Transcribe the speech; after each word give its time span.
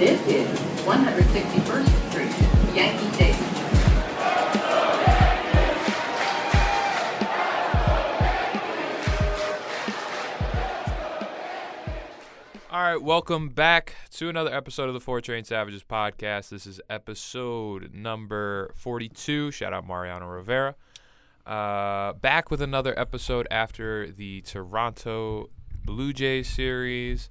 This 0.00 0.26
is 0.28 0.48
161st 0.86 2.10
Street, 2.10 2.74
Yankee 2.74 3.12
Stadium. 3.12 3.44
All 12.70 12.80
right, 12.80 12.96
welcome 12.96 13.50
back 13.50 13.96
to 14.12 14.30
another 14.30 14.54
episode 14.54 14.88
of 14.88 14.94
the 14.94 15.00
Four 15.00 15.20
Train 15.20 15.44
Savages 15.44 15.84
podcast. 15.84 16.48
This 16.48 16.66
is 16.66 16.80
episode 16.88 17.92
number 17.92 18.72
42. 18.76 19.50
Shout 19.50 19.74
out 19.74 19.86
Mariano 19.86 20.26
Rivera. 20.28 20.76
Uh, 21.44 22.14
back 22.14 22.50
with 22.50 22.62
another 22.62 22.98
episode 22.98 23.46
after 23.50 24.10
the 24.10 24.40
Toronto 24.40 25.50
Blue 25.84 26.14
Jays 26.14 26.48
series. 26.48 27.28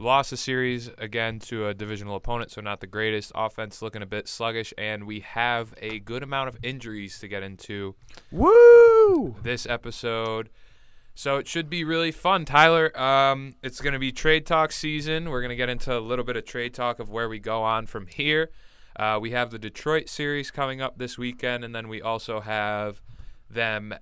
Lost 0.00 0.30
the 0.30 0.38
series 0.38 0.88
again 0.96 1.40
to 1.40 1.66
a 1.66 1.74
divisional 1.74 2.16
opponent, 2.16 2.50
so 2.50 2.62
not 2.62 2.80
the 2.80 2.86
greatest. 2.86 3.32
Offense 3.34 3.82
looking 3.82 4.00
a 4.00 4.06
bit 4.06 4.28
sluggish, 4.28 4.72
and 4.78 5.04
we 5.04 5.20
have 5.20 5.74
a 5.76 5.98
good 5.98 6.22
amount 6.22 6.48
of 6.48 6.56
injuries 6.62 7.18
to 7.18 7.28
get 7.28 7.42
into 7.42 7.94
Woo! 8.32 9.36
this 9.42 9.66
episode. 9.66 10.48
So 11.14 11.36
it 11.36 11.46
should 11.46 11.68
be 11.68 11.84
really 11.84 12.12
fun. 12.12 12.46
Tyler, 12.46 12.98
um, 12.98 13.52
it's 13.62 13.82
going 13.82 13.92
to 13.92 13.98
be 13.98 14.10
trade 14.10 14.46
talk 14.46 14.72
season. 14.72 15.28
We're 15.28 15.42
going 15.42 15.50
to 15.50 15.56
get 15.56 15.68
into 15.68 15.94
a 15.94 16.00
little 16.00 16.24
bit 16.24 16.34
of 16.34 16.46
trade 16.46 16.72
talk 16.72 16.98
of 16.98 17.10
where 17.10 17.28
we 17.28 17.38
go 17.38 17.62
on 17.62 17.84
from 17.84 18.06
here. 18.06 18.48
Uh, 18.96 19.18
we 19.20 19.32
have 19.32 19.50
the 19.50 19.58
Detroit 19.58 20.08
series 20.08 20.50
coming 20.50 20.80
up 20.80 20.96
this 20.96 21.18
weekend, 21.18 21.62
and 21.62 21.74
then 21.74 21.88
we 21.88 22.00
also 22.00 22.40
have 22.40 23.02
them. 23.50 23.94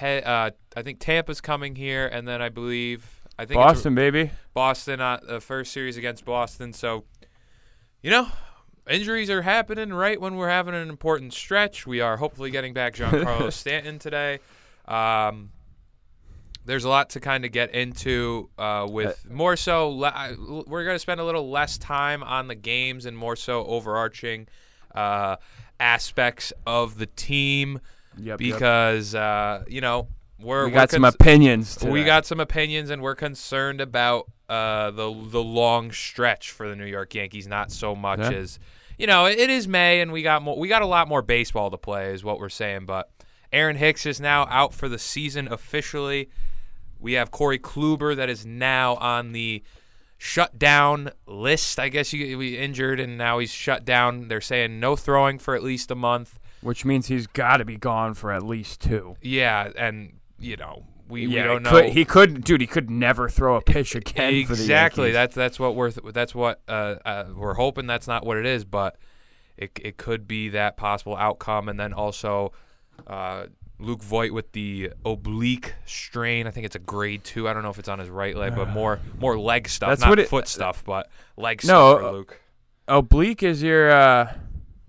He- 0.00 0.18
uh, 0.18 0.50
I 0.76 0.82
think 0.82 1.00
Tampa's 1.00 1.40
coming 1.40 1.76
here, 1.76 2.06
and 2.06 2.28
then 2.28 2.42
I 2.42 2.50
believe 2.50 3.19
I 3.40 3.46
think 3.46 3.56
Boston, 3.56 3.94
baby. 3.94 4.30
Boston, 4.52 5.00
uh, 5.00 5.18
the 5.26 5.40
first 5.40 5.72
series 5.72 5.96
against 5.96 6.26
Boston. 6.26 6.74
So, 6.74 7.04
you 8.02 8.10
know, 8.10 8.28
injuries 8.86 9.30
are 9.30 9.40
happening 9.40 9.94
right 9.94 10.20
when 10.20 10.36
we're 10.36 10.50
having 10.50 10.74
an 10.74 10.90
important 10.90 11.32
stretch. 11.32 11.86
We 11.86 12.02
are 12.02 12.18
hopefully 12.18 12.50
getting 12.50 12.74
back 12.74 12.96
Giancarlo 12.96 13.50
Stanton 13.60 13.98
today. 13.98 14.40
Um, 14.86 15.52
there's 16.66 16.84
a 16.84 16.90
lot 16.90 17.08
to 17.10 17.20
kind 17.20 17.46
of 17.46 17.52
get 17.52 17.74
into 17.74 18.50
uh, 18.58 18.86
with 18.90 19.30
more 19.30 19.56
so. 19.56 19.88
Le- 19.88 20.64
we're 20.66 20.84
going 20.84 20.96
to 20.96 20.98
spend 21.00 21.18
a 21.18 21.24
little 21.24 21.48
less 21.50 21.78
time 21.78 22.22
on 22.22 22.46
the 22.46 22.54
games 22.54 23.06
and 23.06 23.16
more 23.16 23.36
so 23.36 23.64
overarching 23.64 24.48
uh, 24.94 25.36
aspects 25.78 26.52
of 26.66 26.98
the 26.98 27.06
team 27.06 27.80
Yep. 28.18 28.26
yep. 28.26 28.38
because 28.38 29.14
uh, 29.14 29.64
you 29.66 29.80
know 29.80 30.08
we're 30.42 30.66
we 30.66 30.70
got 30.72 30.90
some 30.90 31.04
opinions. 31.04 31.76
Today. 31.76 31.90
we 31.90 32.04
got 32.04 32.26
some 32.26 32.40
opinions, 32.40 32.90
and 32.90 33.02
we're 33.02 33.14
concerned 33.14 33.80
about 33.80 34.30
uh, 34.48 34.90
the 34.90 35.12
the 35.30 35.42
long 35.42 35.92
stretch 35.92 36.50
for 36.50 36.68
the 36.68 36.76
New 36.76 36.86
York 36.86 37.14
Yankees. 37.14 37.46
Not 37.46 37.70
so 37.70 37.94
much 37.94 38.20
Yeah. 38.20 38.30
as 38.32 38.58
you 38.98 39.06
know, 39.06 39.26
it, 39.26 39.38
it 39.38 39.48
is 39.50 39.66
May, 39.66 40.00
and 40.00 40.12
we 40.12 40.22
got 40.22 40.42
more, 40.42 40.58
we 40.58 40.68
got 40.68 40.82
a 40.82 40.86
lot 40.86 41.08
more 41.08 41.22
baseball 41.22 41.70
to 41.70 41.78
play, 41.78 42.12
is 42.12 42.22
what 42.22 42.38
we're 42.38 42.48
saying. 42.50 42.84
But 42.86 43.10
Aaron 43.52 43.76
Hicks 43.76 44.04
is 44.06 44.20
now 44.20 44.46
out 44.50 44.74
for 44.74 44.88
the 44.88 44.98
season 44.98 45.50
officially. 45.50 46.28
We 46.98 47.14
have 47.14 47.30
Corey 47.30 47.58
Kluber 47.58 48.14
that 48.14 48.28
is 48.28 48.44
now 48.44 48.96
on 48.96 49.32
the 49.32 49.62
shut 50.18 50.58
down 50.58 51.10
list. 51.26 51.78
I 51.80 51.88
guess 51.88 52.12
you 52.12 52.36
we 52.36 52.58
injured, 52.58 53.00
and 53.00 53.16
now 53.16 53.38
he's 53.38 53.50
shut 53.50 53.86
down. 53.86 54.28
They're 54.28 54.42
saying 54.42 54.78
no 54.78 54.96
throwing 54.96 55.38
for 55.38 55.54
at 55.54 55.62
least 55.62 55.90
a 55.90 55.94
month. 55.94 56.38
which 56.60 56.84
means 56.84 57.06
he's 57.06 57.26
got 57.26 57.56
to 57.56 57.64
be 57.64 57.76
gone 57.78 58.12
for 58.12 58.30
at 58.30 58.42
least 58.42 58.82
two. 58.82 59.16
Yeah, 59.22 59.70
and 59.78 60.19
you 60.40 60.56
know 60.56 60.84
we, 61.08 61.26
we 61.26 61.34
don't 61.34 61.62
know. 61.62 61.70
Could, 61.70 61.88
he 61.90 62.04
could, 62.04 62.44
dude. 62.44 62.60
He 62.60 62.66
could 62.66 62.88
never 62.88 63.28
throw 63.28 63.56
a 63.56 63.60
pitch 63.60 63.94
again. 63.94 64.46
For 64.46 64.54
the 64.54 64.62
exactly. 64.62 65.10
That's 65.10 65.34
that's 65.34 65.58
what 65.58 65.74
we're 65.74 65.90
th- 65.90 66.14
that's 66.14 66.34
what 66.34 66.60
uh, 66.68 66.96
uh, 67.04 67.24
we're 67.34 67.54
hoping. 67.54 67.86
That's 67.86 68.06
not 68.06 68.24
what 68.24 68.36
it 68.36 68.46
is, 68.46 68.64
but 68.64 68.96
it 69.56 69.72
it 69.82 69.96
could 69.96 70.28
be 70.28 70.50
that 70.50 70.76
possible 70.76 71.16
outcome. 71.16 71.68
And 71.68 71.78
then 71.80 71.92
also 71.92 72.52
uh, 73.06 73.46
Luke 73.80 74.02
Voit 74.02 74.32
with 74.32 74.52
the 74.52 74.92
oblique 75.04 75.74
strain. 75.84 76.46
I 76.46 76.50
think 76.52 76.66
it's 76.66 76.76
a 76.76 76.80
grade 76.80 77.24
two. 77.24 77.48
I 77.48 77.52
don't 77.52 77.62
know 77.62 77.70
if 77.70 77.78
it's 77.78 77.88
on 77.88 77.98
his 77.98 78.08
right 78.08 78.36
leg, 78.36 78.54
but 78.54 78.68
more 78.72 79.00
more 79.18 79.38
leg 79.38 79.68
stuff, 79.68 79.90
That's 79.90 80.02
not 80.02 80.10
what 80.10 80.18
it- 80.20 80.28
foot 80.28 80.46
stuff, 80.48 80.84
but 80.84 81.10
leg 81.36 81.64
No, 81.64 81.68
stuff 81.96 82.00
for 82.00 82.06
uh, 82.06 82.12
Luke. 82.12 82.40
oblique 82.86 83.42
is 83.42 83.62
your 83.62 83.90
uh, 83.90 84.32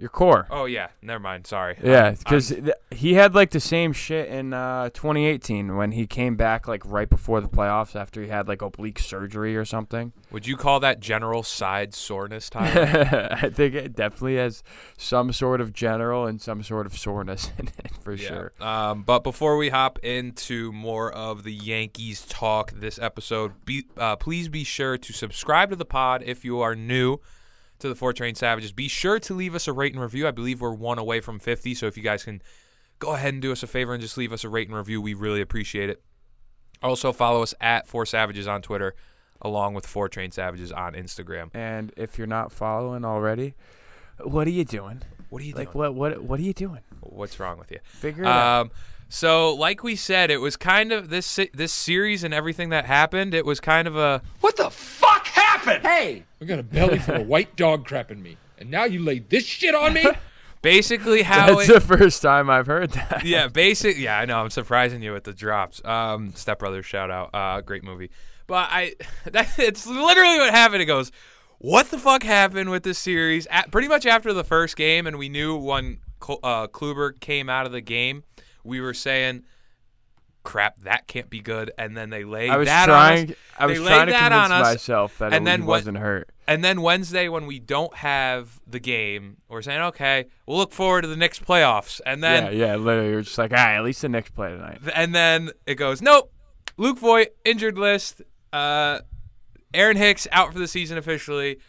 your 0.02 0.10
core. 0.10 0.48
Oh 0.50 0.66
yeah, 0.66 0.88
never 1.04 1.20
mind. 1.20 1.46
Sorry. 1.46 1.78
Yeah, 1.82 2.12
because 2.12 2.52
he 2.90 3.14
had 3.14 3.36
like 3.36 3.52
the 3.52 3.60
same 3.60 3.94
shit 3.94 4.30
in 4.30 4.52
uh, 4.52 4.90
2018 4.90 5.76
when 5.76 5.92
he 5.92 6.08
came 6.08 6.36
back 6.36 6.68
like 6.68 6.82
right 6.86 7.08
before 7.08 7.40
the 7.40 7.48
playoffs 7.48 7.96
after 7.96 8.22
he 8.22 8.28
had 8.28 8.48
like 8.48 8.64
oblique 8.64 8.98
surgery 8.98 9.56
or 9.56 9.64
something. 9.64 10.12
would 10.32 10.48
you 10.48 10.58
call 10.58 10.80
that 10.80 11.00
general 11.00 11.44
side 11.44 11.94
soreness, 11.94 12.50
Tyler? 12.50 13.30
I 13.42 13.50
think 13.50 13.76
it 13.76 13.96
definitely 13.96 14.38
has 14.38 14.64
some 14.98 15.32
sort 15.32 15.62
of 15.62 15.72
general 15.72 16.26
and 16.26 16.42
some 16.42 16.64
sort 16.64 16.88
of 16.88 16.98
soreness 16.98 17.52
in 17.60 17.68
it 17.68 17.92
for 18.02 18.18
sure. 18.18 18.54
Um, 18.60 19.04
but 19.04 19.20
before 19.20 19.56
we 19.56 19.70
hop 19.70 20.00
into 20.00 20.72
more 20.72 21.12
of 21.12 21.44
the 21.44 21.54
Yankees 21.54 22.26
talk 22.28 22.72
this 22.72 22.98
episode, 22.98 23.54
be, 23.66 23.86
uh, 23.98 24.16
please 24.16 24.50
be 24.50 24.64
sure 24.64 24.98
to 24.98 25.14
subscribe 25.14 25.70
to 25.70 25.76
the 25.76 25.86
pod 25.86 26.24
if 26.26 26.44
you 26.44 26.60
are 26.60 26.76
new 26.76 27.20
to 27.81 27.90
the 27.90 27.96
Four 27.96 28.14
Train 28.14 28.36
Savages. 28.36 28.72
Be 28.72 28.88
sure 28.88 29.19
to 29.19 29.34
leave 29.34 29.53
us 29.56 29.68
a 29.68 29.74
rate 29.74 29.94
and 29.94 30.02
review. 30.02 30.28
I 30.28 30.31
believe 30.31 30.62
we're 30.62 30.72
one 30.74 30.97
away 30.97 31.19
from 31.19 31.40
50, 31.40 31.75
so 31.75 31.88
if 31.88 31.97
you 31.97 32.03
guys 32.03 32.24
can 32.24 32.42
go 33.00 33.14
ahead 33.14 33.34
and 33.34 33.42
do 33.42 33.52
us 33.52 33.64
a 33.64 33.68
favor 33.68 33.94
and 33.94 34.02
just 34.02 34.18
leave 34.18 34.31
us 34.31 34.44
a 34.44 34.50
rate 34.50 34.68
and 34.68 34.78
review, 34.78 35.02
we 35.02 35.14
really 35.14 35.42
appreciate 35.42 35.90
it. 35.90 36.02
Also, 36.84 37.12
follow 37.12 37.44
us 37.44 37.53
at 37.62 37.88
Four 37.88 38.06
Savages 38.06 38.47
on 38.47 38.62
Twitter, 38.62 38.96
along 39.41 39.74
with 39.74 39.86
Four 39.86 40.09
Train 40.09 40.31
Savages 40.31 40.72
on 40.72 40.94
Instagram. 40.94 41.50
And 41.53 41.91
if 41.97 42.18
you're 42.18 42.28
not 42.28 42.52
following 42.52 43.03
already, 43.06 43.53
what 44.24 44.47
are 44.47 44.52
you 44.52 44.66
doing? 44.66 45.02
What 45.30 45.41
are 45.41 45.46
you 45.46 45.53
Like 45.53 45.72
doing? 45.74 45.96
what 45.96 45.96
what 45.96 46.24
what 46.24 46.40
are 46.40 46.44
you 46.44 46.53
doing? 46.53 46.81
What's 47.02 47.40
wrong 47.40 47.58
with 47.58 47.72
you? 47.72 47.80
Figure 47.84 48.24
it 48.24 48.28
out. 48.28 48.62
Um, 48.62 48.72
so 49.09 49.53
like 49.56 49.84
we 49.84 49.96
said, 49.96 50.30
it 50.31 50.38
was 50.41 50.58
kind 50.58 50.91
of 50.91 51.09
this 51.09 51.40
this 51.53 51.72
series 51.72 52.24
and 52.24 52.34
everything 52.34 52.70
that 52.70 52.86
happened. 52.86 53.34
It 53.34 53.46
was 53.46 53.59
kind 53.59 53.88
of 53.88 53.96
a 53.96 54.22
What 54.41 54.58
the 54.58 54.70
fuck 54.70 55.11
happened? 55.64 55.88
Hey, 55.88 56.24
I 56.42 56.46
got 56.46 56.60
a 56.60 56.64
belly 56.64 57.00
full 57.00 57.16
of 57.16 57.28
white 57.28 57.56
dog 57.56 57.86
crap 57.86 58.12
in 58.12 58.22
me, 58.22 58.38
and 58.58 58.70
now 58.70 58.86
you 58.86 59.00
laid 59.00 59.30
this 59.30 59.46
shit 59.46 59.76
on 59.76 59.94
me? 59.94 60.06
basically 60.62 61.24
how 61.24 61.56
That's 61.56 61.70
it, 61.70 61.74
the 61.74 61.82
first 61.82 62.22
time 62.22 62.50
I've 62.50 62.68
heard 62.68 62.92
that. 62.92 63.26
yeah, 63.26 63.48
basic. 63.48 63.98
Yeah, 63.98 64.18
I 64.18 64.26
know. 64.26 64.40
I'm 64.40 64.50
surprising 64.50 65.02
you 65.02 65.14
with 65.14 65.24
the 65.24 65.34
drops. 65.34 65.84
Um, 65.84 66.34
Step 66.36 66.60
Brothers 66.60 66.86
shout 66.86 67.12
out. 67.12 67.34
Uh, 67.34 67.62
great 67.62 67.84
movie. 67.84 68.12
But 68.48 68.70
I, 68.72 68.96
that, 69.26 69.58
it's 69.58 69.88
literally 69.88 70.38
what 70.38 70.52
happened. 70.54 70.82
It 70.82 70.86
goes, 70.86 71.12
what 71.58 71.92
the 71.92 71.98
fuck 71.98 72.24
happened 72.24 72.70
with 72.70 72.84
this 72.84 73.00
series? 73.00 73.48
At, 73.48 73.72
pretty 73.72 73.88
much 73.88 74.06
after 74.06 74.34
the 74.34 74.44
first 74.44 74.76
game, 74.76 75.08
and 75.08 75.18
we 75.18 75.30
knew 75.30 75.56
when 75.56 76.00
Cl- 76.24 76.40
uh, 76.44 76.68
Kluber 76.68 77.20
came 77.20 77.50
out 77.50 77.66
of 77.66 77.72
the 77.72 77.82
game, 77.82 78.24
we 78.64 78.82
were 78.82 78.94
saying, 78.94 79.44
crap, 80.44 80.79
that 80.79 81.07
can't 81.07 81.29
be 81.29 81.40
good. 81.40 81.72
And 81.78 81.96
then 81.96 82.09
they 82.09 82.24
laid 82.24 82.50
I 82.50 82.57
was 82.57 82.68
that 82.68 82.90
on 82.90 82.96
us. 82.96 83.07
trying. 83.09 83.35
I 83.57 83.66
was 83.68 83.79
They 83.79 83.85
trying 83.85 84.06
to 84.07 84.12
that 84.13 84.29
convince 84.31 84.46
on 84.46 84.52
us, 84.52 84.63
myself 84.63 85.18
that 85.19 85.34
and 85.34 85.44
it, 85.44 85.46
then 85.46 85.62
he 85.62 85.68
wasn't 85.68 85.97
hurt. 85.97 86.29
And 86.47 86.63
then 86.63 86.81
Wednesday, 86.81 87.29
when 87.29 87.46
we 87.46 87.59
don't 87.59 87.94
have 87.96 88.59
the 88.68 88.79
game, 88.79 89.38
we're 89.47 89.62
saying, 89.62 89.81
okay, 89.81 90.25
we'll 90.46 90.57
look 90.57 90.74
forward 90.74 91.03
to 91.03 91.07
the 91.07 91.16
next 91.16 91.46
playoffs. 91.46 92.02
And 92.06 92.24
then 92.24 92.46
yeah, 92.46 92.68
yeah. 92.68 92.75
Literally, 92.75 93.09
you're 93.12 93.22
just 93.22 93.38
like, 93.38 93.52
all 93.52 93.57
right, 93.57 93.75
at 93.78 93.84
least 93.84 94.02
the 94.02 94.09
Knicks 94.09 94.29
play 94.29 94.50
tonight. 94.50 94.79
and 94.96 95.13
then 95.16 95.52
it 95.66 95.75
goes, 95.75 96.02
nope. 96.02 96.31
Luke 96.78 96.97
Voit 97.00 97.29
injured 97.46 97.78
list. 97.78 98.22
Uh, 98.52 99.00
Aaron 99.73 99.96
Hicks 99.97 100.28
out 100.31 100.52
for 100.52 100.59
the 100.59 100.68
season 100.68 100.97
officially. 100.97 101.59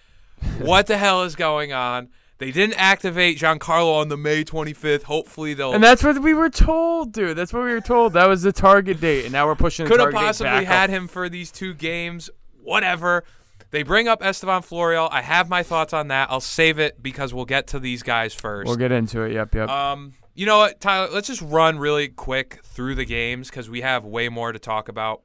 What 0.60 0.86
the 0.88 0.96
hell 0.98 1.22
is 1.22 1.36
going 1.36 1.72
on? 1.72 2.08
They 2.42 2.50
didn't 2.50 2.74
activate 2.74 3.38
Giancarlo 3.38 4.00
on 4.00 4.08
the 4.08 4.16
May 4.16 4.42
25th. 4.42 5.04
Hopefully 5.04 5.54
they'll. 5.54 5.74
And 5.74 5.84
that's 5.84 6.02
what 6.02 6.18
we 6.20 6.34
were 6.34 6.50
told, 6.50 7.12
dude. 7.12 7.38
That's 7.38 7.52
what 7.52 7.62
we 7.62 7.70
were 7.70 7.80
told. 7.80 8.14
That 8.14 8.26
was 8.26 8.42
the 8.42 8.50
target 8.50 9.00
date, 9.00 9.22
and 9.22 9.32
now 9.32 9.46
we're 9.46 9.54
pushing. 9.54 9.84
the 9.84 9.90
could 9.92 10.00
have 10.00 10.12
possibly 10.12 10.64
had 10.64 10.90
up. 10.90 10.96
him 10.96 11.06
for 11.06 11.28
these 11.28 11.52
two 11.52 11.72
games. 11.72 12.30
Whatever. 12.60 13.22
They 13.70 13.84
bring 13.84 14.08
up 14.08 14.24
Estevan 14.24 14.62
Florial. 14.62 15.08
I 15.12 15.22
have 15.22 15.48
my 15.48 15.62
thoughts 15.62 15.92
on 15.92 16.08
that. 16.08 16.32
I'll 16.32 16.40
save 16.40 16.80
it 16.80 17.00
because 17.00 17.32
we'll 17.32 17.44
get 17.44 17.68
to 17.68 17.78
these 17.78 18.02
guys 18.02 18.34
1st 18.34 18.64
We'll 18.64 18.74
get 18.74 18.90
into 18.90 19.22
it. 19.22 19.34
Yep, 19.34 19.54
yep. 19.54 19.68
Um, 19.68 20.14
you 20.34 20.44
know 20.44 20.58
what, 20.58 20.80
Tyler? 20.80 21.10
Let's 21.12 21.28
just 21.28 21.42
run 21.42 21.78
really 21.78 22.08
quick 22.08 22.58
through 22.64 22.96
the 22.96 23.04
games 23.04 23.50
because 23.50 23.70
we 23.70 23.82
have 23.82 24.04
way 24.04 24.28
more 24.28 24.50
to 24.50 24.58
talk 24.58 24.88
about. 24.88 25.22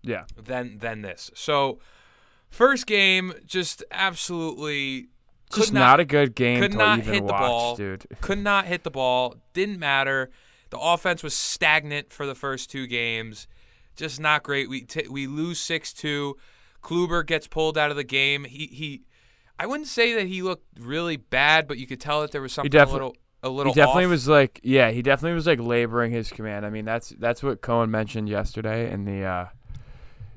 yeah. 0.00 0.24
than 0.42 0.78
than 0.78 1.02
this. 1.02 1.30
So, 1.34 1.78
first 2.48 2.86
game, 2.86 3.34
just 3.44 3.84
absolutely 3.90 5.08
could 5.54 5.60
Just 5.62 5.72
not, 5.72 6.00
a 6.00 6.04
good 6.04 6.34
game 6.34 6.60
could 6.60 6.74
not 6.74 7.00
hit 7.00 7.24
the 7.24 7.32
ball. 7.32 7.76
dude. 7.76 8.06
could 8.20 8.38
not 8.38 8.66
hit 8.66 8.82
the 8.82 8.90
ball. 8.90 9.36
Didn't 9.52 9.78
matter. 9.78 10.30
The 10.70 10.78
offense 10.80 11.22
was 11.22 11.32
stagnant 11.32 12.12
for 12.12 12.26
the 12.26 12.34
first 12.34 12.70
two 12.70 12.88
games. 12.88 13.46
Just 13.94 14.18
not 14.18 14.42
great. 14.42 14.68
We 14.68 14.80
t- 14.80 15.06
we 15.08 15.28
lose 15.28 15.60
six 15.60 15.92
two. 15.92 16.36
Kluber 16.82 17.24
gets 17.24 17.46
pulled 17.46 17.78
out 17.78 17.92
of 17.92 17.96
the 17.96 18.04
game. 18.04 18.44
He 18.44 18.66
he. 18.66 19.02
I 19.60 19.66
wouldn't 19.66 19.86
say 19.86 20.14
that 20.14 20.26
he 20.26 20.42
looked 20.42 20.66
really 20.80 21.16
bad, 21.16 21.68
but 21.68 21.78
you 21.78 21.86
could 21.86 22.00
tell 22.00 22.22
that 22.22 22.32
there 22.32 22.42
was 22.42 22.52
something 22.52 22.74
a 22.74 22.84
little 22.86 23.14
a 23.44 23.48
little. 23.48 23.72
He 23.72 23.78
definitely 23.78 24.06
off. 24.06 24.10
was 24.10 24.26
like, 24.26 24.60
yeah, 24.64 24.90
he 24.90 25.02
definitely 25.02 25.34
was 25.34 25.46
like 25.46 25.60
laboring 25.60 26.10
his 26.10 26.30
command. 26.30 26.66
I 26.66 26.70
mean, 26.70 26.84
that's 26.84 27.10
that's 27.20 27.44
what 27.44 27.60
Cone 27.60 27.92
mentioned 27.92 28.28
yesterday 28.28 28.90
in 28.90 29.04
the 29.04 29.22
uh, 29.22 29.46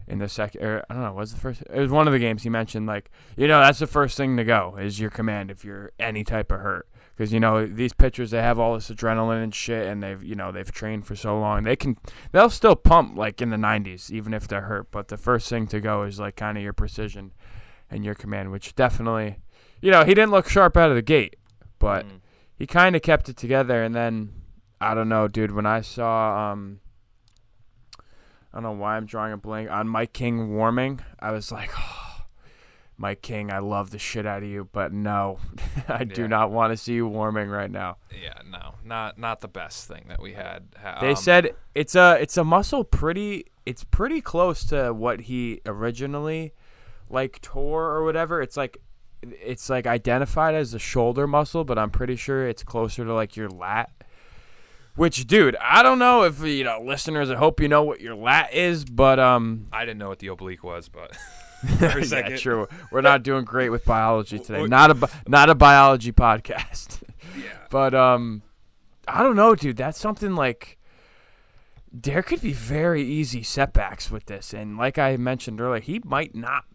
in 0.07 0.19
the 0.19 0.29
second. 0.29 0.63
Or, 0.63 0.83
I 0.89 0.93
don't 0.93 1.03
know. 1.03 1.13
Was 1.13 1.33
the 1.33 1.39
first? 1.39 1.61
It 1.69 1.79
was 1.79 1.91
one 1.91 2.07
of 2.07 2.13
the 2.13 2.19
games 2.19 2.43
he 2.43 2.49
mentioned. 2.49 2.87
Like 2.87 3.11
you 3.35 3.47
know, 3.47 3.59
that's 3.61 3.79
the 3.79 3.87
first 3.87 4.17
thing 4.17 4.37
to 4.37 4.43
go 4.43 4.77
is 4.79 4.99
your 4.99 5.09
command 5.09 5.51
if 5.51 5.63
you're 5.65 5.91
any 5.99 6.23
type 6.23 6.51
of 6.51 6.59
hurt. 6.61 6.87
Because 7.15 7.33
you 7.33 7.39
know 7.39 7.65
these 7.65 7.93
pitchers, 7.93 8.29
they 8.29 8.41
have 8.43 8.59
all 8.59 8.75
this 8.75 8.91
adrenaline 8.91 9.43
and 9.43 9.53
shit, 9.55 9.87
and 9.87 10.03
they've 10.03 10.23
you 10.23 10.35
know 10.35 10.51
they've 10.51 10.71
trained 10.71 11.05
for 11.07 11.15
so 11.15 11.39
long. 11.39 11.63
They 11.63 11.75
can 11.75 11.97
they'll 12.31 12.49
still 12.49 12.75
pump 12.75 13.17
like 13.17 13.41
in 13.41 13.49
the 13.49 13.57
90s, 13.57 14.11
even 14.11 14.33
if 14.35 14.47
they're 14.47 14.61
hurt. 14.61 14.91
But 14.91 15.07
the 15.07 15.17
first 15.17 15.49
thing 15.49 15.65
to 15.67 15.79
go 15.79 16.03
is 16.03 16.19
like 16.19 16.35
kind 16.35 16.57
of 16.57 16.63
your 16.63 16.73
precision 16.73 17.31
and 17.89 18.05
your 18.05 18.13
command, 18.13 18.51
which 18.51 18.75
definitely, 18.75 19.37
you 19.81 19.89
know, 19.91 20.03
he 20.03 20.13
didn't 20.13 20.29
look 20.31 20.47
sharp 20.47 20.77
out 20.77 20.89
of 20.89 20.95
the 20.95 21.01
gate, 21.01 21.37
but 21.79 22.05
Mm. 22.05 22.19
he 22.55 22.67
kind 22.67 22.95
of 22.95 23.01
kept 23.01 23.29
it 23.29 23.37
together. 23.37 23.81
And 23.81 23.95
then 23.95 24.29
I 24.79 24.93
don't 24.93 25.09
know, 25.09 25.27
dude. 25.27 25.51
When 25.53 25.65
I 25.65 25.81
saw, 25.81 26.51
um, 26.51 26.81
I 28.53 28.57
don't 28.57 28.63
know 28.63 28.71
why 28.81 28.97
I'm 28.97 29.05
drawing 29.05 29.33
a 29.33 29.37
blank 29.37 29.69
on 29.69 29.87
Mike 29.87 30.13
King 30.13 30.55
warming, 30.55 31.01
I 31.19 31.31
was 31.31 31.51
like, 31.51 31.69
oh, 31.77 32.21
Mike 32.97 33.21
King, 33.21 33.51
I 33.51 33.59
love 33.59 33.91
the 33.91 33.99
shit 33.99 34.25
out 34.25 34.41
of 34.41 34.49
you, 34.49 34.67
but 34.71 34.91
no, 34.91 35.39
I 35.87 36.03
do 36.03 36.27
not 36.27 36.49
want 36.51 36.73
to 36.73 36.77
see 36.77 36.93
you 36.93 37.07
warming 37.07 37.49
right 37.49 37.69
now. 37.69 37.97
Yeah, 38.11 38.41
no, 38.49 38.75
not 38.83 39.17
not 39.19 39.41
the 39.41 39.47
best 39.47 39.87
thing 39.87 40.05
that 40.07 40.21
we 40.21 40.33
had. 40.33 40.69
Ha- 40.81 40.99
They 41.01 41.09
um, 41.11 41.15
said 41.15 41.55
it's 41.75 41.95
a 41.95 42.17
it's 42.19 42.37
a 42.37 42.43
muscle 42.43 42.83
pretty 42.83 43.45
it's 43.65 43.83
pretty 43.83 44.21
close 44.21 44.63
to 44.65 44.93
what 44.93 45.21
he 45.21 45.61
originally 45.65 46.53
like 47.09 47.39
tore 47.41 47.85
or 47.91 48.03
whatever. 48.03 48.41
It's 48.41 48.57
like 48.57 48.77
it's 49.21 49.69
like 49.69 49.85
identified 49.85 50.55
as 50.55 50.73
a 50.73 50.79
shoulder 50.79 51.27
muscle, 51.27 51.63
but 51.63 51.77
I'm 51.77 51.89
pretty 51.91 52.15
sure 52.15 52.47
it's 52.47 52.63
closer 52.63 53.05
to 53.05 53.13
like 53.13 53.35
your 53.35 53.49
lat. 53.49 53.91
Which, 54.97 55.27
dude, 55.27 55.55
I 55.61 55.83
don't 55.83 55.99
know 55.99 56.23
if 56.23 56.41
you 56.41 56.63
know 56.63 56.81
listeners. 56.83 57.29
I 57.29 57.35
hope 57.35 57.59
you 57.61 57.67
know 57.67 57.83
what 57.83 58.01
your 58.01 58.15
lat 58.15 58.51
is, 58.51 58.83
but 58.83 59.19
um, 59.19 59.67
I 59.71 59.85
didn't 59.85 59.99
know 59.99 60.09
what 60.09 60.17
the 60.17 60.27
oblique 60.27 60.63
was, 60.63 60.89
but 60.89 61.15
yeah, 61.79 61.95
a 61.95 62.03
second. 62.03 62.39
true. 62.39 62.67
We're 62.91 63.01
not 63.01 63.21
doing 63.21 63.45
great 63.45 63.69
with 63.69 63.85
biology 63.85 64.39
today. 64.39 64.65
Not 64.65 64.89
a 64.91 65.09
not 65.27 65.51
a 65.51 65.55
biology 65.55 66.11
podcast. 66.11 67.03
yeah, 67.37 67.43
But 67.69 67.93
um, 67.93 68.41
I 69.07 69.21
don't 69.21 69.35
know, 69.35 69.53
dude. 69.53 69.77
That's 69.77 69.99
something 69.99 70.33
like 70.33 70.79
there 71.93 72.23
could 72.23 72.41
be 72.41 72.53
very 72.53 73.03
easy 73.03 73.43
setbacks 73.43 74.09
with 74.09 74.25
this, 74.25 74.51
and 74.51 74.77
like 74.79 74.97
I 74.97 75.15
mentioned 75.17 75.61
earlier, 75.61 75.79
he 75.79 76.01
might 76.03 76.33
not. 76.33 76.65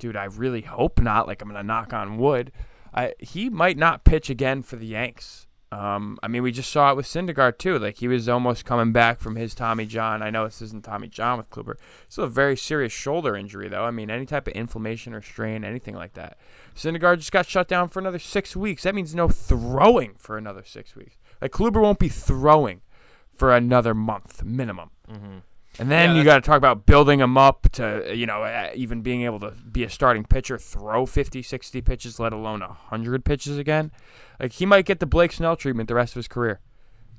Dude, 0.00 0.16
I 0.16 0.24
really 0.24 0.62
hope 0.62 1.00
not. 1.00 1.28
Like 1.28 1.42
I'm 1.42 1.48
gonna 1.48 1.62
knock 1.62 1.92
on 1.92 2.18
wood. 2.18 2.50
I 2.92 3.14
he 3.20 3.50
might 3.50 3.76
not 3.76 4.02
pitch 4.02 4.30
again 4.30 4.62
for 4.62 4.74
the 4.74 4.86
Yanks. 4.86 5.45
Um, 5.76 6.18
I 6.22 6.28
mean, 6.28 6.42
we 6.42 6.52
just 6.52 6.70
saw 6.70 6.90
it 6.90 6.96
with 6.96 7.06
Syndergaard 7.06 7.58
too. 7.58 7.78
Like 7.78 7.98
he 7.98 8.08
was 8.08 8.28
almost 8.28 8.64
coming 8.64 8.92
back 8.92 9.18
from 9.20 9.36
his 9.36 9.54
Tommy 9.54 9.84
John. 9.84 10.22
I 10.22 10.30
know 10.30 10.44
this 10.44 10.62
isn't 10.62 10.84
Tommy 10.84 11.08
John 11.08 11.36
with 11.38 11.50
Kluber. 11.50 11.74
Still 12.08 12.24
a 12.24 12.28
very 12.28 12.56
serious 12.56 12.92
shoulder 12.92 13.36
injury 13.36 13.68
though. 13.68 13.84
I 13.84 13.90
mean, 13.90 14.08
any 14.10 14.24
type 14.26 14.46
of 14.46 14.54
inflammation 14.54 15.12
or 15.12 15.20
strain, 15.20 15.64
anything 15.64 15.94
like 15.94 16.14
that. 16.14 16.38
Syndergaard 16.74 17.18
just 17.18 17.32
got 17.32 17.46
shut 17.46 17.68
down 17.68 17.88
for 17.88 17.98
another 17.98 18.18
six 18.18 18.56
weeks. 18.56 18.84
That 18.84 18.94
means 18.94 19.14
no 19.14 19.28
throwing 19.28 20.14
for 20.18 20.38
another 20.38 20.62
six 20.64 20.94
weeks. 20.96 21.16
Like 21.42 21.50
Kluber 21.52 21.82
won't 21.82 21.98
be 21.98 22.08
throwing 22.08 22.80
for 23.28 23.54
another 23.54 23.92
month 23.94 24.42
minimum. 24.44 24.90
Mhm. 25.10 25.42
And 25.78 25.90
then 25.90 26.10
Yeah, 26.10 26.16
you 26.16 26.24
got 26.24 26.36
to 26.36 26.40
talk 26.40 26.56
about 26.56 26.86
building 26.86 27.20
him 27.20 27.36
up 27.36 27.68
to, 27.72 28.12
you 28.14 28.26
know, 28.26 28.70
even 28.74 29.02
being 29.02 29.22
able 29.22 29.40
to 29.40 29.50
be 29.50 29.84
a 29.84 29.90
starting 29.90 30.24
pitcher, 30.24 30.58
throw 30.58 31.06
50, 31.06 31.42
60 31.42 31.80
pitches, 31.82 32.18
let 32.18 32.32
alone 32.32 32.60
100 32.60 33.24
pitches 33.24 33.58
again. 33.58 33.92
Like, 34.40 34.52
he 34.52 34.66
might 34.66 34.86
get 34.86 35.00
the 35.00 35.06
Blake 35.06 35.32
Snell 35.32 35.56
treatment 35.56 35.88
the 35.88 35.94
rest 35.94 36.12
of 36.12 36.16
his 36.16 36.28
career 36.28 36.60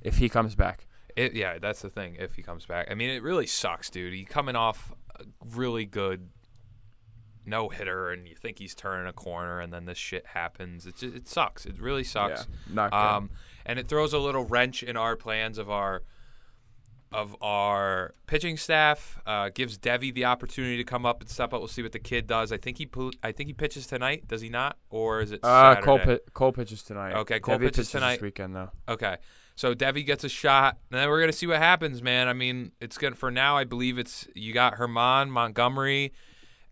if 0.01 0.17
he 0.17 0.29
comes 0.29 0.55
back. 0.55 0.87
It, 1.15 1.33
yeah, 1.33 1.57
that's 1.59 1.81
the 1.81 1.89
thing. 1.89 2.15
If 2.19 2.35
he 2.35 2.43
comes 2.43 2.65
back, 2.65 2.87
I 2.89 2.93
mean, 2.93 3.09
it 3.09 3.23
really 3.23 3.47
sucks, 3.47 3.89
dude. 3.89 4.13
He 4.13 4.23
coming 4.23 4.55
off 4.55 4.93
a 5.19 5.23
really 5.55 5.85
good 5.85 6.29
no 7.47 7.69
hitter, 7.69 8.11
and 8.11 8.27
you 8.27 8.35
think 8.35 8.59
he's 8.59 8.75
turning 8.75 9.07
a 9.07 9.13
corner, 9.13 9.59
and 9.59 9.71
then 9.73 9.85
this 9.85 9.97
shit 9.97 10.27
happens. 10.27 10.85
It 10.85 10.97
just, 10.97 11.15
it 11.15 11.27
sucks. 11.27 11.65
It 11.65 11.79
really 11.79 12.03
sucks. 12.03 12.45
not 12.71 12.91
good. 12.91 12.97
Um, 12.97 13.29
and 13.65 13.79
it 13.79 13.87
throws 13.87 14.13
a 14.13 14.19
little 14.19 14.43
wrench 14.43 14.83
in 14.83 14.97
our 14.97 15.15
plans 15.15 15.57
of 15.57 15.69
our 15.69 16.03
of 17.11 17.35
our 17.41 18.13
pitching 18.25 18.57
staff. 18.57 19.19
Uh, 19.25 19.49
gives 19.49 19.77
Deivi 19.77 20.13
the 20.13 20.25
opportunity 20.25 20.77
to 20.77 20.83
come 20.83 21.05
up 21.05 21.21
and 21.21 21.29
step 21.29 21.53
up. 21.53 21.61
We'll 21.61 21.67
see 21.67 21.83
what 21.83 21.91
the 21.91 21.99
kid 21.99 22.27
does. 22.27 22.51
I 22.51 22.57
think 22.57 22.77
he 22.77 22.89
I 23.23 23.31
think 23.31 23.47
he 23.47 23.53
pitches 23.53 23.87
tonight. 23.87 24.27
Does 24.27 24.41
he 24.41 24.49
not? 24.49 24.77
Or 24.89 25.21
is 25.21 25.31
it 25.31 25.39
uh, 25.43 25.75
Saturday? 25.75 25.85
Cole, 25.85 25.99
pi- 25.99 26.19
Cole 26.33 26.51
pitches 26.51 26.83
tonight. 26.83 27.13
Okay, 27.15 27.39
Cole 27.39 27.55
Deivi 27.55 27.61
pitches 27.61 27.91
tonight. 27.91 28.15
this 28.15 28.21
weekend, 28.21 28.55
though. 28.55 28.71
Okay. 28.87 29.17
So 29.55 29.73
Deivi 29.73 30.05
gets 30.05 30.23
a 30.23 30.29
shot, 30.29 30.77
and 30.91 30.99
then 30.99 31.09
we're 31.09 31.19
gonna 31.19 31.33
see 31.33 31.47
what 31.47 31.57
happens, 31.57 32.03
man. 32.03 32.27
I 32.27 32.33
mean, 32.33 32.73
it's 32.79 32.97
good 32.97 33.17
for 33.17 33.31
now. 33.31 33.57
I 33.57 33.63
believe 33.63 33.97
it's 33.97 34.27
you 34.35 34.53
got 34.53 34.75
Herman 34.75 35.31
Montgomery, 35.31 36.13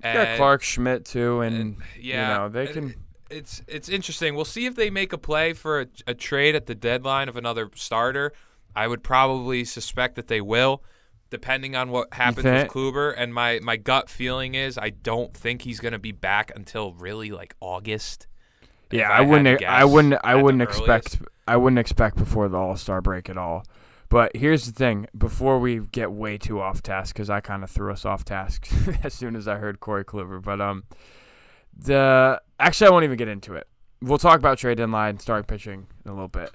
and 0.01 0.19
Yeah, 0.19 0.37
Clarke 0.37 0.61
Schmidt, 0.61 1.03
too, 1.03 1.41
and, 1.41 1.55
and, 1.55 1.77
yeah, 1.99 2.33
you 2.33 2.37
know, 2.37 2.49
they 2.49 2.67
can. 2.67 2.93
It's 3.31 3.63
it's 3.67 3.89
interesting. 3.89 4.35
We'll 4.35 4.45
see 4.45 4.67
if 4.67 4.75
they 4.75 4.91
make 4.91 5.13
a 5.13 5.17
play 5.17 5.53
for 5.53 5.81
a, 5.81 5.87
a 6.05 6.13
trade 6.13 6.53
at 6.53 6.67
the 6.67 6.75
deadline 6.75 7.27
of 7.27 7.35
another 7.35 7.71
starter. 7.73 8.33
I 8.75 8.87
would 8.87 9.03
probably 9.03 9.63
suspect 9.63 10.15
that 10.15 10.27
they 10.27 10.41
will, 10.41 10.83
depending 11.29 11.75
on 11.75 11.89
what 11.89 12.13
happens 12.13 12.45
with 12.45 12.67
Kluber. 12.69 13.13
And 13.15 13.33
my 13.33 13.59
my 13.63 13.77
gut 13.77 14.09
feeling 14.09 14.55
is 14.55 14.77
I 14.77 14.89
don't 14.89 15.33
think 15.35 15.61
he's 15.61 15.79
gonna 15.79 15.99
be 15.99 16.11
back 16.11 16.51
until 16.55 16.93
really 16.93 17.31
like 17.31 17.55
August. 17.59 18.27
Yeah, 18.91 19.11
I, 19.11 19.17
had 19.17 19.29
wouldn't. 19.29 19.59
to 19.59 19.65
I 19.65 19.83
wouldn't. 19.83 20.13
I 20.23 20.33
at 20.33 20.37
the 20.37 20.43
wouldn't 20.43 20.63
expect. 20.63 21.21
I 21.47 21.57
wouldn't 21.57 21.79
expect 21.79 22.17
before 22.17 22.47
the 22.49 22.57
All 22.57 22.75
Star 22.75 23.01
break 23.01 23.29
at 23.29 23.37
all. 23.37 23.65
But 24.09 24.35
here's 24.35 24.65
the 24.65 24.71
thing: 24.71 25.07
before 25.17 25.59
we 25.59 25.79
get 25.79 26.11
way 26.11 26.37
too 26.37 26.61
off 26.61 26.81
task, 26.83 27.15
because 27.15 27.29
I 27.29 27.41
kind 27.41 27.63
of 27.63 27.71
threw 27.71 27.91
us 27.91 28.05
off 28.05 28.23
task 28.23 28.67
as 29.03 29.13
soon 29.13 29.35
as 29.35 29.47
I 29.47 29.55
heard 29.55 29.79
Corey 29.79 30.05
Kluber. 30.05 30.41
But 30.41 30.61
um, 30.61 30.83
the 31.75 32.41
actually 32.59 32.87
I 32.87 32.89
won't 32.91 33.03
even 33.03 33.17
get 33.17 33.27
into 33.27 33.55
it. 33.55 33.67
We'll 34.01 34.17
talk 34.17 34.37
about 34.37 34.57
trade 34.57 34.77
deadline, 34.77 35.19
starting 35.19 35.45
pitching 35.45 35.87
in 36.05 36.11
a 36.11 36.13
little 36.13 36.27
bit. 36.27 36.51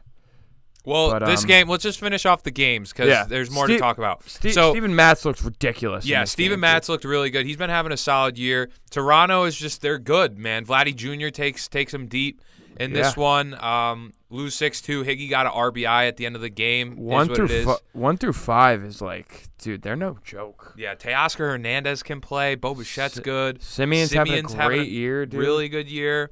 Well, 0.84 1.10
But, 1.10 1.26
this 1.26 1.42
um, 1.42 1.46
game. 1.48 1.68
Let's 1.68 1.82
just 1.82 2.00
finish 2.00 2.24
off 2.26 2.42
the 2.42 2.50
games 2.50 2.90
because 2.92 3.08
Yeah. 3.08 3.24
there's 3.24 3.50
more 3.50 3.66
Steve- 3.66 3.76
to 3.76 3.80
talk 3.82 3.98
about. 3.98 4.28
Steve, 4.28 4.54
so 4.54 4.70
Steven 4.72 4.94
Matz 4.94 5.24
looks 5.24 5.42
ridiculous. 5.42 6.06
yeah, 6.06 6.20
this 6.22 6.32
Steven 6.32 6.54
game, 6.56 6.60
Matz 6.60 6.88
looked 6.88 7.04
really 7.04 7.30
good. 7.30 7.44
He's 7.46 7.56
been 7.58 7.70
having 7.70 7.92
a 7.92 7.96
solid 7.96 8.38
year. 8.38 8.70
Toronto 8.90 9.44
is 9.44 9.56
just 9.56 9.82
they're 9.82 9.98
good, 9.98 10.38
man. 10.38 10.64
Vladdy 10.64 10.94
Jr. 10.94 11.28
takes 11.28 11.68
takes 11.68 11.92
him 11.92 12.06
deep 12.06 12.40
in 12.78 12.92
this 12.94 13.16
one. 13.16 13.54
Um, 13.62 14.12
lose 14.30 14.54
six 14.54 14.80
two. 14.80 15.04
Higgy 15.04 15.28
got 15.28 15.44
an 15.46 15.52
RBI 15.52 16.08
at 16.08 16.16
the 16.16 16.24
end 16.24 16.34
of 16.34 16.40
the 16.42 16.48
game. 16.48 16.96
One 16.96 17.28
through 17.34 17.44
it 17.46 17.50
is. 17.50 17.64
fi- 17.66 17.76
one 17.92 18.16
through 18.16 18.32
five 18.32 18.82
is 18.82 19.02
like, 19.02 19.48
dude, 19.58 19.82
they're 19.82 19.96
no 19.96 20.18
joke. 20.24 20.72
Yeah, 20.78 20.94
Teoscar 20.94 21.50
Hernandez 21.50 22.02
can 22.02 22.20
play. 22.22 22.54
Bo 22.54 22.74
Bichette's 22.74 23.14
Si- 23.16 23.22
good. 23.22 23.60
Semien's, 23.60 24.12
having 24.12 24.32
a 24.32 24.42
great 24.42 24.56
having 24.56 24.80
a 24.80 24.84
year, 24.84 25.26
dude. 25.26 25.40
Really 25.40 25.68
good 25.68 25.90
year. 25.90 26.30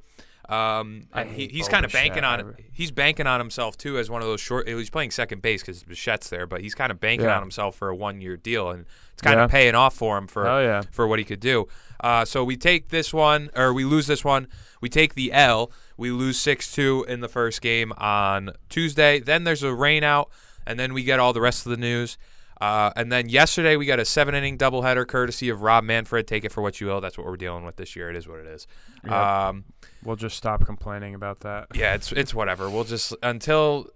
Um, 0.49 1.03
he, 1.33 1.47
he's 1.47 1.67
kind 1.67 1.85
of 1.85 1.91
banking 1.91 2.23
on. 2.23 2.55
He's 2.71 2.89
banking 2.91 3.27
on 3.27 3.39
himself 3.39 3.77
too 3.77 3.99
as 3.99 4.09
one 4.09 4.21
of 4.23 4.27
those 4.27 4.41
short. 4.41 4.67
He's 4.67 4.89
playing 4.89 5.11
second 5.11 5.41
base 5.43 5.61
because 5.61 5.83
Bichette's 5.83 6.29
there, 6.29 6.47
but 6.47 6.61
he's 6.61 6.73
kind 6.73 6.91
of 6.91 6.99
banking 6.99 7.27
Yeah. 7.27 7.35
on 7.35 7.41
himself 7.43 7.75
for 7.75 7.89
a 7.89 7.95
one-year 7.95 8.35
deal, 8.37 8.71
and 8.71 8.85
it's 9.13 9.21
kind 9.21 9.37
Yeah. 9.37 9.45
of 9.45 9.51
paying 9.51 9.75
off 9.75 9.93
for 9.95 10.17
him 10.17 10.25
for 10.27 10.47
Oh 10.47 10.59
yeah. 10.59 10.81
for 10.91 11.07
what 11.07 11.19
he 11.19 11.25
could 11.25 11.39
do. 11.39 11.67
Uh, 11.99 12.25
so 12.25 12.43
we 12.43 12.57
take 12.57 12.89
this 12.89 13.13
one, 13.13 13.51
or 13.55 13.73
we 13.73 13.83
lose 13.85 14.07
this 14.07 14.23
one. 14.25 14.47
We 14.81 14.89
take 14.89 15.13
the 15.13 15.31
L. 15.33 15.71
We 15.97 16.09
lose 16.11 16.39
6 16.39 16.71
2 16.73 17.05
in 17.07 17.19
the 17.19 17.27
first 17.27 17.61
game 17.61 17.91
on 17.97 18.51
Tuesday. 18.69 19.19
Then 19.19 19.43
there's 19.43 19.61
a 19.63 19.73
rain 19.73 20.03
out, 20.03 20.29
and 20.65 20.79
then 20.79 20.93
we 20.93 21.03
get 21.03 21.19
all 21.19 21.33
the 21.33 21.41
rest 21.41 21.65
of 21.65 21.69
the 21.69 21.77
news. 21.77 22.17
Uh, 22.61 22.91
and 22.95 23.11
then 23.11 23.29
yesterday 23.29 23.75
we 23.77 23.85
got 23.85 23.99
a 23.99 24.05
seven 24.05 24.35
inning 24.35 24.57
doubleheader 24.57 25.07
courtesy 25.07 25.47
of 25.49 25.61
Rob 25.61 25.83
Manfred. 25.83 26.27
Take 26.27 26.43
it 26.43 26.51
for 26.51 26.61
what 26.61 26.81
you 26.81 26.87
will. 26.87 26.99
That's 26.99 27.17
what 27.17 27.25
we're 27.25 27.37
dealing 27.37 27.63
with 27.63 27.77
this 27.77 27.95
year. 27.95 28.09
It 28.09 28.15
is 28.17 28.27
what 28.27 28.39
it 28.39 28.47
is. 28.47 28.67
Yep. 29.03 29.13
Um, 29.13 29.63
We'll 30.03 30.15
just 30.15 30.37
stop 30.37 30.65
complaining 30.65 31.13
about 31.13 31.41
that. 31.41 31.67
yeah, 31.75 31.93
it's 31.93 32.11
it's 32.13 32.33
whatever. 32.33 32.69
We'll 32.69 32.85
just 32.85 33.13
until 33.21 33.87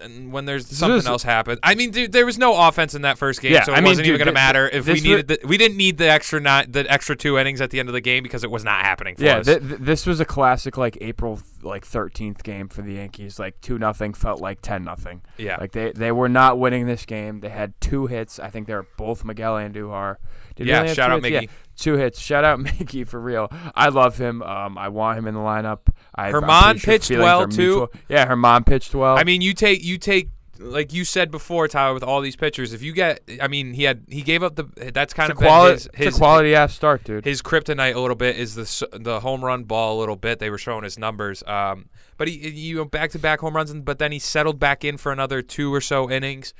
and 0.00 0.32
when 0.32 0.44
there's 0.44 0.66
something 0.66 0.98
is- 0.98 1.06
else 1.06 1.22
happen. 1.22 1.58
I 1.62 1.74
mean, 1.74 1.90
dude, 1.90 2.12
there 2.12 2.26
was 2.26 2.38
no 2.38 2.56
offense 2.68 2.94
in 2.94 3.02
that 3.02 3.18
first 3.18 3.40
game, 3.40 3.52
Yeah, 3.52 3.64
so 3.64 3.72
it 3.72 3.76
I 3.76 3.80
mean, 3.80 3.90
wasn't 3.90 4.06
even 4.08 4.18
going 4.18 4.26
to 4.26 4.32
matter 4.32 4.68
if 4.68 4.86
we 4.86 5.00
needed. 5.00 5.28
The, 5.28 5.38
we 5.44 5.56
didn't 5.56 5.76
need 5.76 5.98
the 5.98 6.10
extra 6.10 6.40
nine, 6.40 6.66
the 6.70 6.90
extra 6.90 7.14
two 7.16 7.38
innings 7.38 7.60
at 7.60 7.70
the 7.70 7.80
end 7.80 7.88
of 7.88 7.92
the 7.92 8.00
game 8.00 8.22
because 8.22 8.42
it 8.44 8.50
was 8.50 8.64
not 8.64 8.82
happening 8.84 9.16
for 9.16 9.24
Yeah, 9.24 9.36
us. 9.38 9.46
th- 9.46 9.60
th- 9.60 9.80
this 9.80 10.06
was 10.06 10.20
a 10.20 10.24
classic 10.24 10.76
like 10.76 10.98
April 11.00 11.40
like 11.62 11.86
13th 11.86 12.42
game 12.42 12.68
for 12.68 12.82
the 12.82 12.94
Yankees. 12.94 13.38
Like 13.38 13.60
2 13.60 13.78
nothing 13.78 14.14
felt 14.14 14.40
like 14.40 14.62
10 14.62 14.82
nothing. 14.84 15.22
yeah, 15.36 15.56
Like 15.60 15.72
they 15.72 15.92
they 15.92 16.12
were 16.12 16.28
not 16.28 16.58
winning 16.58 16.86
this 16.86 17.04
game. 17.04 17.40
They 17.40 17.50
had 17.50 17.78
two 17.80 18.06
hits. 18.06 18.38
I 18.38 18.48
think 18.50 18.66
they 18.66 18.74
were 18.74 18.86
both 18.96 19.24
Miguel 19.24 19.54
Andujar. 19.54 20.16
Did 20.60 20.68
yeah. 20.68 20.84
have 20.84 20.94
Shout 20.94 21.10
out 21.10 21.22
hits? 21.22 21.32
Yeah, 21.32 21.40
Mickey. 21.40 21.52
two 21.76 21.96
hits. 21.96 22.20
Shout 22.20 22.44
out 22.44 22.60
Mickey 22.78 23.04
for 23.04 23.18
real. 23.18 23.48
I 23.74 23.88
love 23.88 24.18
him. 24.18 24.42
Um, 24.42 24.76
I 24.76 24.88
want 24.88 25.18
him 25.18 25.26
in 25.26 25.34
the 25.34 25.40
lineup. 25.40 25.88
I, 26.14 26.30
Herman 26.30 26.76
sure 26.76 26.92
pitched 26.92 27.10
well, 27.10 27.48
too. 27.48 27.56
mutual. 27.56 27.92
Yeah, 28.10 28.26
Herman 28.26 28.64
pitched 28.64 28.94
well. 28.94 29.16
I 29.16 29.24
mean, 29.24 29.40
you 29.40 29.54
take 29.54 29.82
you 29.82 29.96
take 29.96 30.28
like 30.58 30.92
you 30.92 31.06
said 31.06 31.30
before, 31.30 31.66
Tyler, 31.66 31.94
with 31.94 32.02
all 32.02 32.20
these 32.20 32.36
pitchers. 32.36 32.74
If 32.74 32.82
you 32.82 32.92
get, 32.92 33.22
I 33.40 33.48
mean, 33.48 33.72
he 33.72 33.84
had 33.84 34.04
he 34.08 34.20
gave 34.20 34.42
up 34.42 34.56
the. 34.56 34.64
That's 34.92 35.14
kind 35.14 35.30
it's 35.30 35.40
of 35.40 35.46
quality, 35.46 35.72
his, 35.72 35.88
his 35.94 36.16
quality 36.18 36.54
ass 36.54 36.74
start, 36.74 37.04
dude. 37.04 37.24
his 37.24 37.40
kryptonite 37.40 37.94
a 37.94 38.00
little 38.00 38.16
bit 38.16 38.36
is 38.36 38.54
the 38.54 38.98
the 38.98 39.20
home 39.20 39.42
run 39.42 39.64
ball 39.64 39.96
a 39.96 39.98
little 39.98 40.16
bit. 40.16 40.38
They 40.38 40.50
were 40.50 40.58
showing 40.58 40.84
his 40.84 40.98
numbers, 40.98 41.42
um, 41.46 41.88
but 42.18 42.28
he 42.28 42.50
you 42.50 42.76
know 42.76 42.84
back 42.84 43.12
to 43.12 43.18
back 43.18 43.40
home 43.40 43.56
runs, 43.56 43.70
and, 43.70 43.82
but 43.82 43.98
then 43.98 44.12
he 44.12 44.18
settled 44.18 44.58
back 44.58 44.84
in 44.84 44.98
for 44.98 45.10
another 45.10 45.40
two 45.40 45.72
or 45.72 45.80
so 45.80 46.10
innings, 46.10 46.52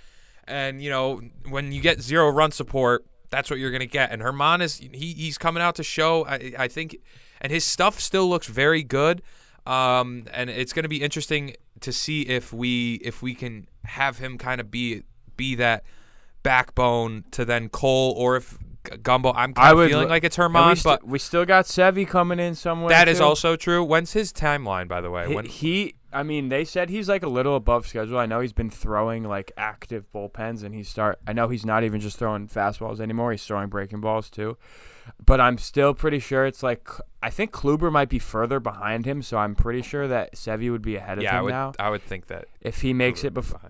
and 0.48 0.82
you 0.82 0.88
know 0.88 1.20
when 1.48 1.70
you 1.70 1.82
get 1.82 2.00
zero 2.00 2.30
run 2.30 2.50
support, 2.50 3.04
that's 3.30 3.50
what 3.50 3.58
you're 3.58 3.70
gonna 3.70 3.86
get. 3.86 4.10
And 4.10 4.22
Herman 4.22 4.60
is 4.60 4.78
he 4.78 5.14
he's 5.14 5.38
coming 5.38 5.62
out 5.62 5.74
to 5.76 5.82
show. 5.82 6.26
I 6.26 6.52
I 6.58 6.68
think, 6.68 6.96
and 7.40 7.52
his 7.52 7.64
stuff 7.64 8.00
still 8.00 8.28
looks 8.28 8.46
very 8.46 8.82
good. 8.82 9.22
Um, 9.66 10.24
and 10.32 10.50
it's 10.50 10.72
gonna 10.72 10.88
be 10.88 11.02
interesting 11.02 11.54
to 11.80 11.92
see 11.92 12.22
if 12.22 12.52
we 12.52 12.94
if 12.96 13.22
we 13.22 13.34
can 13.34 13.68
have 13.84 14.18
him 14.18 14.38
kind 14.38 14.60
of 14.60 14.70
be 14.70 15.02
be 15.36 15.54
that 15.56 15.84
backbone 16.42 17.24
to 17.32 17.44
then 17.44 17.68
Cole 17.68 18.14
or 18.16 18.36
if 18.36 18.58
Gumby. 18.84 19.32
I'm 19.36 19.52
I 19.56 19.74
would 19.74 19.90
feeling 19.90 20.08
like 20.08 20.24
it's 20.24 20.36
Herman, 20.36 20.70
we, 20.70 20.74
st- 20.74 20.84
but 21.00 21.06
we 21.06 21.18
still 21.18 21.44
got 21.44 21.66
Sevy 21.66 22.08
coming 22.08 22.38
in 22.38 22.54
somewhere. 22.54 22.88
that 22.88 23.08
is 23.08 23.18
too. 23.18 23.24
also 23.24 23.56
true. 23.56 23.84
When's 23.84 24.12
his 24.12 24.32
timeline, 24.32 24.88
by 24.88 25.00
the 25.00 25.10
way? 25.10 25.28
He, 25.28 25.34
When 25.34 25.44
he, 25.44 25.94
I 26.12 26.22
mean, 26.22 26.48
they 26.48 26.64
said 26.64 26.90
he's 26.90 27.08
like 27.08 27.22
a 27.22 27.28
little 27.28 27.54
above 27.56 27.86
schedule. 27.86 28.18
I 28.18 28.26
know 28.26 28.40
he's 28.40 28.52
been 28.52 28.70
throwing 28.70 29.24
like 29.24 29.52
active 29.56 30.10
bullpens, 30.12 30.64
and 30.64 30.74
he's 30.74 30.88
start. 30.88 31.18
I 31.26 31.32
know 31.32 31.48
he's 31.48 31.64
not 31.64 31.84
even 31.84 32.00
just 32.00 32.18
throwing 32.18 32.48
fastballs 32.48 33.00
anymore. 33.00 33.30
He's 33.30 33.44
throwing 33.44 33.68
breaking 33.68 34.00
balls 34.00 34.30
too. 34.30 34.56
But 35.24 35.40
I'm 35.40 35.58
still 35.58 35.94
pretty 35.94 36.18
sure 36.18 36.46
it's 36.46 36.62
like 36.62 36.88
I 37.22 37.30
think 37.30 37.52
Kluber 37.52 37.92
might 37.92 38.08
be 38.08 38.18
further 38.18 38.60
behind 38.60 39.06
him, 39.06 39.22
so 39.22 39.38
I'm 39.38 39.54
pretty 39.54 39.82
sure 39.82 40.08
that 40.08 40.34
Sevy 40.34 40.70
would 40.70 40.82
be 40.82 40.96
ahead 40.96 41.18
of 41.18 41.24
yeah, 41.24 41.36
I 41.36 41.38
him 41.38 41.44
would 41.44 41.50
now 41.50 41.72
I 41.78 41.90
would 41.90 42.02
think 42.02 42.26
that 42.26 42.46
if 42.60 42.80
he 42.80 42.92
makes 42.92 43.20
Kluber 43.20 43.24
it 43.26 43.34
before 43.34 43.60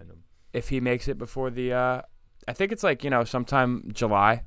if 0.52 0.68
he 0.68 0.80
makes 0.80 1.08
it 1.08 1.18
before 1.18 1.50
the. 1.50 1.72
uh 1.72 2.02
I 2.48 2.52
think 2.52 2.72
it's 2.72 2.82
like 2.82 3.04
you 3.04 3.10
know 3.10 3.24
sometime 3.24 3.90
July. 3.92 4.44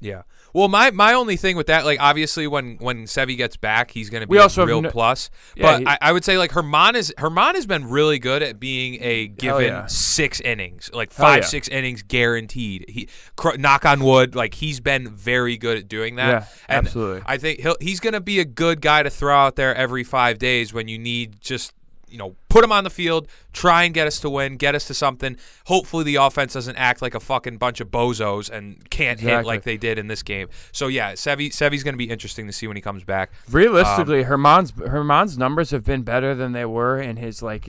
Yeah. 0.00 0.22
Well, 0.54 0.68
my 0.68 0.90
my 0.92 1.12
only 1.12 1.36
thing 1.36 1.56
with 1.56 1.66
that, 1.66 1.84
like 1.84 2.00
obviously 2.00 2.46
when 2.46 2.76
when 2.78 3.04
Sevy 3.04 3.36
gets 3.36 3.56
back, 3.56 3.90
he's 3.90 4.08
going 4.10 4.22
to 4.22 4.26
be 4.26 4.32
We 4.32 4.38
a 4.38 4.42
also 4.42 4.62
have 4.62 4.68
real 4.68 4.80
no- 4.80 4.90
plus. 4.90 5.28
Yeah, 5.54 5.62
but 5.62 5.80
he- 5.80 5.86
I, 5.86 5.98
I 6.00 6.12
would 6.12 6.24
say 6.24 6.38
like 6.38 6.52
Herman 6.52 6.96
is 6.96 7.12
Herman 7.18 7.54
has 7.54 7.66
been 7.66 7.88
really 7.88 8.18
good 8.18 8.42
at 8.42 8.58
being 8.58 8.98
a 9.02 9.26
given 9.26 9.64
yeah. 9.66 9.86
six 9.86 10.40
innings, 10.40 10.90
like 10.92 11.12
five 11.12 11.42
yeah. 11.42 11.48
six 11.48 11.68
innings 11.68 12.02
guaranteed. 12.02 12.86
He 12.88 13.08
cr- 13.36 13.56
knock 13.58 13.84
on 13.84 14.02
wood, 14.02 14.34
like 14.34 14.54
he's 14.54 14.80
been 14.80 15.08
very 15.08 15.56
good 15.58 15.76
at 15.76 15.88
doing 15.88 16.16
that. 16.16 16.28
Yeah, 16.28 16.46
and 16.68 16.86
absolutely. 16.86 17.22
I 17.26 17.36
think 17.36 17.60
he'll 17.60 17.76
he's 17.80 18.00
going 18.00 18.14
to 18.14 18.20
be 18.20 18.40
a 18.40 18.46
good 18.46 18.80
guy 18.80 19.02
to 19.02 19.10
throw 19.10 19.36
out 19.36 19.56
there 19.56 19.74
every 19.74 20.04
five 20.04 20.38
days 20.38 20.72
when 20.72 20.88
you 20.88 20.98
need 20.98 21.40
just. 21.40 21.72
You 22.10 22.16
know, 22.16 22.36
put 22.48 22.64
him 22.64 22.72
on 22.72 22.84
the 22.84 22.90
field, 22.90 23.28
try 23.52 23.84
and 23.84 23.92
get 23.92 24.06
us 24.06 24.18
to 24.20 24.30
win, 24.30 24.56
get 24.56 24.74
us 24.74 24.86
to 24.86 24.94
something. 24.94 25.36
Hopefully, 25.66 26.04
the 26.04 26.16
offense 26.16 26.52
doesn't 26.54 26.76
act 26.76 27.02
like 27.02 27.14
a 27.14 27.20
fucking 27.20 27.58
bunch 27.58 27.80
of 27.80 27.88
bozos 27.88 28.48
and 28.50 28.88
can't 28.90 29.20
hit 29.20 29.44
like 29.44 29.62
they 29.64 29.76
did 29.76 29.98
in 29.98 30.06
this 30.06 30.22
game. 30.22 30.48
So 30.72 30.88
yeah, 30.88 31.12
Sevy 31.12 31.48
Sevy's 31.50 31.82
going 31.84 31.94
to 31.94 31.98
be 31.98 32.08
interesting 32.10 32.46
to 32.46 32.52
see 32.52 32.66
when 32.66 32.76
he 32.76 32.80
comes 32.82 33.04
back. 33.04 33.30
Realistically, 33.50 34.22
Herman's 34.22 34.70
Herman's 34.72 35.36
numbers 35.36 35.70
have 35.70 35.84
been 35.84 36.02
better 36.02 36.34
than 36.34 36.52
they 36.52 36.64
were 36.64 37.00
in 37.00 37.16
his 37.16 37.42
like 37.42 37.68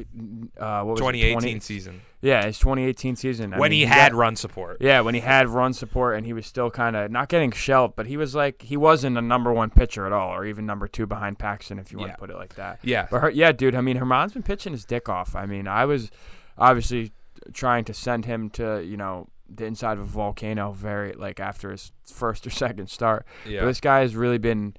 uh, 0.57 0.83
what 0.83 0.93
was 0.93 0.99
it, 0.99 1.03
2018 1.03 1.39
20 1.39 1.59
season 1.59 2.01
Yeah, 2.21 2.45
his 2.45 2.59
2018 2.59 3.15
season. 3.15 3.53
I 3.53 3.59
when 3.59 3.71
mean, 3.71 3.79
he 3.81 3.85
had 3.85 4.11
got- 4.11 4.17
run 4.17 4.35
support. 4.35 4.77
Yeah, 4.81 5.01
when 5.01 5.13
he 5.15 5.21
had 5.21 5.47
run 5.49 5.73
support 5.73 6.15
and 6.17 6.25
he 6.25 6.33
was 6.33 6.45
still 6.45 6.69
kind 6.71 6.95
of 6.95 7.11
not 7.11 7.29
getting 7.29 7.51
shelved, 7.51 7.95
but 7.95 8.05
he 8.07 8.17
was 8.17 8.35
like 8.35 8.61
he 8.61 8.77
wasn't 8.77 9.17
a 9.17 9.21
number 9.21 9.51
one 9.53 9.69
pitcher 9.69 10.05
at 10.05 10.11
all, 10.13 10.31
or 10.33 10.45
even 10.45 10.65
number 10.65 10.87
two 10.87 11.05
behind 11.05 11.39
Paxton, 11.39 11.79
if 11.79 11.91
you 11.91 11.97
want 11.97 12.09
Yeah. 12.09 12.15
to 12.15 12.19
put 12.19 12.29
it 12.29 12.35
like 12.37 12.55
that. 12.55 12.79
Yeah. 12.83 13.07
But 13.09 13.19
her, 13.21 13.29
yeah, 13.29 13.51
dude. 13.51 13.75
I 13.75 13.81
mean, 13.81 13.97
Herman's 13.97 14.33
been 14.33 14.43
pitching 14.43 14.68
his 14.73 14.85
dick 14.85 15.09
off. 15.09 15.35
I 15.35 15.45
mean, 15.45 15.67
I 15.67 15.85
was 15.85 16.11
obviously 16.57 17.11
trying 17.53 17.85
to 17.85 17.93
send 17.93 18.25
him 18.25 18.49
to 18.51 18.83
you 18.83 18.97
know 18.97 19.27
the 19.49 19.65
inside 19.65 19.93
of 19.97 20.01
a 20.01 20.05
volcano 20.05 20.71
very 20.71 21.13
like 21.13 21.39
after 21.39 21.71
his 21.71 21.91
first 22.05 22.45
or 22.45 22.49
second 22.65 22.89
start. 22.89 23.25
Yeah. 23.47 23.61
But 23.61 23.67
this 23.67 23.79
guy 23.81 24.01
has 24.01 24.15
really 24.15 24.37
been 24.37 24.75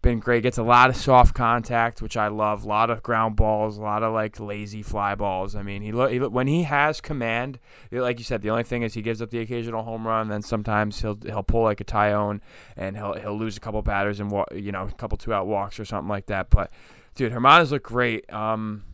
been 0.00 0.20
great. 0.20 0.44
Gets 0.44 0.58
a 0.58 0.62
lot 0.62 0.90
of 0.90 0.96
soft 0.96 1.34
contact, 1.34 2.00
which 2.00 2.16
I 2.16 2.28
love. 2.28 2.64
A 2.64 2.68
lot 2.68 2.88
of 2.88 3.02
ground 3.02 3.34
balls, 3.34 3.78
a 3.78 3.80
lot 3.82 4.04
of 4.04 4.12
like 4.14 4.38
lazy 4.38 4.80
fly 4.82 5.16
balls. 5.16 5.56
I 5.56 5.62
mean, 5.62 5.82
he, 5.82 5.90
lo- 5.90 6.06
he 6.06 6.20
lo- 6.20 6.28
when 6.28 6.46
he 6.46 6.62
has 6.62 7.00
command, 7.00 7.58
like 7.90 8.18
you 8.18 8.24
said, 8.24 8.40
the 8.42 8.50
only 8.50 8.62
thing 8.62 8.82
is 8.82 8.94
he 8.94 9.02
gives 9.02 9.20
up 9.20 9.30
the 9.30 9.40
occasional 9.40 9.82
home 9.82 10.06
run. 10.06 10.28
Then 10.28 10.42
sometimes 10.42 11.00
he'll 11.00 11.18
he'll 11.26 11.42
pull 11.42 11.64
like 11.64 11.80
a 11.80 11.84
Taillon 11.84 12.40
and 12.76 12.96
he'll 12.96 13.14
he'll 13.14 13.36
lose 13.36 13.56
a 13.56 13.60
couple 13.60 13.82
batters 13.82 14.20
and 14.20 14.30
wa- 14.30 14.46
you 14.54 14.70
know 14.72 14.84
a 14.84 14.92
couple 14.92 15.18
two 15.18 15.32
out 15.32 15.48
walks 15.48 15.80
or 15.80 15.84
something 15.84 16.08
like 16.08 16.26
that. 16.26 16.48
But 16.48 16.70
dude, 17.16 17.32
Herman's 17.32 17.72
look 17.72 17.82
great. 17.82 18.32
Um, 18.32 18.84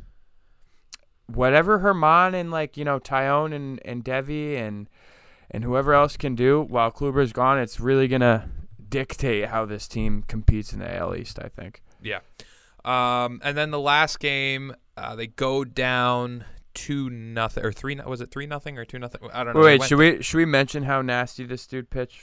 whatever 1.26 1.78
Herman 1.78 2.34
and 2.34 2.50
like 2.50 2.76
you 2.76 2.84
know 2.84 3.00
Taillon 3.00 3.54
and 3.54 3.80
and 3.84 4.04
Deivi 4.04 4.58
and 4.58 4.88
and 5.50 5.64
whoever 5.64 5.94
else 5.94 6.16
can 6.16 6.34
do 6.34 6.62
while 6.62 6.90
Kluber's 6.90 7.32
gone, 7.32 7.58
it's 7.58 7.80
really 7.80 8.08
gonna 8.08 8.50
dictate 8.88 9.46
how 9.46 9.64
this 9.64 9.88
team 9.88 10.24
competes 10.26 10.72
in 10.72 10.80
the 10.80 10.96
AL 10.96 11.14
East. 11.16 11.38
I 11.38 11.48
think. 11.48 11.82
Yeah. 12.02 12.20
Um, 12.84 13.40
and 13.42 13.56
then 13.56 13.70
the 13.70 13.80
last 13.80 14.20
game, 14.20 14.74
uh, 14.96 15.16
they 15.16 15.26
go 15.26 15.64
down 15.64 16.44
two 16.74 17.08
nothing 17.08 17.64
or 17.64 17.72
three. 17.72 17.98
Was 18.06 18.20
it 18.20 18.30
three 18.30 18.46
nothing 18.46 18.78
or 18.78 18.84
two 18.84 18.98
nothing? 18.98 19.22
I 19.32 19.44
don't 19.44 19.54
know. 19.54 19.60
Wait, 19.60 19.82
should 19.82 19.98
we 19.98 20.22
should 20.22 20.36
we 20.36 20.44
mention 20.44 20.82
how 20.82 21.00
nasty 21.00 21.44
this 21.44 21.66
dude 21.66 21.88
pitched 21.90 22.20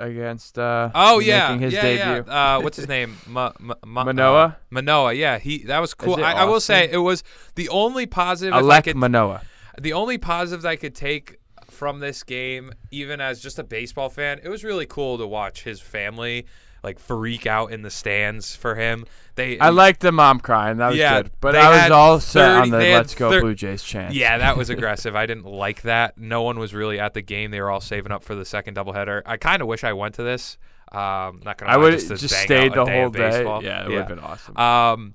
against? 0.00 0.58
Uh, 0.58 0.90
Oh 0.94 1.18
yeah, 1.18 1.48
making 1.48 1.60
his 1.62 1.74
yeah, 1.74 1.82
debut. 1.82 2.24
yeah. 2.26 2.56
Uh, 2.56 2.60
what's 2.60 2.76
his 2.76 2.88
name? 2.96 3.16
Ma- 3.26 3.52
Ma- 3.60 3.74
Ma- 3.84 4.04
Manoah? 4.04 4.44
uh, 4.44 4.52
Manoah. 4.70 5.12
Yeah, 5.12 5.38
he. 5.38 5.58
That 5.64 5.78
was 5.80 5.94
cool. 5.94 6.22
I, 6.24 6.32
I 6.32 6.44
will 6.44 6.60
say 6.60 6.88
it 6.90 6.98
was 6.98 7.22
the 7.54 7.68
only 7.68 8.06
positive. 8.06 8.54
Alek 8.54 8.84
could, 8.84 8.96
Manoah. 8.96 9.42
the 9.80 9.92
only 9.92 10.18
positives 10.18 10.64
I 10.64 10.76
could 10.76 10.94
take 10.94 11.38
from 11.70 12.00
this 12.00 12.22
game, 12.22 12.72
even 12.90 13.20
as 13.20 13.40
just 13.40 13.58
a 13.58 13.64
baseball 13.64 14.08
fan, 14.08 14.40
it 14.42 14.48
was 14.48 14.64
really 14.64 14.86
cool 14.86 15.16
to 15.18 15.26
watch 15.26 15.62
his 15.64 15.80
family 15.80 16.46
like 16.82 16.98
freak 16.98 17.46
out 17.46 17.72
in 17.72 17.82
the 17.82 17.90
stands 17.90 18.54
for 18.56 18.74
him. 18.74 19.04
They 19.34 19.58
I 19.58 19.68
liked 19.70 20.00
the 20.00 20.12
mom 20.12 20.40
crying. 20.40 20.78
That 20.78 20.88
was 20.88 20.96
Yeah, 20.98 21.22
good. 21.22 21.32
But 21.40 21.56
I 21.56 21.82
was 21.84 21.90
all 21.90 22.20
set 22.20 22.56
30 22.58 22.60
on 22.62 22.70
the 22.70 22.78
"Let's 22.94 23.14
Go 23.14 23.30
thir- 23.30 23.40
Blue 23.40 23.54
Jays" 23.54 23.82
chant. 23.82 24.14
Yeah, 24.14 24.38
that 24.38 24.56
was 24.56 24.70
aggressive. 24.76 25.14
I 25.16 25.26
didn't 25.26 25.46
like 25.46 25.82
that. 25.82 26.18
No 26.18 26.42
one 26.42 26.58
was 26.58 26.74
really 26.74 26.98
at 26.98 27.14
the 27.14 27.22
game. 27.22 27.50
They 27.50 27.60
were 27.60 27.70
all 27.70 27.80
saving 27.80 28.12
up 28.12 28.22
for 28.24 28.34
the 28.34 28.44
second 28.44 28.76
doubleheader. 28.76 29.22
I 29.26 29.36
kind 29.36 29.62
of 29.62 29.68
wish 29.68 29.84
I 29.84 29.92
went 29.92 30.14
to 30.16 30.22
this. 30.22 30.58
Um, 30.92 31.40
not 31.44 31.56
gonna. 31.58 31.70
I 31.72 31.76
would 31.76 31.92
just, 31.92 32.08
just 32.08 32.34
stayed 32.34 32.72
the 32.74 32.84
day 32.84 33.00
whole 33.00 33.10
day. 33.10 33.18
baseball. 33.30 33.62
Yeah, 33.62 33.84
it 33.84 33.88
would 33.90 33.98
have 33.98 34.08
been 34.08 34.18
awesome. 34.18 34.56
Um, 34.56 35.14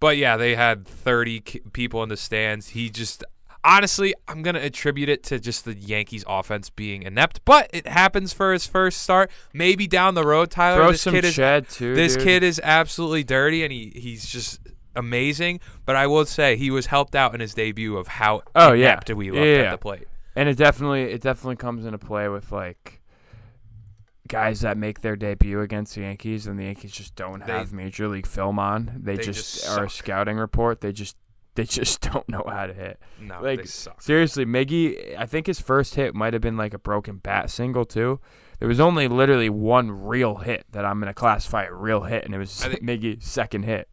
but 0.00 0.16
yeah, 0.16 0.38
they 0.38 0.54
had 0.54 0.86
30 0.86 1.40
ki- 1.40 1.60
people 1.74 2.02
in 2.02 2.08
the 2.08 2.16
stands. 2.16 2.68
He 2.70 2.88
just 2.88 3.22
honestly, 3.64 4.14
I'm 4.28 4.42
gonna 4.42 4.60
attribute 4.60 5.08
it 5.08 5.22
to 5.24 5.38
just 5.38 5.64
the 5.64 5.74
Yankees 5.74 6.24
offense 6.26 6.70
being 6.70 7.02
inept. 7.02 7.44
But 7.44 7.70
it 7.72 7.86
happens 7.86 8.32
for 8.32 8.52
his 8.52 8.66
first 8.66 9.02
start. 9.02 9.30
Maybe 9.52 9.86
down 9.86 10.14
the 10.14 10.24
road, 10.26 10.50
Tyler. 10.50 10.78
Throw 10.82 10.92
this 10.92 11.02
some 11.02 11.14
kid 11.14 11.24
is 11.24 11.34
shed 11.34 11.68
too. 11.68 11.94
this 11.94 12.14
dude. 12.14 12.24
kid 12.24 12.42
is 12.42 12.60
absolutely 12.62 13.24
dirty, 13.24 13.62
and 13.64 13.72
he 13.72 13.92
he's 13.94 14.26
just 14.26 14.60
amazing. 14.96 15.60
But 15.86 15.96
I 15.96 16.06
will 16.06 16.26
say 16.26 16.56
he 16.56 16.70
was 16.70 16.86
helped 16.86 17.14
out 17.14 17.34
in 17.34 17.40
his 17.40 17.54
debut 17.54 17.96
of 17.96 18.06
how 18.08 18.42
Oh, 18.54 18.72
yeah. 18.72 18.92
inept 18.92 19.10
we 19.14 19.30
looked 19.30 19.44
Yeah, 19.44 19.64
at 19.64 19.70
the 19.72 19.78
plate. 19.78 20.08
and 20.36 20.48
it 20.48 20.56
definitely 20.56 21.02
it 21.02 21.20
definitely 21.20 21.56
comes 21.56 21.84
into 21.84 21.98
play 21.98 22.28
with 22.28 22.50
like 22.52 23.00
guys 24.28 24.60
that 24.60 24.76
make 24.76 25.00
their 25.00 25.16
debut 25.16 25.60
against 25.60 25.94
the 25.96 26.02
Yankees 26.02 26.46
and 26.46 26.58
the 26.58 26.64
Yankees 26.64 26.92
just 26.92 27.16
don't 27.16 27.44
They- 27.44 27.52
have 27.52 27.72
major 27.72 28.06
league 28.08 28.26
film 28.26 28.58
on. 28.60 28.92
They, 29.02 29.16
They 29.16 29.22
just, 29.24 29.62
just 29.64 29.68
are 29.78 29.84
a 29.86 29.90
scouting 29.90 30.36
report. 30.36 30.80
They 30.80 30.92
just 30.92 31.16
they 31.60 31.66
just 31.66 32.00
don't 32.12 32.28
know 32.28 32.42
how 32.48 32.66
to 32.66 32.72
hit. 32.74 32.98
No, 33.20 33.40
Like, 33.42 33.60
they 33.60 33.66
suck. 33.66 34.00
Seriously, 34.00 34.44
Miggy, 34.46 35.16
I 35.18 35.26
think 35.26 35.46
his 35.46 35.60
first 35.60 35.94
hit 35.94 36.14
might 36.14 36.32
have 36.32 36.42
been 36.42 36.56
like 36.56 36.72
a 36.74 36.78
broken 36.78 37.16
bat 37.18 37.50
single 37.50 37.84
too. 37.84 38.18
There 38.58 38.68
was 38.68 38.80
only 38.80 39.08
literally 39.08 39.48
one 39.50 39.90
real 39.90 40.36
hit 40.36 40.64
that 40.72 40.84
I'm 40.84 40.98
gonna 41.00 41.14
classify 41.14 41.64
a 41.64 41.72
real 41.72 42.02
hit, 42.02 42.24
and 42.24 42.34
it 42.34 42.38
was 42.38 42.54
think- 42.62 42.82
Miggy's 42.82 43.24
second 43.26 43.64
hit. 43.64 43.88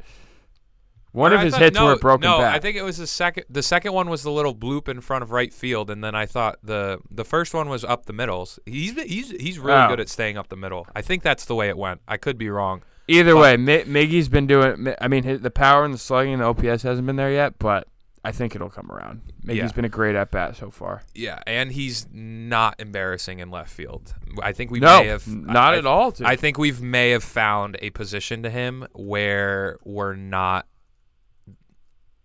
One 1.14 1.34
of 1.34 1.40
I 1.40 1.46
his 1.46 1.54
thought- 1.54 1.62
hits 1.62 1.76
no, 1.76 1.86
were 1.86 1.94
a 1.94 1.98
broken 1.98 2.30
no, 2.30 2.40
bat. 2.40 2.54
I 2.54 2.60
think 2.60 2.78
it 2.78 2.84
was 2.84 2.98
the 2.98 3.08
second. 3.08 3.46
The 3.50 3.64
second 3.64 3.94
one 3.94 4.10
was 4.10 4.24
the 4.24 4.30
little 4.32 4.54
bloop 4.54 4.88
in 4.88 5.02
front 5.02 5.24
of 5.24 5.32
right 5.32 5.54
field, 5.54 5.90
and 5.90 6.04
then 6.04 6.14
I 6.16 6.26
thought 6.26 6.58
the 6.62 7.00
the 7.10 7.26
first 7.26 7.54
one 7.54 7.70
was 7.70 7.84
up 7.84 8.06
the 8.06 8.14
middles. 8.14 8.60
He's 8.66 8.94
he's 9.02 9.32
he's 9.32 9.58
really 9.58 9.82
Oh. 9.82 9.88
good 9.88 10.00
at 10.00 10.10
staying 10.10 10.38
up 10.38 10.50
the 10.50 10.58
middle. 10.58 10.86
I 10.96 11.02
think 11.02 11.24
that's 11.24 11.46
the 11.46 11.56
way 11.56 11.70
it 11.70 11.78
went. 11.78 12.02
I 12.08 12.18
could 12.18 12.38
be 12.38 12.50
wrong. 12.50 12.84
Either 13.08 13.34
But- 13.36 13.42
way, 13.42 13.58
Mi- 13.58 13.84
Miggy's 13.84 14.30
been 14.30 14.48
doing. 14.48 14.94
I 15.00 15.08
mean, 15.08 15.24
his, 15.24 15.42
the 15.42 15.52
power 15.52 15.86
and 15.86 15.94
the 15.94 15.98
slugging, 15.98 16.34
and 16.34 16.42
the 16.42 16.46
OPS 16.46 16.84
hasn't 16.84 17.06
been 17.08 17.16
there 17.16 17.32
yet, 17.32 17.58
but 17.60 17.88
I 18.26 18.32
think 18.34 18.54
it'll 18.56 18.70
come 18.70 18.92
around. 18.92 19.22
Miggy's 19.46 19.56
Yeah. 19.58 19.72
been 19.72 19.86
a 19.86 19.90
great 19.90 20.16
at 20.16 20.30
bat 20.32 20.58
so 20.58 20.70
far. 20.70 21.04
Yeah, 21.16 21.40
and 21.48 21.72
he's 21.72 22.06
not 22.12 22.76
embarrassing 22.80 23.40
in 23.40 23.50
left 23.50 23.72
field. 23.72 24.14
I 24.44 24.52
think 24.52 24.72
we 24.72 24.80
no, 24.82 25.00
may 25.00 25.08
have 25.08 25.26
not 25.28 25.74
I- 25.74 25.78
at 25.78 25.86
all. 25.86 26.12
Dude. 26.12 26.28
I 26.28 26.36
think 26.36 26.58
we've 26.58 26.82
may 26.82 27.12
have 27.12 27.24
found 27.24 27.78
a 27.82 27.92
position 27.92 28.44
to 28.44 28.50
him 28.50 28.86
where 28.94 29.78
we're 29.86 30.16
not 30.16 30.68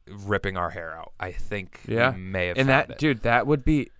ripping 0.08 0.56
our 0.56 0.70
hair 0.70 0.96
out. 0.96 1.12
I 1.20 1.32
think 1.32 1.80
Yeah. 1.86 2.12
we 2.12 2.18
may 2.20 2.46
have 2.48 2.58
and 2.58 2.68
found 2.68 2.88
that 2.88 2.90
it. 2.94 2.98
dude, 2.98 3.22
that 3.22 3.46
would 3.46 3.64
be 3.64 3.90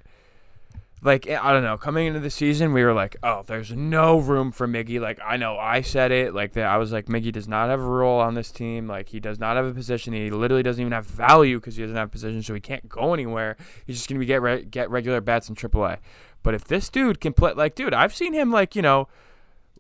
like 1.03 1.27
eh, 1.27 1.39
I 1.41 1.53
don't 1.53 1.65
know. 1.65 1.77
Coming 1.77 2.07
into 2.07 2.21
the 2.21 2.31
season, 2.31 2.73
we 2.73 2.85
were 2.85 2.93
like, 2.93 3.17
oh, 3.23 3.43
there's 3.47 3.73
no 3.73 4.19
room 4.19 4.53
for 4.53 4.69
Miggy. 4.69 5.01
Like 5.01 5.19
I 5.25 5.37
know 5.37 5.59
I 5.59 5.83
said 5.83 6.13
it. 6.13 6.35
Like 6.35 6.53
that, 6.53 6.67
I 6.67 6.77
was 6.77 6.93
like, 6.93 7.07
Miggy 7.07 7.33
does 7.33 7.49
not 7.49 7.69
have 7.69 7.81
a 7.81 7.85
role 7.85 8.21
on 8.21 8.35
this 8.35 8.51
team. 8.51 8.87
Like 8.87 9.09
he 9.09 9.21
does 9.21 9.39
not 9.39 9.57
have 9.57 9.67
a 9.67 9.75
position. 9.75 10.13
He 10.13 10.31
literally 10.31 10.63
doesn't 10.63 10.81
even 10.81 10.93
have 10.93 11.07
value 11.07 11.59
because 11.59 11.77
he 11.77 11.83
doesn't 11.83 11.97
have 11.97 12.09
a 12.09 12.13
position, 12.13 12.43
so 12.43 12.55
he 12.55 12.61
can't 12.61 12.89
go 12.89 13.15
anywhere. 13.15 13.57
He's 13.87 13.97
just 13.97 14.09
gonna 14.09 14.21
be 14.21 14.27
get 14.27 14.43
re- 14.43 14.65
get 14.65 14.91
regular 14.91 15.21
bats 15.21 15.49
in 15.49 15.55
AAA. 15.55 15.99
But 16.43 16.55
if 16.55 16.65
this 16.65 16.89
dude 16.89 17.21
can 17.21 17.33
play, 17.33 17.53
like, 17.53 17.75
dude, 17.75 17.95
I've 17.95 18.15
seen 18.15 18.33
him 18.33 18.51
like 18.51 18.77
you 18.77 18.83
know 18.83 19.09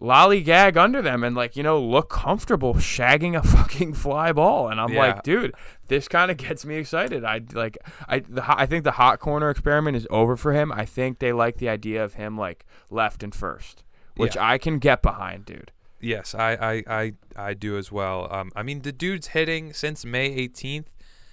lollygag 0.02 0.76
under 0.76 1.00
them 1.00 1.22
and 1.22 1.36
like 1.36 1.54
you 1.54 1.62
know 1.62 1.80
look 1.80 2.10
comfortable 2.10 2.74
shagging 2.74 3.38
a 3.38 3.42
fucking 3.56 3.94
fly 3.94 4.32
ball 4.32 4.68
and 4.68 4.80
i'm 4.80 4.92
Yeah. 4.92 4.98
like 4.98 5.22
dude 5.22 5.54
this 5.86 6.08
kind 6.08 6.30
of 6.30 6.36
gets 6.36 6.64
me 6.64 6.74
excited 6.76 7.24
i 7.24 7.40
like 7.52 7.78
i 8.08 8.18
the, 8.18 8.42
i 8.60 8.66
think 8.66 8.82
the 8.82 8.90
hot 8.92 9.20
corner 9.20 9.48
experiment 9.48 9.96
is 9.96 10.06
over 10.10 10.36
for 10.36 10.52
him 10.52 10.72
i 10.72 10.84
think 10.84 11.20
they 11.20 11.32
like 11.32 11.58
the 11.58 11.68
idea 11.68 12.02
of 12.04 12.14
him 12.14 12.36
like 12.36 12.66
left 12.90 13.22
and 13.22 13.32
first 13.34 13.84
which 14.16 14.34
Yeah. 14.36 14.46
I 14.46 14.58
can 14.58 14.78
get 14.78 15.00
behind, 15.00 15.46
dude. 15.46 15.72
Yes, 15.98 16.34
I, 16.34 16.52
I, 16.52 16.84
I, 16.86 17.12
I 17.34 17.54
do 17.54 17.78
as 17.78 17.90
well. 17.90 18.28
Um, 18.30 18.50
I 18.54 18.62
mean, 18.62 18.82
the 18.82 18.92
dude's 18.92 19.28
hitting 19.28 19.72
since 19.72 20.04
May 20.04 20.28
18th. 20.48 20.84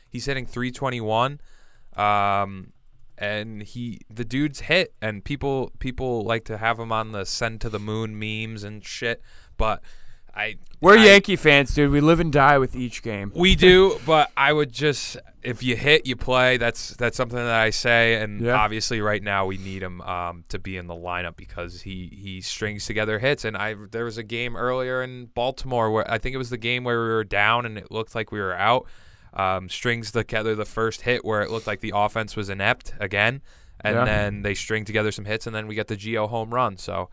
He's 0.10 0.28
hitting 0.28 0.46
321. 0.46 1.42
Um, 1.98 2.72
and 3.20 3.62
he, 3.62 4.00
the 4.10 4.26
dude's 4.26 4.62
hit, 4.62 4.94
and 5.02 5.24
people, 5.24 5.72
people 5.80 6.24
like 6.24 6.46
to 6.46 6.58
have 6.58 6.80
him 6.80 6.92
on 6.92 7.12
the 7.12 7.26
send 7.26 7.62
to 7.62 7.70
the 7.70 7.80
moon 7.80 8.18
memes 8.18 8.64
and 8.64 8.84
shit. 8.86 9.22
But 9.58 9.82
I, 10.36 10.56
We're 10.80 10.98
I- 10.98 11.06
Yankee 11.06 11.36
fans, 11.36 11.74
dude. 11.76 11.92
We 11.92 12.02
live 12.02 12.20
and 12.20 12.32
die 12.32 12.58
with 12.60 12.76
each 12.76 13.02
game. 13.02 13.32
We 13.36 13.56
do, 13.56 14.00
but 14.06 14.32
I 14.38 14.54
would 14.54 14.72
just 14.72 15.18
if 15.42 15.64
you 15.64 15.76
hit, 15.76 16.06
you 16.06 16.16
play. 16.18 16.58
That's 16.58 16.90
that's 16.98 17.16
something 17.18 17.38
that 17.38 17.54
I 17.54 17.70
say, 17.72 18.16
and 18.22 18.42
Yeah. 18.42 18.56
obviously 18.56 19.00
right 19.02 19.24
now 19.24 19.46
we 19.46 19.58
need 19.58 19.82
him 19.82 20.02
um, 20.02 20.44
to 20.50 20.60
be 20.60 20.76
in 20.78 20.88
the 20.88 20.94
lineup 20.94 21.36
because 21.38 21.82
he 21.82 22.10
he 22.14 22.42
strings 22.42 22.86
together 22.86 23.20
hits. 23.20 23.44
And 23.46 23.58
I 23.58 23.76
there 23.92 24.06
was 24.06 24.18
a 24.18 24.24
game 24.24 24.56
earlier 24.56 25.02
in 25.02 25.26
Baltimore 25.28 25.92
where 25.92 26.10
I 26.12 26.18
think 26.20 26.36
it 26.36 26.38
was 26.38 26.50
the 26.52 26.58
game 26.58 26.84
where 26.84 27.02
we 27.02 27.08
were 27.10 27.24
down 27.24 27.66
and 27.66 27.78
it 27.78 27.90
looked 27.92 28.16
like 28.16 28.32
we 28.32 28.40
were 28.40 28.54
out. 28.56 28.86
Um, 29.34 29.70
strings 29.70 30.12
together 30.12 30.56
the 30.56 30.66
first 30.66 31.02
hit 31.02 31.24
where 31.24 31.42
it 31.42 31.52
looked 31.52 31.68
like 31.68 31.82
the 31.82 31.94
offense 31.96 32.36
was 32.36 32.50
inept 32.50 32.94
again, 33.00 33.42
and 33.82 33.96
Yeah. 33.96 34.06
then 34.06 34.42
they 34.42 34.56
string 34.56 34.86
together 34.86 35.12
some 35.12 35.26
hits, 35.26 35.46
and 35.48 35.56
then 35.56 35.68
we 35.68 35.76
get 35.76 35.88
the 35.88 35.98
Gio 35.98 36.28
home 36.30 36.54
run. 36.54 36.78
So. 36.78 37.10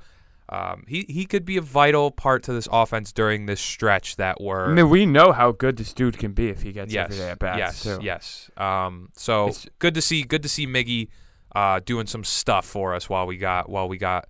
Um, 0.49 0.85
he, 0.87 1.05
he 1.09 1.27
could 1.27 1.45
be 1.45 1.57
a 1.57 1.61
vital 1.61 2.13
part 2.13 2.45
to 2.45 2.53
this 2.53 2.69
offense 2.71 3.11
during 3.11 3.47
this 3.47 3.61
stretch 3.61 4.15
that 4.15 4.41
we're 4.41 4.71
I 4.71 4.75
mean, 4.75 4.89
we 4.91 5.05
know 5.05 5.33
how 5.33 5.51
good 5.51 5.77
this 5.77 5.93
dude 5.93 6.19
can 6.19 6.35
be 6.35 6.51
if 6.51 6.63
he 6.63 6.71
gets 6.71 6.93
yes, 6.93 7.07
every 7.07 7.17
day 7.17 7.31
at 7.31 7.39
bats 7.41 7.59
yes, 7.59 7.83
too. 7.83 7.99
yes. 8.01 8.49
Um, 8.57 9.09
so 9.17 9.49
It's- 9.49 9.67
good 9.81 9.95
to 9.95 10.01
see, 10.01 10.23
good 10.23 10.45
to 10.45 10.49
see 10.49 10.65
Miggy 10.65 11.09
uh, 11.53 11.81
doing 11.85 12.07
some 12.07 12.23
stuff 12.23 12.65
for 12.65 12.95
us 12.95 13.09
while 13.11 13.27
we 13.27 13.37
got 13.39 13.69
while 13.69 13.89
we 13.89 13.99
got 13.99 14.29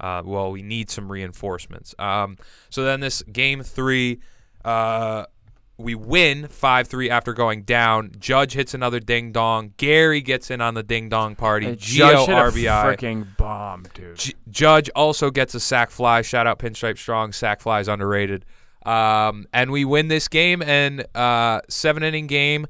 uh, 0.00 0.22
while 0.22 0.50
we 0.50 0.62
need 0.62 0.88
some 0.88 1.12
reinforcements. 1.12 1.94
Um, 1.98 2.38
so 2.70 2.82
then 2.82 3.00
this 3.00 3.20
game 3.30 3.62
three, 3.62 4.20
uh, 4.64 5.26
we 5.78 5.94
win 5.94 6.48
five 6.48 6.88
three 6.88 7.08
after 7.08 7.32
going 7.32 7.62
down. 7.62 8.10
Judge 8.18 8.52
hits 8.54 8.74
another 8.74 8.98
ding 8.98 9.30
dong. 9.32 9.74
Gary 9.76 10.20
gets 10.20 10.50
in 10.50 10.60
on 10.60 10.74
the 10.74 10.82
ding 10.82 11.08
dong 11.08 11.36
party. 11.36 11.66
Hey, 11.66 11.76
Geo 11.76 12.26
Judge 12.26 12.26
hit 12.26 12.36
a 12.36 12.68
RBI. 12.68 12.96
freaking 12.96 13.36
bomb, 13.36 13.84
dude. 13.94 14.16
J- 14.16 14.34
Judge 14.50 14.90
also 14.90 15.30
gets 15.30 15.54
a 15.54 15.60
sack 15.60 15.90
fly. 15.90 16.22
Shout 16.22 16.46
out 16.48 16.58
Pinstripe 16.58 16.98
Strong. 16.98 17.32
Sack 17.32 17.60
fly 17.60 17.78
is 17.80 17.86
underrated. 17.88 18.44
Um, 18.84 19.46
and 19.52 19.70
we 19.70 19.84
win 19.84 20.08
this 20.08 20.28
game 20.28 20.62
and 20.62 21.06
uh, 21.14 21.60
seven 21.68 22.02
inning 22.02 22.26
game. 22.26 22.66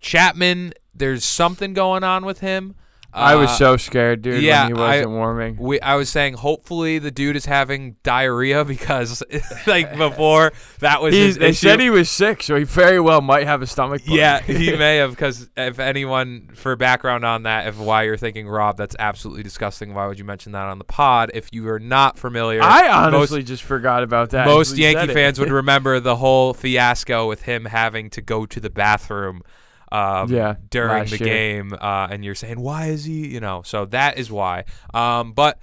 Chapman, 0.00 0.72
there's 0.94 1.24
something 1.24 1.74
going 1.74 2.04
on 2.04 2.24
with 2.24 2.40
him. 2.40 2.74
I 3.16 3.34
was 3.36 3.50
Uh, 3.50 3.54
so 3.56 3.76
scared, 3.76 4.22
dude, 4.22 4.42
yeah, 4.42 4.66
when 4.66 4.76
he 4.76 4.82
I- 4.82 4.86
wasn't 4.96 5.10
warming. 5.10 5.56
we, 5.58 5.80
I 5.80 5.94
was 5.96 6.08
saying, 6.10 6.34
hopefully 6.34 6.98
the 6.98 7.10
dude 7.10 7.34
is 7.36 7.46
having 7.46 7.96
diarrhea 8.02 8.64
because, 8.64 9.22
like 9.66 9.96
before, 9.96 10.52
that 10.80 11.00
was 11.00 11.14
He's, 11.14 11.24
his 11.26 11.38
they 11.38 11.48
issue. 11.48 11.66
said 11.68 11.80
he 11.80 11.90
was 11.90 12.10
sick, 12.10 12.42
so 12.42 12.56
he 12.56 12.64
very 12.64 13.00
well 13.00 13.20
might 13.20 13.46
have 13.46 13.62
a 13.62 13.66
stomach 13.66 14.04
bug. 14.06 14.14
Yeah, 14.16 14.40
he 14.42 14.76
may 14.76 14.96
have 14.98 15.10
because 15.10 15.48
if 15.56 15.78
anyone 15.78 16.50
for 16.54 16.76
background 16.76 17.24
on 17.24 17.44
that, 17.44 17.66
if 17.68 17.78
why 17.78 18.02
you're 18.02 18.16
thinking 18.16 18.46
Rob, 18.46 18.76
that's 18.76 18.96
absolutely 18.98 19.42
disgusting. 19.42 19.94
Why 19.94 20.06
would 20.06 20.18
you 20.18 20.24
mention 20.24 20.52
that 20.52 20.64
on 20.66 20.78
the 20.78 20.84
pod? 20.84 21.30
If 21.34 21.48
you 21.52 21.68
are 21.70 21.80
not 21.80 22.18
familiar, 22.18 22.60
I 22.62 22.82
most- 22.82 23.14
honestly 23.14 23.42
just 23.42 23.62
forgot 23.62 24.02
about 24.02 24.30
that. 24.30 24.46
most 24.46 24.76
Yankee 24.76 25.12
fans 25.14 25.38
would 25.40 25.50
remember 25.62 26.00
the 26.00 26.16
whole 26.16 26.52
fiasco 26.52 27.26
with 27.28 27.42
him 27.42 27.64
having 27.66 28.10
to 28.10 28.20
go 28.20 28.44
to 28.46 28.60
the 28.60 28.70
bathroom 28.70 29.42
um, 29.92 30.30
Yeah, 30.32 30.56
during 30.70 31.04
the 31.06 31.18
year. 31.18 31.28
game, 31.28 31.72
uh, 31.72 32.08
and 32.10 32.24
you're 32.24 32.34
saying, 32.34 32.60
why 32.60 32.86
is 32.86 33.04
he? 33.04 33.28
You 33.28 33.40
know, 33.40 33.62
so 33.64 33.84
that 33.86 34.18
is 34.18 34.30
why. 34.30 34.64
Um, 34.94 35.32
but. 35.32 35.58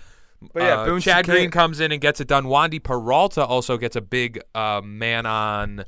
But 0.53 0.63
yeah, 0.63 0.79
uh, 0.81 0.85
Boone 0.85 0.99
Chad 0.99 1.23
Green 1.25 1.51
comes 1.51 1.79
in 1.79 1.93
and 1.93 2.01
gets 2.01 2.19
it 2.19 2.27
done. 2.27 2.43
Wandy 2.43 2.83
Peralta 2.83 3.45
also 3.45 3.77
gets 3.77 3.95
a 3.95 4.01
big 4.01 4.41
uh, 4.53 4.81
man 4.83 5.25
on 5.25 5.85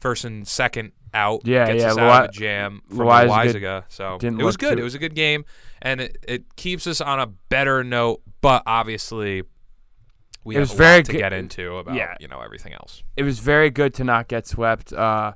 first 0.00 0.24
and 0.24 0.48
second 0.48 0.92
out. 1.12 1.42
Yeah, 1.46 1.66
gets 1.66 1.82
yeah, 1.82 1.90
us 1.90 1.98
out 1.98 2.06
Loi- 2.06 2.24
of 2.24 2.30
a 2.30 2.32
jam 2.32 2.80
from 2.88 2.98
Loizaga 3.00 3.28
Loizaga. 3.52 3.84
So 3.88 4.16
didn't 4.18 4.40
it 4.40 4.44
was 4.44 4.56
good. 4.56 4.76
too- 4.76 4.80
It 4.80 4.82
was 4.84 4.94
a 4.94 4.98
good 4.98 5.14
game, 5.14 5.44
and 5.82 6.00
it, 6.00 6.16
it 6.26 6.56
keeps 6.56 6.86
us 6.86 7.02
on 7.02 7.20
a 7.20 7.26
better 7.26 7.84
note. 7.84 8.22
But 8.40 8.62
obviously, 8.64 9.42
we 10.42 10.54
It 10.54 10.60
have 10.60 10.70
was 10.70 10.72
a 10.72 10.76
very 10.76 10.96
lot 11.00 11.04
to 11.04 11.12
good- 11.12 11.18
get 11.18 11.32
into 11.34 11.76
about 11.76 11.94
yeah. 11.94 12.14
you 12.18 12.28
know 12.28 12.40
everything 12.40 12.72
else. 12.72 13.02
it 13.14 13.24
was 13.24 13.40
very 13.40 13.68
good 13.68 13.92
to 13.94 14.04
not 14.04 14.26
get 14.28 14.46
swept. 14.46 14.90
Uh, 14.90 15.34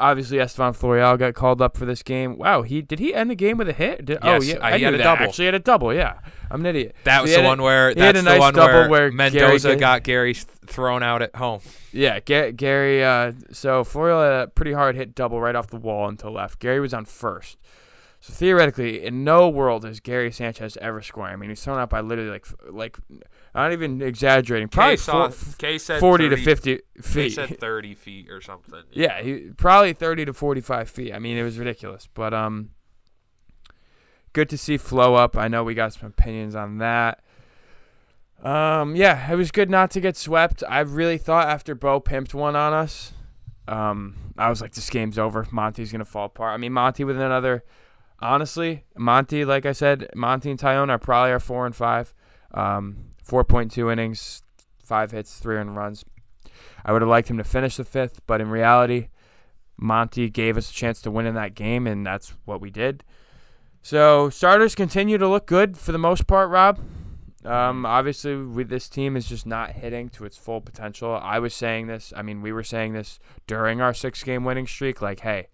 obviously, 0.00 0.38
Estevan 0.40 0.72
Florial 0.72 1.16
got 1.18 1.34
called 1.34 1.62
up 1.62 1.76
for 1.76 1.84
this 1.86 2.02
game. 2.02 2.36
Wow, 2.38 2.62
he 2.62 2.82
did 2.82 2.98
he 2.98 3.14
end 3.14 3.30
the 3.30 3.34
game 3.36 3.56
with 3.58 3.68
a 3.68 3.72
hit? 3.72 4.04
Did, 4.06 4.18
oh 4.22 4.40
yeah, 4.42 4.54
uh, 4.56 4.64
I 4.66 4.78
he 4.78 4.84
had 4.84 4.94
a 4.94 4.96
that. 4.98 5.04
double. 5.04 5.24
Actually, 5.26 5.42
he 5.42 5.46
had 5.46 5.54
a 5.54 5.58
double. 5.60 5.94
Yeah, 5.94 6.18
I'm 6.50 6.60
an 6.60 6.66
idiot. 6.66 6.96
That 7.04 7.18
So 7.18 7.22
was 7.22 7.30
the 7.30 7.36
had 7.36 7.44
a- 7.44 7.48
one 7.48 7.62
where 7.62 7.94
that's 7.94 8.18
a 8.18 8.22
nice 8.22 8.34
the 8.34 8.40
one 8.40 8.54
where, 8.56 8.88
where 8.88 9.12
Mendoza 9.12 9.68
did- 9.68 9.80
got 9.80 10.02
Gary 10.02 10.34
thrown 10.34 11.02
out 11.02 11.22
at 11.22 11.36
home. 11.36 11.60
Yeah, 11.92 12.18
Ga- 12.20 12.52
Gary. 12.52 13.04
Uh, 13.04 13.32
so 13.52 13.84
Florial 13.84 14.22
had 14.22 14.42
a 14.42 14.46
pretty 14.48 14.72
hard 14.72 14.96
hit 14.96 15.14
double 15.14 15.40
right 15.40 15.54
off 15.54 15.68
the 15.68 15.76
wall 15.76 16.08
into 16.08 16.28
left. 16.30 16.58
Gary 16.58 16.80
was 16.80 16.92
on 16.94 17.04
first. 17.04 17.58
So 18.22 18.32
theoretically, 18.34 19.04
in 19.04 19.24
no 19.24 19.48
world 19.48 19.84
is 19.86 19.98
Gary 20.00 20.30
Sanchez 20.30 20.76
ever 20.80 21.00
scoring. 21.00 21.32
I 21.32 21.36
mean, 21.36 21.48
he's 21.50 21.64
thrown 21.64 21.78
out 21.78 21.88
by 21.90 22.00
literally 22.00 22.30
like 22.30 22.46
like 22.68 22.98
not 23.54 23.72
even 23.72 24.00
exaggerating, 24.00 24.68
probably 24.68 24.96
four, 24.96 25.30
saw, 25.30 25.54
K 25.58 25.78
said 25.78 26.00
forty 26.00 26.28
to 26.28 26.36
fifty 26.36 26.76
K 26.76 26.82
feet. 27.02 27.32
said 27.32 27.58
thirty 27.60 27.94
feet 27.94 28.30
or 28.30 28.40
something. 28.40 28.82
Yeah, 28.92 29.20
he, 29.20 29.50
probably 29.56 29.92
30 29.92 30.26
to 30.26 30.32
45 30.32 30.88
feet. 30.88 31.12
I 31.12 31.18
mean, 31.18 31.36
it 31.36 31.42
was 31.42 31.58
ridiculous. 31.58 32.08
But 32.12 32.32
um, 32.32 32.70
good 34.32 34.48
to 34.50 34.58
see 34.58 34.76
flow 34.76 35.14
up. 35.14 35.36
I 35.36 35.48
know 35.48 35.64
we 35.64 35.74
got 35.74 35.92
some 35.92 36.08
opinions 36.08 36.54
on 36.54 36.78
that. 36.78 37.22
Um, 38.42 38.96
yeah, 38.96 39.30
it 39.30 39.36
was 39.36 39.50
good 39.50 39.68
not 39.68 39.90
to 39.92 40.00
get 40.00 40.16
swept. 40.16 40.62
I 40.68 40.80
really 40.80 41.18
thought 41.18 41.48
after 41.48 41.74
Bo 41.74 42.00
pimped 42.00 42.32
one 42.32 42.56
on 42.56 42.72
us, 42.72 43.12
um, 43.68 44.16
I 44.38 44.48
was 44.48 44.60
like, 44.60 44.72
this 44.72 44.88
game's 44.88 45.18
over. 45.18 45.46
Monty's 45.50 45.92
gonna 45.92 46.04
fall 46.04 46.26
apart. 46.26 46.54
I 46.54 46.56
mean, 46.56 46.72
Monty 46.72 47.04
with 47.04 47.16
another. 47.16 47.64
Honestly, 48.20 48.84
Monty, 48.96 49.44
like 49.44 49.66
I 49.66 49.72
said, 49.72 50.08
Monty 50.14 50.50
and 50.50 50.58
Taillon 50.58 50.90
are 50.90 50.98
probably 50.98 51.32
our 51.32 51.40
four 51.40 51.66
and 51.66 51.74
five. 51.74 52.14
Um, 52.52 53.09
4.2 53.26 53.92
innings, 53.92 54.42
five 54.82 55.10
hits, 55.10 55.38
three 55.38 55.56
earned 55.56 55.76
runs. 55.76 56.04
I 56.84 56.92
would 56.92 57.02
have 57.02 57.08
liked 57.08 57.28
him 57.28 57.38
to 57.38 57.44
finish 57.44 57.76
the 57.76 57.84
fifth, 57.84 58.20
but 58.26 58.40
in 58.40 58.50
reality, 58.50 59.08
Monty 59.76 60.28
gave 60.28 60.56
us 60.56 60.70
a 60.70 60.74
chance 60.74 61.00
to 61.02 61.10
win 61.10 61.26
in 61.26 61.34
that 61.34 61.54
game, 61.54 61.86
and 61.86 62.04
that's 62.04 62.34
what 62.44 62.60
we 62.60 62.70
did. 62.70 63.04
So 63.82 64.28
starters 64.28 64.74
continue 64.74 65.16
to 65.18 65.28
look 65.28 65.46
good 65.46 65.78
for 65.78 65.92
the 65.92 65.98
most 65.98 66.26
part, 66.26 66.50
Rob. 66.50 66.78
Um, 67.44 67.86
obviously, 67.86 68.36
with 68.36 68.68
this 68.68 68.88
team 68.88 69.16
is 69.16 69.26
just 69.26 69.46
not 69.46 69.72
hitting 69.72 70.10
to 70.10 70.26
its 70.26 70.36
full 70.36 70.60
potential. 70.60 71.18
I 71.22 71.38
was 71.38 71.54
saying 71.54 71.86
this. 71.86 72.12
I 72.14 72.20
mean, 72.20 72.42
we 72.42 72.52
were 72.52 72.62
saying 72.62 72.92
this 72.92 73.18
during 73.46 73.80
our 73.80 73.94
six-game 73.94 74.44
winning 74.44 74.66
streak. 74.66 75.00
Like, 75.00 75.20
hey, 75.20 75.48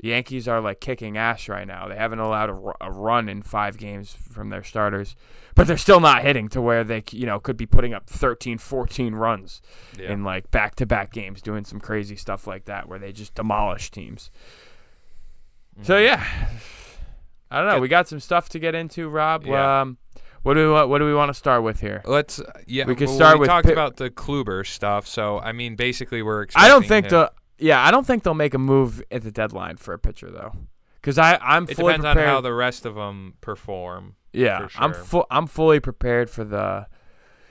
Yankees 0.00 0.46
are 0.48 0.60
like 0.60 0.80
kicking 0.80 1.16
ass 1.16 1.48
right 1.48 1.66
now. 1.66 1.88
They 1.88 1.96
haven't 1.96 2.18
allowed 2.18 2.50
a, 2.50 2.72
a 2.86 2.90
run 2.90 3.28
in 3.28 3.42
five 3.42 3.78
games 3.78 4.12
from 4.12 4.50
their 4.50 4.62
starters, 4.62 5.16
but 5.54 5.66
they're 5.66 5.76
still 5.78 6.00
not 6.00 6.22
hitting 6.22 6.48
to 6.50 6.60
where 6.60 6.84
they, 6.84 7.02
you 7.12 7.24
know, 7.26 7.38
could 7.40 7.56
be 7.56 7.64
putting 7.64 7.94
up 7.94 8.06
13, 8.10 8.58
14 8.58 9.14
runs 9.14 9.62
Yeah. 9.98 10.12
in 10.12 10.22
like 10.24 10.50
back-to-back 10.50 11.12
games, 11.12 11.40
doing 11.40 11.64
some 11.64 11.80
crazy 11.80 12.16
stuff 12.16 12.46
like 12.46 12.66
that 12.66 12.88
where 12.88 12.98
they 12.98 13.12
just 13.12 13.34
demolish 13.34 13.90
teams. 13.90 14.30
So 15.82 15.94
Mhm. 15.94 16.04
yeah, 16.04 16.24
I 17.50 17.58
don't 17.58 17.68
know. 17.68 17.74
Good. 17.76 17.82
We 17.82 17.88
got 17.88 18.08
some 18.08 18.20
stuff 18.20 18.48
to 18.50 18.58
get 18.58 18.74
into, 18.74 19.08
Rob. 19.08 19.46
Yeah. 19.46 19.80
Um, 19.82 19.98
what 20.42 20.54
do 20.54 20.66
we 20.66 20.72
want? 20.72 20.88
What 20.90 20.98
do 20.98 21.06
we 21.06 21.14
want 21.14 21.30
to 21.30 21.34
start 21.34 21.62
with 21.62 21.80
here? 21.80 22.02
Let's 22.04 22.38
uh, 22.40 22.52
yeah. 22.66 22.84
We 22.84 22.94
can 22.94 23.06
well, 23.06 23.16
start 23.16 23.36
we 23.36 23.40
with 23.40 23.48
talked 23.48 23.68
about 23.70 23.96
the 23.96 24.10
Kluber 24.10 24.66
stuff. 24.66 25.06
So 25.06 25.38
I 25.38 25.52
mean, 25.52 25.74
basically, 25.74 26.20
we're. 26.22 26.46
I 26.54 26.68
don't 26.68 26.86
think 26.86 27.06
him- 27.06 27.10
the 27.10 27.32
yeah, 27.58 27.82
I 27.84 27.90
don't 27.90 28.06
think 28.06 28.22
they'll 28.22 28.34
make 28.34 28.54
a 28.54 28.58
move 28.58 29.02
at 29.10 29.22
the 29.22 29.30
deadline 29.30 29.76
for 29.76 29.94
a 29.94 29.98
pitcher 29.98 30.30
though, 30.30 30.52
because 31.00 31.18
I 31.18 31.36
I'm 31.40 31.64
It 31.68 31.76
fully 31.76 31.92
depends 31.94 32.04
prepared. 32.06 32.28
on 32.28 32.34
how 32.34 32.40
the 32.40 32.52
rest 32.54 32.84
of 32.86 32.94
them 32.94 33.34
perform. 33.40 34.16
yeah, 34.32 34.66
for 34.68 34.82
I'm 34.82 34.92
sure. 34.92 35.02
full. 35.04 35.26
I'm 35.30 35.46
fully 35.46 35.80
prepared 35.80 36.28
for 36.30 36.44
the, 36.44 36.86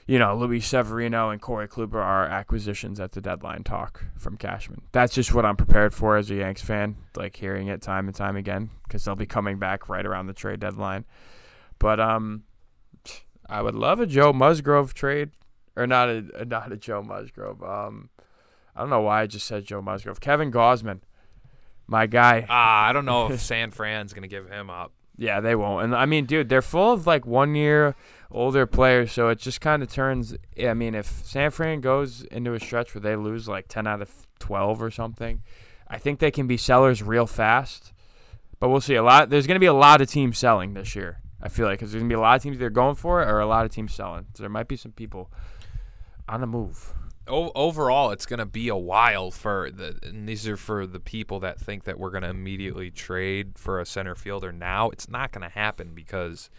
you 0.05 0.19
know, 0.19 0.35
Luis 0.35 0.67
Severino 0.67 1.29
and 1.29 1.39
Corey 1.41 1.67
Kluber 1.67 1.95
are 2.03 2.25
acquisitions 2.25 2.99
at 2.99 3.13
the 3.13 3.21
deadline 3.21 3.63
talk 3.63 4.03
from 4.17 4.35
Cashman. 4.37 4.81
That's 4.91 5.13
just 5.13 5.33
what 5.33 5.45
I'm 5.45 5.55
prepared 5.55 5.93
for 5.93 6.17
as 6.17 6.29
a 6.29 6.35
Yanks 6.35 6.61
fan, 6.61 6.97
like 7.15 7.35
hearing 7.35 7.67
it 7.67 7.81
time 7.81 8.07
and 8.07 8.15
time 8.15 8.35
again, 8.35 8.69
because 8.83 9.05
they'll 9.05 9.15
be 9.15 9.25
coming 9.25 9.59
back 9.59 9.87
right 9.87 10.05
around 10.05 10.27
the 10.27 10.33
trade 10.33 10.59
deadline. 10.59 11.05
But 11.79 11.99
um, 12.01 12.43
I 13.49 13.61
would 13.61 13.75
love 13.75 13.99
a 13.99 14.05
Joe 14.05 14.33
Musgrove 14.33 14.93
trade, 14.93 15.31
or 15.75 15.87
not 15.87 16.09
a 16.09 16.45
not 16.45 16.71
a 16.71 16.77
Joe 16.77 17.01
Musgrove. 17.01 17.63
Um, 17.63 18.09
I 18.75 18.81
don't 18.81 18.89
know 18.89 19.01
why 19.01 19.21
I 19.21 19.27
just 19.27 19.47
said 19.47 19.65
Joe 19.65 19.81
Musgrove. 19.81 20.19
Kevin 20.19 20.51
Gausman, 20.51 21.01
my 21.87 22.07
guy. 22.07 22.45
Ah, 22.49 22.87
I 22.87 22.93
don't 22.93 23.05
know 23.05 23.31
if 23.31 23.39
San 23.41 23.71
Fran's 23.71 24.13
gonna 24.13 24.27
give 24.27 24.49
him 24.49 24.69
up. 24.69 24.91
Yeah, 25.17 25.41
they 25.41 25.55
won't. 25.55 25.85
And 25.85 25.95
I 25.95 26.05
mean, 26.05 26.25
dude, 26.25 26.49
they're 26.49 26.61
full 26.61 26.93
of 26.93 27.05
like 27.05 27.25
one 27.25 27.55
year 27.55 27.95
older 28.31 28.65
players, 28.65 29.11
so 29.11 29.29
it 29.29 29.39
just 29.39 29.61
kind 29.61 29.83
of 29.83 29.91
turns. 29.91 30.35
I 30.61 30.73
mean, 30.73 30.95
if 30.95 31.05
San 31.05 31.51
Fran 31.51 31.81
goes 31.81 32.23
into 32.23 32.53
a 32.53 32.59
stretch 32.59 32.95
where 32.95 33.01
they 33.01 33.15
lose 33.15 33.47
like 33.47 33.67
10 33.67 33.85
out 33.85 34.01
of 34.01 34.11
12 34.39 34.81
or 34.81 34.89
something, 34.89 35.41
I 35.87 35.99
think 35.99 36.19
they 36.19 36.31
can 36.31 36.47
be 36.47 36.57
sellers 36.57 37.03
real 37.03 37.27
fast. 37.27 37.93
But 38.59 38.69
we'll 38.69 38.81
see. 38.81 38.95
A 38.95 39.03
lot. 39.03 39.29
There's 39.29 39.45
going 39.45 39.55
to 39.55 39.59
be 39.59 39.67
a 39.67 39.73
lot 39.73 40.01
of 40.01 40.09
teams 40.09 40.37
selling 40.37 40.73
this 40.73 40.95
year. 40.95 41.19
I 41.41 41.49
feel 41.49 41.65
like 41.67 41.79
because 41.79 41.91
there's 41.91 42.01
going 42.01 42.09
to 42.09 42.13
be 42.15 42.17
a 42.17 42.21
lot 42.21 42.37
of 42.37 42.41
teams 42.41 42.55
either 42.55 42.69
going 42.69 42.95
for 42.95 43.21
it 43.21 43.27
or 43.29 43.39
a 43.39 43.45
lot 43.45 43.65
of 43.65 43.71
teams 43.71 43.93
selling. 43.93 44.25
So 44.33 44.41
there 44.41 44.49
might 44.49 44.67
be 44.67 44.77
some 44.77 44.93
people 44.93 45.29
on 46.27 46.41
the 46.41 46.47
move. 46.47 46.93
O- 47.27 47.51
overall, 47.55 48.11
it's 48.11 48.25
going 48.25 48.39
to 48.39 48.45
be 48.45 48.67
a 48.67 48.75
while 48.75 49.31
for 49.31 49.71
the. 49.71 49.97
And 50.03 50.27
these 50.27 50.47
are 50.47 50.57
for 50.57 50.85
the 50.85 50.99
people 50.99 51.39
that 51.41 51.59
think 51.59 51.83
that 51.85 51.99
we're 51.99 52.11
going 52.11 52.23
to 52.23 52.29
immediately 52.29 52.91
trade 52.91 53.57
for 53.57 53.79
a 53.79 53.85
center 53.85 54.15
fielder 54.15 54.51
now. 54.51 54.89
It's 54.89 55.09
not 55.09 55.31
going 55.31 55.47
to 55.47 55.53
happen 55.53 55.93
because 55.93 56.49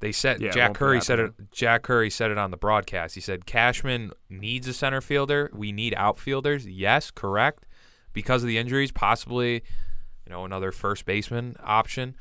they 0.00 0.12
said 0.12 0.40
Yeah, 0.40 0.50
Jack 0.50 0.74
Curry 0.74 1.00
said 1.00 1.18
it. 1.18 1.32
Jack 1.50 1.82
Curry 1.82 2.10
said 2.10 2.30
it 2.30 2.38
on 2.38 2.50
the 2.50 2.56
broadcast. 2.56 3.14
He 3.14 3.20
said 3.20 3.46
Cashman 3.46 4.12
needs 4.28 4.68
a 4.68 4.72
center 4.72 5.00
fielder. 5.00 5.50
We 5.54 5.72
need 5.72 5.94
outfielders. 5.96 6.66
Yes, 6.66 7.10
correct. 7.10 7.64
Because 8.12 8.42
of 8.42 8.48
the 8.48 8.58
injuries, 8.58 8.92
possibly, 8.92 9.54
you 9.54 10.30
know, 10.30 10.44
another 10.44 10.70
first 10.72 11.04
baseman 11.04 11.56
option, 11.62 12.16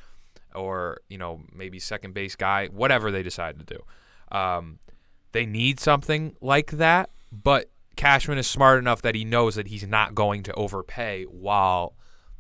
or 0.56 1.00
you 1.10 1.18
know 1.18 1.42
maybe 1.54 1.80
second 1.80 2.14
base 2.14 2.36
guy. 2.36 2.68
Whatever 2.68 3.12
they 3.12 3.24
decide 3.24 3.60
to 3.60 3.66
do. 3.66 3.84
Um, 4.36 4.80
they 5.34 5.46
need 5.46 5.80
something 5.80 6.36
like 6.42 6.72
that, 6.72 7.10
but 7.32 7.70
Cashman 7.96 8.38
is 8.38 8.48
smart 8.48 8.80
enough 8.80 9.02
that 9.04 9.16
he 9.16 9.24
knows 9.26 9.56
that 9.56 9.68
he's 9.68 9.86
not 9.86 10.16
going 10.16 10.44
to 10.44 10.54
overpay 10.54 11.26
while 11.26 11.94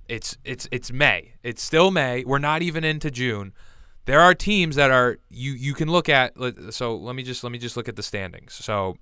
it's 0.09 0.37
it's 0.43 0.67
it's 0.71 0.91
May. 0.91 1.33
It's 1.43 1.61
still 1.61 1.91
May. 1.91 2.23
We're 2.25 2.39
not 2.39 2.61
even 2.61 2.83
into 2.83 3.11
June. 3.11 3.53
There 4.05 4.19
are 4.19 4.33
teams 4.33 4.75
that 4.75 4.91
are 4.91 5.19
you 5.29 5.51
you 5.53 5.73
can 5.73 5.89
look 5.89 6.09
at 6.09 6.33
so 6.71 6.95
let 6.95 7.15
me 7.15 7.23
just 7.23 7.43
let 7.43 7.51
me 7.51 7.57
just 7.57 7.77
look 7.77 7.87
at 7.87 7.95
the 7.95 8.03
standings. 8.03 8.53
So 8.53 8.97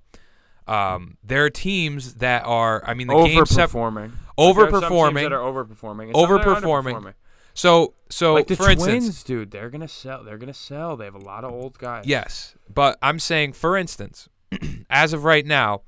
um, 0.67 1.17
there 1.23 1.43
are 1.45 1.49
teams 1.49 2.15
that 2.15 2.43
are 2.45 2.83
I 2.85 2.93
mean 2.93 3.07
the 3.07 3.23
game 3.23 3.45
sep- 3.45 3.71
overperforming. 3.71 4.11
overperforming. 4.37 4.69
There 4.71 4.75
are 4.75 4.81
some 4.81 5.13
teams 5.13 5.21
that 5.23 5.33
are 5.33 5.39
overperforming. 5.39 6.03
and 6.03 6.15
some 6.15 6.37
that 6.37 6.47
are 6.47 6.55
Overperforming. 6.61 7.13
so 7.53 7.93
so 8.09 8.33
Like 8.35 8.47
the 8.47 8.55
for 8.55 8.65
Twins, 8.65 8.87
instance 8.87 9.23
dude, 9.23 9.51
they're 9.51 9.69
gonna 9.69 9.87
sell. 9.87 10.23
They're 10.23 10.37
gonna 10.37 10.53
sell. 10.53 10.97
They 10.97 11.05
have 11.05 11.15
a 11.15 11.19
lot 11.19 11.43
of 11.43 11.51
old 11.51 11.77
guys. 11.79 12.05
Yes, 12.05 12.55
but 12.71 12.97
I'm 13.01 13.17
saying, 13.19 13.53
for 13.53 13.75
instance, 13.75 14.29
as 14.89 15.13
of 15.13 15.23
right 15.23 15.45
now, 15.45 15.81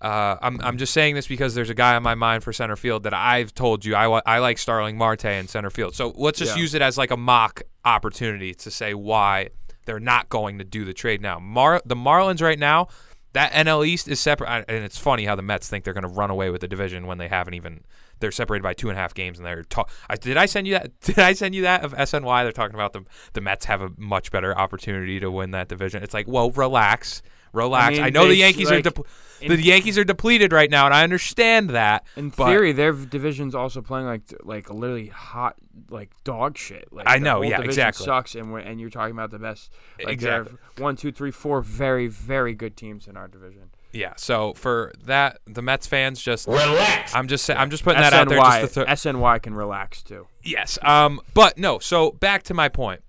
uh, 0.00 0.36
I'm 0.40 0.60
I'm 0.62 0.78
just 0.78 0.92
saying 0.92 1.14
this 1.14 1.26
because 1.26 1.54
there's 1.54 1.70
a 1.70 1.74
guy 1.74 1.96
on 1.96 2.02
my 2.02 2.14
mind 2.14 2.44
for 2.44 2.52
center 2.52 2.76
field 2.76 3.02
that 3.02 3.14
I've 3.14 3.52
told 3.54 3.84
you 3.84 3.94
I 3.94 4.06
I 4.26 4.38
like 4.38 4.58
Starling 4.58 4.96
Marte 4.96 5.24
in 5.24 5.48
center 5.48 5.70
field. 5.70 5.94
So 5.94 6.12
let's 6.16 6.38
just 6.38 6.56
Yeah. 6.56 6.62
use 6.62 6.74
it 6.74 6.82
as 6.82 6.96
like 6.98 7.10
a 7.10 7.16
mock 7.16 7.62
opportunity 7.84 8.54
to 8.54 8.70
say 8.70 8.94
why 8.94 9.48
they're 9.86 9.98
not 10.00 10.28
going 10.28 10.58
to 10.58 10.64
do 10.64 10.84
the 10.84 10.92
trade 10.92 11.20
now. 11.22 11.38
Mar- 11.38 11.82
the 11.84 11.96
Marlins 11.96 12.42
right 12.42 12.58
now, 12.58 12.88
that 13.32 13.52
NL 13.52 13.86
East 13.86 14.06
is 14.08 14.20
separate, 14.20 14.48
and 14.68 14.84
it's 14.84 14.98
funny 14.98 15.24
how 15.24 15.34
the 15.34 15.42
Mets 15.42 15.68
think 15.68 15.84
they're 15.84 15.94
going 15.94 16.02
to 16.02 16.08
run 16.14 16.30
away 16.30 16.50
with 16.50 16.60
the 16.60 16.68
division 16.68 17.06
when 17.06 17.18
they 17.18 17.28
haven't 17.28 17.54
even. 17.54 17.82
They're 18.20 18.32
separated 18.32 18.62
by 18.64 18.74
two 18.74 18.88
and 18.90 18.98
a 18.98 19.00
half 19.00 19.14
games, 19.14 19.38
and 19.38 19.46
they're. 19.46 19.62
Ta- 19.62 19.84
I, 20.10 20.16
did 20.16 20.36
I 20.36 20.46
send 20.46 20.66
you 20.66 20.74
that? 20.74 20.98
Did 21.00 21.18
I 21.20 21.32
send 21.32 21.54
you 21.54 21.62
that 21.62 21.84
of 21.84 21.92
SNY? 21.94 22.42
They're 22.42 22.52
talking 22.52 22.74
about 22.74 22.92
the 22.92 23.04
the 23.32 23.40
Mets 23.40 23.64
have 23.66 23.80
a 23.80 23.90
much 23.96 24.30
better 24.32 24.56
opportunity 24.56 25.20
to 25.20 25.30
win 25.30 25.52
that 25.52 25.68
division. 25.68 26.02
It's 26.02 26.14
like, 26.14 26.26
well, 26.28 26.50
relax, 26.50 27.22
relax. 27.58 27.98
I, 27.98 28.04
mean, 28.04 28.12
know 28.12 28.22
the 28.24 28.28
they 28.30 28.34
sh- 28.36 28.38
Yankees 28.38 28.70
are 28.70 28.76
like, 28.76 28.84
depl- 28.84 29.06
in- 29.40 29.48
the 29.50 29.62
Yankees 29.62 29.98
are 29.98 30.04
depleted 30.04 30.52
right 30.52 30.70
now, 30.70 30.86
and 30.86 30.94
I 30.94 31.02
understand 31.02 31.70
that. 31.70 32.04
In 32.16 32.30
but- 32.30 32.46
theory, 32.46 32.72
their 32.72 32.92
division's 32.92 33.54
also 33.54 33.82
playing 33.82 34.06
like 34.06 34.22
like 34.42 34.70
literally 34.70 35.08
hot 35.08 35.56
like 35.90 36.10
dog 36.24 36.56
shit. 36.56 36.92
Like 36.92 37.06
I 37.06 37.18
the 37.18 37.24
know, 37.24 37.34
whole 37.34 37.44
yeah, 37.44 37.60
exactly. 37.60 38.04
Sucks, 38.04 38.34
and 38.34 38.52
we're, 38.52 38.60
and 38.60 38.80
you're 38.80 38.90
talking 38.90 39.12
about 39.12 39.30
the 39.30 39.38
best. 39.38 39.70
Like 40.02 40.20
there 40.20 40.32
are 40.32 40.42
Exactly. 40.42 40.82
one, 40.82 40.96
two, 40.96 41.12
three, 41.12 41.30
four 41.30 41.60
very 41.60 42.06
very 42.08 42.54
good 42.54 42.76
teams 42.76 43.06
in 43.06 43.16
our 43.16 43.28
division. 43.28 43.70
Yeah. 43.92 44.12
So 44.16 44.52
for 44.54 44.92
that, 45.06 45.38
the 45.46 45.62
Mets 45.62 45.86
fans 45.86 46.20
just 46.20 46.46
Relax. 46.46 47.14
I'm 47.14 47.26
just 47.26 47.44
saying, 47.46 47.58
I'm 47.58 47.70
just 47.70 47.84
putting 47.84 48.02
that 48.02 48.12
out 48.12 48.28
there. 48.28 48.38
SNY 48.38 48.60
Just 48.60 48.74
to 48.74 48.84
throw, 48.84 48.84
SNY 48.84 49.42
can 49.42 49.54
relax 49.54 50.02
too. 50.02 50.26
Yes. 50.42 50.78
Um. 50.82 51.20
But 51.34 51.56
no. 51.58 51.78
So 51.78 52.10
back 52.12 52.42
to 52.44 52.54
my 52.54 52.68
point 52.68 53.02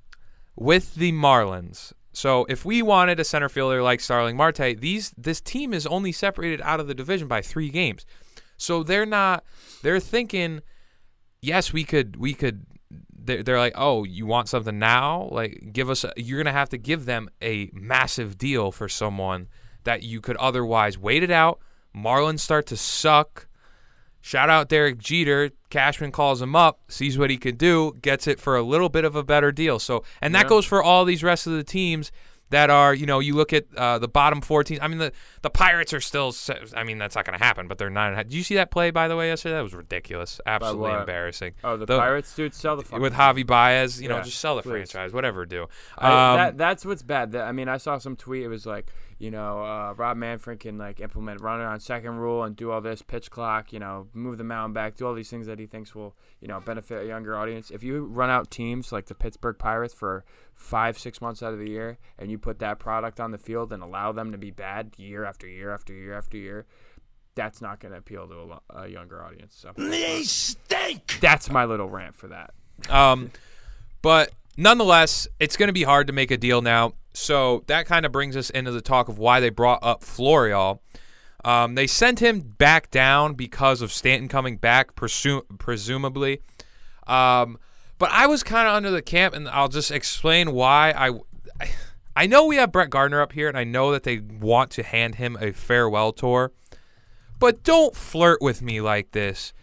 with 0.56 0.96
the 0.96 1.12
Marlins. 1.12 1.92
So 2.12 2.46
if 2.50 2.66
we 2.66 2.82
wanted 2.82 3.20
a 3.20 3.24
center 3.24 3.50
fielder 3.50 3.82
like 3.84 4.00
Starling 4.00 4.36
Marte, 4.36 4.80
these 4.80 5.14
this 5.18 5.42
team 5.42 5.74
is 5.74 5.86
only 5.86 6.12
separated 6.12 6.62
out 6.62 6.80
of 6.80 6.88
the 6.88 6.96
division 6.96 7.28
by 7.28 7.42
three 7.42 7.70
games. 7.70 8.06
So 8.58 8.84
they're 8.84 9.06
not. 9.06 9.44
They're 9.84 10.00
thinking, 10.00 10.62
yes, 11.42 11.72
we 11.72 11.84
could. 11.84 12.18
We 12.18 12.34
could. 12.34 12.66
They're, 13.12 13.44
they're 13.44 13.58
like, 13.58 13.74
oh, 13.76 14.04
you 14.04 14.26
want 14.26 14.50
something 14.50 14.80
now? 14.80 15.30
Like, 15.32 15.70
give 15.72 15.90
us. 15.90 16.04
A, 16.04 16.14
you're 16.18 16.42
gonna 16.42 16.52
have 16.52 16.70
to 16.70 16.78
give 16.78 17.06
them 17.06 17.30
a 17.42 17.70
massive 17.74 18.38
deal 18.38 18.72
for 18.72 18.90
someone 18.90 19.48
that 19.84 20.04
you 20.04 20.20
could 20.20 20.36
otherwise 20.38 20.98
wait 20.98 21.24
it 21.24 21.32
out. 21.32 21.60
Marlins 21.96 22.40
start 22.40 22.66
to 22.68 22.78
suck. 22.78 23.48
Shout 24.22 24.50
out 24.50 24.70
Derek 24.70 24.98
Jeter. 24.98 25.52
Cashman 25.70 26.12
calls 26.12 26.42
him 26.42 26.56
up, 26.56 26.80
sees 26.90 27.18
what 27.18 27.30
he 27.30 27.38
can 27.38 27.56
do, 27.56 27.96
gets 28.02 28.28
it 28.28 28.40
for 28.40 28.56
a 28.58 28.64
little 28.64 28.90
bit 28.90 29.06
of 29.06 29.16
a 29.16 29.24
better 29.24 29.52
deal. 29.52 29.80
So, 29.80 30.04
and 30.22 30.34
that 30.36 30.44
Yeah. 30.46 30.50
goes 30.50 30.66
for 30.66 30.84
all 30.84 31.06
these 31.06 31.24
rest 31.24 31.48
of 31.48 31.54
the 31.54 31.64
teams 31.64 32.12
that 32.52 32.72
are, 32.72 32.96
you 32.96 33.06
know, 33.06 33.20
you 33.20 33.36
look 33.36 33.54
at 33.54 33.66
uh, 33.78 34.00
the 34.00 34.08
bottom 34.08 34.42
four 34.42 34.64
teams. 34.64 34.80
I 34.82 34.88
mean, 34.88 34.98
the 34.98 35.12
the 35.44 35.52
Pirates 35.52 35.94
are 35.94 36.02
still. 36.02 36.34
I 36.76 36.84
mean, 36.84 36.98
that's 36.98 37.16
not 37.16 37.24
going 37.24 37.38
to 37.38 37.46
happen. 37.46 37.68
But 37.68 37.78
they're 37.78 37.92
nine. 37.92 38.08
and 38.08 38.14
a 38.16 38.18
half- 38.18 38.26
Did 38.26 38.34
you 38.34 38.42
see 38.44 38.56
that 38.56 38.72
play 38.72 38.90
by 38.90 39.08
the 39.08 39.16
way 39.16 39.28
yesterday? 39.28 39.54
That 39.54 39.62
was 39.62 39.76
ridiculous. 39.76 40.42
Absolutely 40.48 40.92
embarrassing. 40.94 41.54
Oh, 41.64 41.78
the, 41.78 41.86
The- 41.86 41.98
Pirates, 42.00 42.36
dude, 42.36 42.56
sell 42.56 42.76
the 42.76 42.98
With. 43.00 43.14
Javi 43.14 43.46
Baez, 43.46 44.02
you 44.02 44.10
know, 44.10 44.22
just 44.24 44.40
sell 44.40 44.56
the 44.56 44.64
please. 44.64 44.92
franchise, 44.92 45.14
whatever. 45.14 45.46
Do. 45.46 45.68
I, 45.98 46.08
Um, 46.32 46.38
that, 46.38 46.58
that's 46.58 46.86
what's 46.86 47.04
bad. 47.04 47.36
I 47.36 47.52
mean, 47.52 47.70
I 47.70 47.78
saw 47.78 48.00
some 48.00 48.16
tweet. 48.16 48.42
It 48.44 48.48
was 48.48 48.66
like, 48.66 48.88
you 49.20 49.30
know, 49.30 49.62
uh, 49.64 49.94
Rob 49.98 50.16
Manfred 50.18 50.62
can 50.62 50.78
like 50.78 51.00
implement 51.02 51.42
runner 51.42 51.66
on 51.68 51.80
second 51.82 52.16
rule 52.18 52.44
and 52.44 52.56
do 52.56 52.72
all 52.72 52.80
this 52.82 53.02
pitch 53.02 53.30
clock. 53.30 53.72
You 53.74 53.80
know, 53.80 54.08
move 54.14 54.38
the 54.38 54.44
mound 54.46 54.74
back, 54.74 54.96
do 54.96 55.06
all 55.06 55.14
these 55.14 55.30
things 55.30 55.46
that 55.48 55.60
he 55.60 55.66
thinks 55.68 55.94
will, 55.94 56.16
you 56.40 56.48
know, 56.48 56.60
benefit 56.62 57.04
a 57.04 57.08
younger 57.08 57.38
audience. 57.38 57.70
If 57.70 57.84
you 57.84 58.06
run 58.06 58.30
out 58.30 58.50
teams 58.50 58.92
like 58.94 59.08
the 59.08 59.16
Pittsburgh 59.16 59.58
Pirates 59.60 59.94
for 59.94 60.24
five, 60.56 60.98
six 60.98 61.22
months 61.22 61.44
out 61.44 61.52
of 61.54 61.60
the 61.60 61.70
year, 61.70 61.98
and 62.18 62.32
you 62.32 62.38
put 62.38 62.60
that 62.60 62.80
product 62.80 63.20
on 63.20 63.32
the 63.32 63.38
field 63.38 63.72
and 63.74 63.84
allow 63.84 64.12
them 64.14 64.32
to 64.32 64.38
be 64.38 64.52
bad 64.52 64.94
year 64.98 65.26
after 65.26 65.48
year 65.48 65.74
after 65.74 65.94
year 65.94 66.14
after 66.18 66.38
year. 66.38 66.66
That's 67.36 67.62
not 67.62 67.80
going 67.80 67.92
to 67.92 68.00
appeal 68.00 68.28
to 68.28 68.34
a, 68.34 68.44
lo- 68.44 68.64
a 68.70 68.88
younger 68.88 69.24
audience. 69.24 69.56
So 69.56 69.72
They 69.78 70.24
stink. 70.24 71.20
that's 71.22 71.50
my 71.50 71.66
little 71.66 71.90
rant 71.90 72.16
for 72.16 72.28
that. 72.30 72.54
Um, 72.90 73.32
but 74.02 74.32
nonetheless, 74.58 75.28
it's 75.40 75.56
going 75.58 75.68
to 75.68 75.74
be 75.74 75.84
hard 75.84 76.08
to 76.08 76.14
make 76.14 76.32
a 76.32 76.38
deal 76.38 76.62
now. 76.62 76.94
So 77.14 77.64
that 77.68 77.86
kind 77.86 78.06
of 78.06 78.12
brings 78.12 78.36
us 78.38 78.50
into 78.50 78.72
the 78.72 78.82
talk 78.82 79.10
of 79.10 79.18
why 79.18 79.40
they 79.40 79.50
brought 79.50 79.80
up 79.82 80.04
Florial. 80.04 80.80
Um, 81.44 81.76
they 81.76 81.88
sent 81.88 82.20
him 82.20 82.42
back 82.42 82.92
down 82.92 83.34
because 83.34 83.82
of 83.82 83.92
Stanton 83.92 84.28
coming 84.28 84.58
back, 84.58 84.96
presu- 84.96 85.44
presumably. 85.58 86.42
Um, 87.08 87.58
but 87.98 88.12
I 88.12 88.28
was 88.28 88.44
kind 88.44 88.68
of 88.68 88.74
under 88.74 88.92
the 88.92 89.02
camp, 89.02 89.34
and 89.34 89.48
I'll 89.50 89.70
just 89.70 89.92
explain 89.92 90.52
why 90.54 90.94
I. 90.96 91.20
I 92.16 92.28
know 92.28 92.46
we 92.48 92.58
have 92.58 92.74
Brett 92.74 92.90
Gardner 92.90 93.22
up 93.22 93.32
here, 93.32 93.48
and 93.48 93.58
I 93.58 93.64
know 93.64 93.94
that 93.94 94.04
they 94.04 94.18
want 94.18 94.72
to 94.72 94.84
hand 94.84 95.16
him 95.16 95.38
a 95.40 95.54
farewell 95.54 96.12
tour. 96.12 96.52
But 97.40 97.64
don't 97.64 97.96
flirt 97.96 98.42
with 98.42 98.62
me 98.62 98.82
like 98.82 99.12
this, 99.12 99.54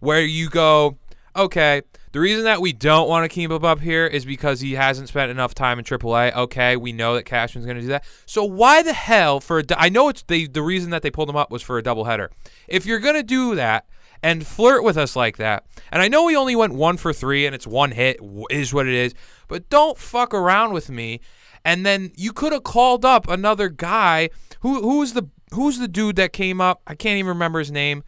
where 0.00 0.20
you 0.20 0.50
go, 0.50 0.98
okay, 1.34 1.82
the 2.12 2.20
reason 2.20 2.44
that 2.44 2.60
we 2.60 2.72
don't 2.72 3.08
want 3.08 3.24
to 3.24 3.34
keep 3.34 3.50
him 3.50 3.64
up 3.64 3.80
here 3.80 4.06
is 4.06 4.26
because 4.26 4.60
he 4.60 4.74
hasn't 4.74 5.08
spent 5.08 5.30
enough 5.30 5.54
time 5.54 5.78
in 5.78 5.84
AAA. 5.84 6.34
Okay, 6.34 6.76
we 6.76 6.92
know 6.92 7.14
that 7.14 7.24
Cashman's 7.24 7.64
going 7.64 7.76
to 7.76 7.82
do 7.82 7.88
that. 7.88 8.04
So 8.26 8.44
why 8.44 8.82
the 8.82 8.92
hell 8.92 9.40
for 9.40 9.60
a, 9.60 9.64
I 9.76 9.88
know 9.88 10.08
it's 10.10 10.22
the 10.22 10.46
the 10.46 10.62
reason 10.62 10.90
that 10.90 11.02
they 11.02 11.10
pulled 11.10 11.30
him 11.30 11.36
up 11.36 11.50
was 11.50 11.62
for 11.62 11.78
a 11.78 11.82
doubleheader. 11.82 12.28
If 12.68 12.84
you're 12.84 12.98
going 12.98 13.14
to 13.14 13.22
do 13.22 13.54
that 13.54 13.86
and 14.22 14.46
flirt 14.46 14.84
with 14.84 14.98
us 14.98 15.16
like 15.16 15.38
that, 15.38 15.64
and 15.90 16.02
I 16.02 16.08
know 16.08 16.24
we 16.24 16.36
only 16.36 16.54
went 16.54 16.74
one 16.74 16.98
for 16.98 17.12
three 17.14 17.46
and 17.46 17.54
it's 17.54 17.66
one 17.66 17.92
hit 17.92 18.18
is 18.50 18.74
what 18.74 18.86
it 18.86 18.94
is, 18.94 19.14
but 19.48 19.70
don't 19.70 19.96
fuck 19.96 20.34
around 20.34 20.74
with 20.74 20.90
me. 20.90 21.20
And 21.64 21.86
then 21.86 22.12
you 22.16 22.32
could 22.32 22.52
have 22.52 22.64
called 22.64 23.04
up 23.04 23.28
another 23.28 23.68
guy 23.68 24.28
who 24.60 24.82
who's 24.82 25.14
the 25.14 25.28
who's 25.54 25.78
the 25.78 25.88
dude 25.88 26.16
that 26.16 26.34
came 26.34 26.60
up? 26.60 26.82
I 26.86 26.94
can't 26.94 27.16
even 27.16 27.28
remember 27.28 27.58
his 27.58 27.70
name. 27.70 28.04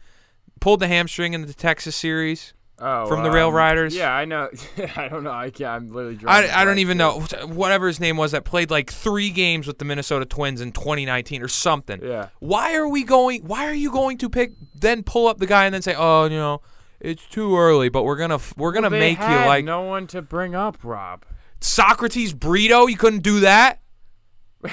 Pulled 0.59 0.79
the 0.79 0.87
hamstring 0.87 1.33
in 1.33 1.45
the 1.45 1.53
Texas 1.53 1.95
series. 1.95 2.53
Oh, 2.77 3.05
From 3.05 3.23
the 3.23 3.29
um, 3.29 3.35
Rail 3.35 3.51
Riders? 3.53 3.95
Yeah, 3.95 4.11
I 4.11 4.25
know. 4.25 4.49
I 4.97 5.07
don't 5.07 5.23
know. 5.23 5.31
I 5.31 5.49
can't. 5.49 5.69
I'm 5.69 5.93
literally. 5.93 6.19
I, 6.27 6.61
I 6.61 6.65
don't 6.65 6.79
even 6.79 6.97
know 6.97 7.21
whatever 7.45 7.87
his 7.87 8.01
name 8.01 8.17
was 8.17 8.33
that 8.33 8.43
played 8.43 8.69
like 8.69 8.91
three 8.91 9.29
games 9.29 9.65
with 9.65 9.77
the 9.77 9.85
Minnesota 9.85 10.25
Twins 10.25 10.59
in 10.59 10.73
2019 10.73 11.41
or 11.41 11.47
something. 11.47 12.01
Yeah. 12.03 12.29
Why 12.39 12.75
are 12.75 12.87
we 12.87 13.03
going? 13.03 13.43
Why 13.43 13.65
are 13.65 13.73
you 13.73 13.91
going 13.91 14.17
to 14.17 14.29
pick 14.29 14.53
then 14.73 15.03
pull 15.03 15.27
up 15.27 15.37
the 15.37 15.47
guy 15.47 15.65
and 15.65 15.73
then 15.73 15.81
say, 15.81 15.95
oh, 15.97 16.25
you 16.25 16.31
know, 16.31 16.61
it's 16.99 17.25
too 17.27 17.57
early, 17.57 17.87
but 17.87 18.03
we're 18.03 18.17
gonna 18.17 18.39
we're 18.57 18.73
gonna 18.73 18.89
They 18.89 18.99
make 18.99 19.19
you 19.19 19.25
like 19.25 19.63
no 19.63 19.83
one 19.83 20.07
to 20.07 20.21
bring 20.21 20.53
up, 20.53 20.77
Rob. 20.83 21.23
Socrates 21.61 22.33
Brito? 22.33 22.87
You 22.87 22.97
couldn't 22.97 23.23
do 23.23 23.39
that. 23.41 23.79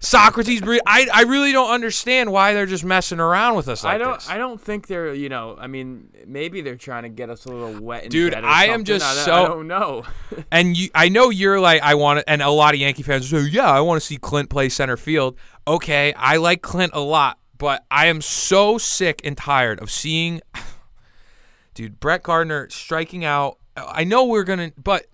Socrates 0.00 0.62
I 0.86 1.08
I 1.12 1.22
really 1.22 1.52
don't 1.52 1.70
understand 1.70 2.32
why 2.32 2.52
they're 2.52 2.66
just 2.66 2.84
messing 2.84 3.20
around 3.20 3.56
with 3.56 3.68
us 3.68 3.84
like 3.84 3.94
I 3.94 3.98
don't. 3.98 4.14
this. 4.14 4.28
I 4.28 4.38
don't 4.38 4.60
think 4.60 4.86
they're. 4.86 5.14
You 5.14 5.28
know. 5.28 5.56
I 5.58 5.66
mean, 5.66 6.08
maybe 6.26 6.60
they're 6.60 6.76
trying 6.76 7.04
to 7.04 7.08
get 7.08 7.30
us 7.30 7.44
a 7.44 7.48
little 7.48 7.82
wet. 7.82 8.10
Dude, 8.10 8.34
I 8.34 8.66
am 8.66 8.84
just 8.84 9.04
I, 9.04 9.14
so- 9.24 9.44
I 9.44 9.48
don't 9.48 9.68
know. 9.68 10.04
And 10.52 10.76
you, 10.76 10.90
I 10.94 11.08
know 11.08 11.30
you're 11.30 11.60
like, 11.60 11.82
I 11.82 11.94
want 11.94 12.20
to, 12.20 12.30
and 12.30 12.40
a 12.42 12.50
lot 12.50 12.74
of 12.74 12.80
Yankee 12.80 13.02
fans 13.02 13.28
say, 13.28 13.40
yeah, 13.40 13.70
I 13.70 13.80
want 13.80 14.00
to 14.00 14.06
see 14.06 14.16
Clint 14.16 14.48
play 14.50 14.68
center 14.68 14.96
field. 14.96 15.36
Okay, 15.66 16.12
I 16.14 16.36
like 16.36 16.62
Clint 16.62 16.92
a 16.94 17.00
lot, 17.00 17.38
but 17.58 17.84
I 17.90 18.06
am 18.06 18.20
so 18.20 18.78
sick 18.78 19.20
and 19.24 19.36
tired 19.36 19.80
of 19.80 19.90
seeing, 19.90 20.40
dude, 21.74 22.00
Brett 22.00 22.22
Gardner 22.22 22.68
striking 22.70 23.24
out. 23.24 23.58
I 23.76 24.04
know 24.04 24.24
we're 24.24 24.44
gonna, 24.44 24.72
but 24.82 25.06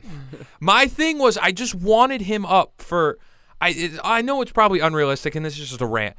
my 0.60 0.86
thing 0.86 1.18
was, 1.18 1.36
I 1.38 1.52
just 1.52 1.74
wanted 1.74 2.22
him 2.22 2.44
up 2.44 2.74
for. 2.78 3.18
I 3.62 3.68
it, 3.70 4.00
I 4.02 4.20
know 4.20 4.42
it's 4.42 4.52
probably 4.52 4.80
unrealistic, 4.80 5.34
and 5.34 5.46
this 5.46 5.58
is 5.58 5.70
just 5.70 5.80
a 5.80 5.86
rant, 5.86 6.16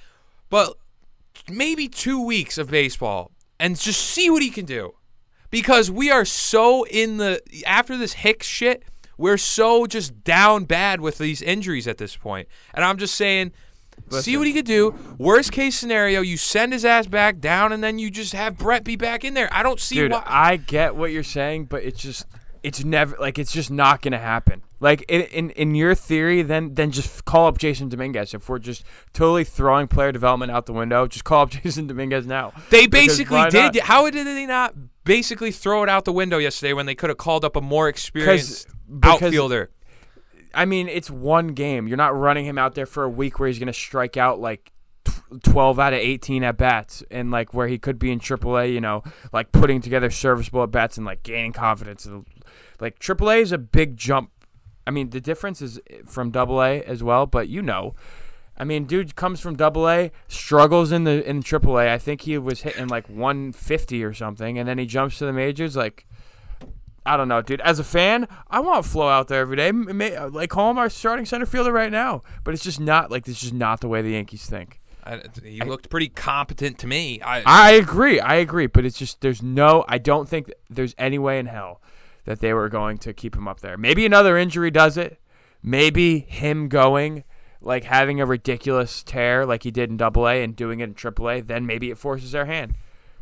but 0.49 0.75
maybe 1.49 1.87
two 1.87 2.25
weeks 2.25 2.57
of 2.57 2.71
baseball 2.71 3.31
and 3.59 3.77
just 3.77 3.99
see 3.99 4.29
what 4.29 4.41
he 4.41 4.49
can 4.49 4.65
do. 4.65 4.95
Because 5.49 5.91
we 5.91 6.09
are 6.09 6.25
so 6.25 6.83
in 6.87 7.17
the 7.17 7.41
after 7.67 7.95
this 7.97 8.13
Hicks 8.13 8.47
shit, 8.47 8.83
we're 9.17 9.37
so 9.37 9.85
just 9.85 10.23
down 10.23 10.65
bad 10.65 11.01
with 11.01 11.17
these 11.19 11.41
injuries 11.41 11.87
at 11.87 11.97
this. 11.97 12.17
And 12.23 12.45
I'm 12.73 12.97
just 12.97 13.13
saying, 13.13 13.51
see 14.09 14.37
what 14.37 14.47
he 14.47 14.53
could 14.53 14.65
do. 14.65 14.95
Worst 15.19 15.51
case 15.51 15.77
scenario, 15.77 16.21
you 16.21 16.37
send 16.37 16.73
his 16.73 16.85
ass 16.85 17.05
back 17.05 17.39
down, 17.39 17.71
and 17.71 17.83
then 17.83 17.99
you 17.99 18.09
just 18.09 18.33
have 18.33 18.57
Brett 18.57 18.83
be 18.83 18.95
back 18.95 19.23
in 19.23 19.35
there. 19.35 19.49
I 19.51 19.61
don't 19.61 19.79
see 19.79 19.95
Dude, 19.95 20.11
why. 20.11 20.23
I 20.25 20.55
get 20.55 20.95
what 20.95 21.11
you're 21.11 21.23
saying, 21.23 21.65
but 21.65 21.83
it's 21.83 22.01
just 22.01 22.25
it's 22.63 22.83
never 22.83 23.15
like 23.19 23.37
it's 23.37 23.51
just 23.51 23.69
not 23.69 24.01
gonna 24.01 24.17
happen. 24.17 24.63
Like 24.83 25.05
in 25.07 25.21
in, 25.21 25.49
in 25.51 25.75
your 25.75 25.95
theory, 25.95 26.41
then 26.41 26.73
then 26.73 26.91
just 26.91 27.23
call 27.23 27.47
up 27.47 27.57
Jasson 27.57 27.87
Dominguez. 27.87 28.33
If 28.33 28.49
we're 28.49 28.59
just 28.59 28.83
totally 29.13 29.45
throwing 29.45 29.87
player 29.87 30.11
development 30.11 30.51
out 30.51 30.65
the 30.65 30.73
window, 30.73 31.07
just 31.07 31.23
call 31.23 31.43
up 31.43 31.51
Jasson 31.51 31.87
Dominguez 31.87 32.27
now. 32.27 32.51
They 32.69 32.87
basically 32.87 33.41
did. 33.49 33.75
not? 33.75 33.77
How 33.79 34.09
did 34.09 34.27
they 34.27 34.45
not 34.45 34.75
basically 35.05 35.51
throw 35.51 35.83
it 35.83 35.89
out 35.89 36.03
the 36.03 36.11
window 36.11 36.37
yesterday 36.37 36.73
when 36.73 36.85
they 36.85 36.95
could 36.95 37.09
have 37.09 37.17
called 37.17 37.45
up 37.45 37.55
a 37.55 37.61
more 37.61 37.87
experienced 37.87 38.67
outfielder? 39.01 39.69
I 40.53 40.65
mean, 40.65 40.89
it's 40.89 41.09
one 41.09 41.47
game. 41.53 41.87
You're 41.87 41.95
not 41.95 42.13
running 42.13 42.43
him 42.45 42.57
out 42.57 42.75
there 42.75 42.85
for 42.85 43.05
a 43.05 43.09
week 43.09 43.39
where 43.39 43.47
he's 43.47 43.59
going 43.59 43.67
to 43.67 43.73
strike 43.73 44.17
out 44.17 44.41
like 44.41 44.73
tw- 45.05 45.41
12 45.43 45.79
out 45.79 45.93
of 45.93 45.99
18 45.99 46.43
at 46.43 46.57
bats 46.57 47.03
and 47.09 47.31
like 47.31 47.53
where 47.53 47.69
he 47.69 47.79
could 47.79 47.97
be 47.97 48.11
in 48.11 48.19
AAA, 48.19 48.73
you 48.73 48.81
know, 48.81 49.01
like 49.31 49.53
putting 49.53 49.79
together 49.79 50.09
serviceable 50.11 50.61
at 50.61 50.71
bats 50.71 50.97
and 50.97 51.05
like 51.05 51.23
gaining 51.23 51.53
confidence. 51.53 52.05
Like 52.79 52.99
AAA 52.99 53.41
is 53.41 53.51
a 53.53 53.57
big 53.57 53.95
jump. 53.95 54.31
I 54.85 54.91
mean, 54.91 55.09
the 55.09 55.21
difference 55.21 55.61
is 55.61 55.79
eh, 55.89 55.97
from 56.05 56.31
Double 56.31 56.61
A 56.61 56.81
as 56.83 57.03
well, 57.03 57.25
but 57.25 57.47
you 57.47 57.61
know. 57.61 57.95
I 58.55 58.65
mean, 58.65 58.85
dude 58.85 59.15
comes 59.15 59.39
from 59.39 59.55
Double 59.55 59.89
A, 59.89 60.11
struggles 60.27 60.91
in 60.91 61.05
the 61.05 61.27
in 61.27 61.41
AAA. 61.41 61.87
I 61.89 61.97
think 61.97 62.21
he 62.21 62.37
was 62.37 62.61
hitting 62.61 62.87
like 62.87 63.07
150 63.09 64.03
or 64.03 64.13
something, 64.13 64.59
and 64.59 64.67
then 64.67 64.77
he 64.77 64.85
jumps 64.85 65.17
to 65.17 65.25
the 65.25 65.33
majors. 65.33 65.75
Like, 65.75 66.05
I 67.05 67.17
don't 67.17 67.27
know, 67.27 67.41
dude. 67.41 67.61
As 67.61 67.79
a 67.79 67.83
fan, 67.83 68.27
I 68.49 68.59
want 68.59 68.85
Flo 68.85 69.09
out 69.09 69.27
there 69.27 69.41
every 69.41 69.57
day. 69.57 69.71
Like, 69.71 70.51
call 70.51 70.69
him 70.69 70.77
our 70.77 70.89
starting 70.89 71.25
center 71.25 71.47
fielder 71.47 71.71
right 71.71 71.91
now. 71.91 72.21
But 72.43 72.53
it's 72.53 72.63
just 72.63 72.79
not 72.79 73.09
like 73.09 73.25
this. 73.25 73.37
Is 73.37 73.41
just 73.41 73.53
not 73.53 73.81
the 73.81 73.87
way 73.87 74.03
the 74.03 74.11
Yankees 74.11 74.45
think. 74.45 74.79
I, 75.03 75.21
he 75.43 75.59
looked 75.61 75.89
pretty 75.89 76.09
competent 76.09 76.77
to 76.79 76.87
me. 76.87 77.21
I, 77.21 77.41
I 77.45 77.71
agree. 77.71 78.19
I 78.19 78.35
agree. 78.35 78.67
But 78.67 78.85
it's 78.85 78.97
just 78.97 79.21
there's 79.21 79.41
no. 79.41 79.83
I 79.87 79.97
don't 79.97 80.29
think 80.29 80.53
there's 80.69 80.93
any 80.99 81.17
way 81.17 81.39
in 81.39 81.47
hell 81.47 81.81
that 82.25 82.39
they 82.39 82.53
were 82.53 82.69
going 82.69 82.97
to 82.99 83.13
keep 83.13 83.35
him 83.35 83.47
up 83.47 83.59
there. 83.59 83.77
Maybe 83.77 84.05
another 84.05 84.37
injury 84.37 84.71
does 84.71 84.97
it. 84.97 85.19
Maybe 85.61 86.19
him 86.19 86.67
going, 86.67 87.23
like 87.61 87.83
having 87.85 88.19
a 88.19 88.25
ridiculous 88.25 89.03
tear 89.03 89.45
like 89.45 89.63
he 89.63 89.71
did 89.71 89.89
in 89.89 89.97
Double 89.97 90.27
A 90.27 90.43
and 90.43 90.55
doing 90.55 90.79
it 90.79 90.85
in 90.85 90.93
Triple 90.93 91.29
A. 91.29 91.41
Then 91.41 91.65
maybe 91.65 91.89
it 91.89 91.97
forces 91.97 92.31
their 92.31 92.45
hand. 92.45 92.75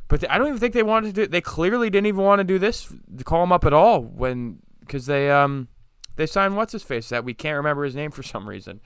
But 0.08 0.22
th- 0.22 0.32
I 0.32 0.38
don't 0.38 0.48
even 0.48 0.60
think 0.60 0.74
they 0.74 0.84
wanted 0.84 1.16
to 1.16 1.26
do. 1.26 1.28
They 1.28 1.42
clearly 1.42 1.90
didn't 1.90 2.08
even 2.08 2.24
want 2.24 2.40
to 2.40 2.44
do 2.44 2.60
this. 2.60 2.92
To 3.18 3.24
call 3.24 3.44
him 3.44 3.52
up 3.52 3.66
at 3.66 3.74
all 3.74 4.02
when 4.02 4.60
because 4.82 5.06
they 5.06 5.32
um 5.32 5.68
they 6.16 6.26
signed 6.26 6.58
what's 6.58 6.74
his 6.74 6.84
face 6.84 7.10
that 7.10 7.24
we 7.24 7.34
can't 7.34 7.58
remember 7.58 7.84
his 7.86 7.96
name 7.96 8.12
for 8.12 8.24
some 8.24 8.48
reason. 8.48 8.82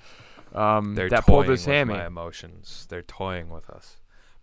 Um, 0.54 0.96
they're 0.96 1.10
that 1.10 1.26
toying 1.26 1.46
pulled 1.46 1.50
his 1.50 1.66
with 1.66 1.74
hammy. 1.74 1.94
my 1.94 2.06
emotions. 2.06 2.86
They're 2.90 3.02
toying 3.02 3.50
with 3.50 3.70
us. 3.70 3.98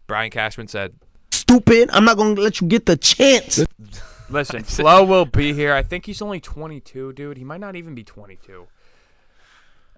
Brian 0.07 0.31
Cashman 0.31 0.69
said, 0.69 0.95
Stupid. 1.31 1.89
I'm 1.93 2.05
not 2.05 2.17
gonna 2.17 2.41
let 2.41 2.61
you 2.61 2.67
get 2.67 2.87
the 2.87 2.97
chance. 2.97 3.65
Listen, 4.33 4.63
Flo 4.65 5.05
will 5.05 5.27
be 5.27 5.53
here. 5.53 5.75
I 5.75 5.83
think 5.83 6.07
he's 6.07 6.23
only 6.23 6.41
22, 6.41 7.13
dude. 7.13 7.37
He 7.37 7.45
might 7.45 7.61
not 7.61 7.77
even 7.77 7.95
be 7.95 8.05
22. 8.05 8.67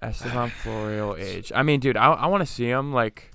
Estevan 0.02 0.50
Florio 0.62 1.16
age. 1.16 1.52
I 1.54 1.62
mean, 1.62 1.80
dude, 1.80 1.96
I, 1.96 2.12
I 2.12 2.26
want 2.26 2.42
to 2.42 2.52
see 2.52 2.66
him. 2.66 2.92
Like, 2.92 3.30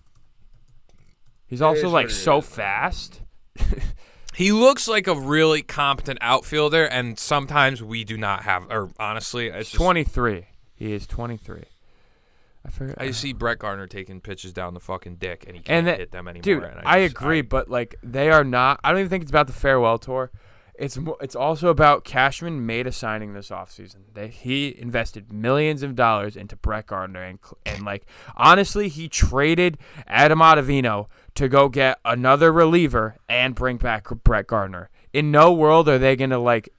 he's 1.48 1.62
also 1.62 1.90
like 1.90 2.10
so 2.10 2.40
is. 2.40 2.46
fast. 2.46 3.22
he 4.34 4.52
looks 4.52 4.88
like 4.88 5.08
a 5.08 5.20
really 5.20 5.62
competent 5.62 6.20
outfielder, 6.22 6.86
and 6.86 7.18
sometimes 7.18 7.82
we 7.82 8.04
do 8.04 8.18
not 8.18 8.44
have. 8.44 8.70
Or 8.70 8.90
honestly, 9.00 9.48
it's 9.48 9.70
just, 9.70 9.82
23. 9.82 10.46
He 10.76 10.94
is 10.94 11.08
23. 11.08 11.64
I 12.66 12.70
forget. 12.70 12.96
I 13.00 13.12
see 13.12 13.34
Brett 13.34 13.60
Gardner 13.60 13.88
taking 13.88 14.20
pitches 14.22 14.54
down 14.54 14.74
the 14.74 14.80
fucking 14.80 15.16
dick, 15.16 15.46
and 15.48 15.56
he 15.56 15.62
can't 15.62 15.80
and 15.80 15.88
that, 15.88 16.00
hit 16.00 16.12
them 16.12 16.28
anymore. 16.28 16.42
dude, 16.44 16.64
and 16.64 16.82
I, 16.86 17.06
just- 17.06 17.16
agree, 17.16 17.42
but 17.42 17.70
like 17.70 17.96
they 18.04 18.30
are 18.30 18.44
not. 18.44 18.80
I 18.84 18.92
don't 18.92 19.00
even 19.00 19.10
think 19.10 19.24
it's 19.24 19.32
about 19.32 19.48
the 19.48 19.54
farewell 19.54 19.98
tour. 19.98 20.30
It's 20.80 20.98
mo- 20.98 21.18
it's 21.20 21.36
also 21.36 21.68
about 21.68 22.06
Cashman 22.06 22.66
made 22.66 22.88
a 22.88 22.92
signing 22.94 23.34
this 23.34 23.50
offseason. 23.50 23.98
They 24.14 24.30
he 24.30 24.80
invested 24.80 25.32
millions 25.34 25.84
of 25.84 25.94
dollars 25.94 26.38
into 26.38 26.56
Brett 26.56 26.88
Gardner 26.88 27.22
and 27.22 27.38
and 27.66 27.84
like 27.84 28.06
honestly, 28.38 28.88
he 28.88 29.10
traded 29.10 29.78
Adam 30.08 30.40
Ottavino 30.40 31.08
to 31.36 31.50
go 31.50 31.68
get 31.68 32.00
another 32.06 32.52
reliever 32.54 33.18
and 33.28 33.54
bring 33.56 33.76
back 33.78 34.08
Brett 34.24 34.48
Gardner. 34.48 34.90
In 35.12 35.32
no 35.32 35.52
world 35.52 35.90
are 35.90 35.98
they 35.98 36.16
gonna 36.16 36.40
like 36.40 36.70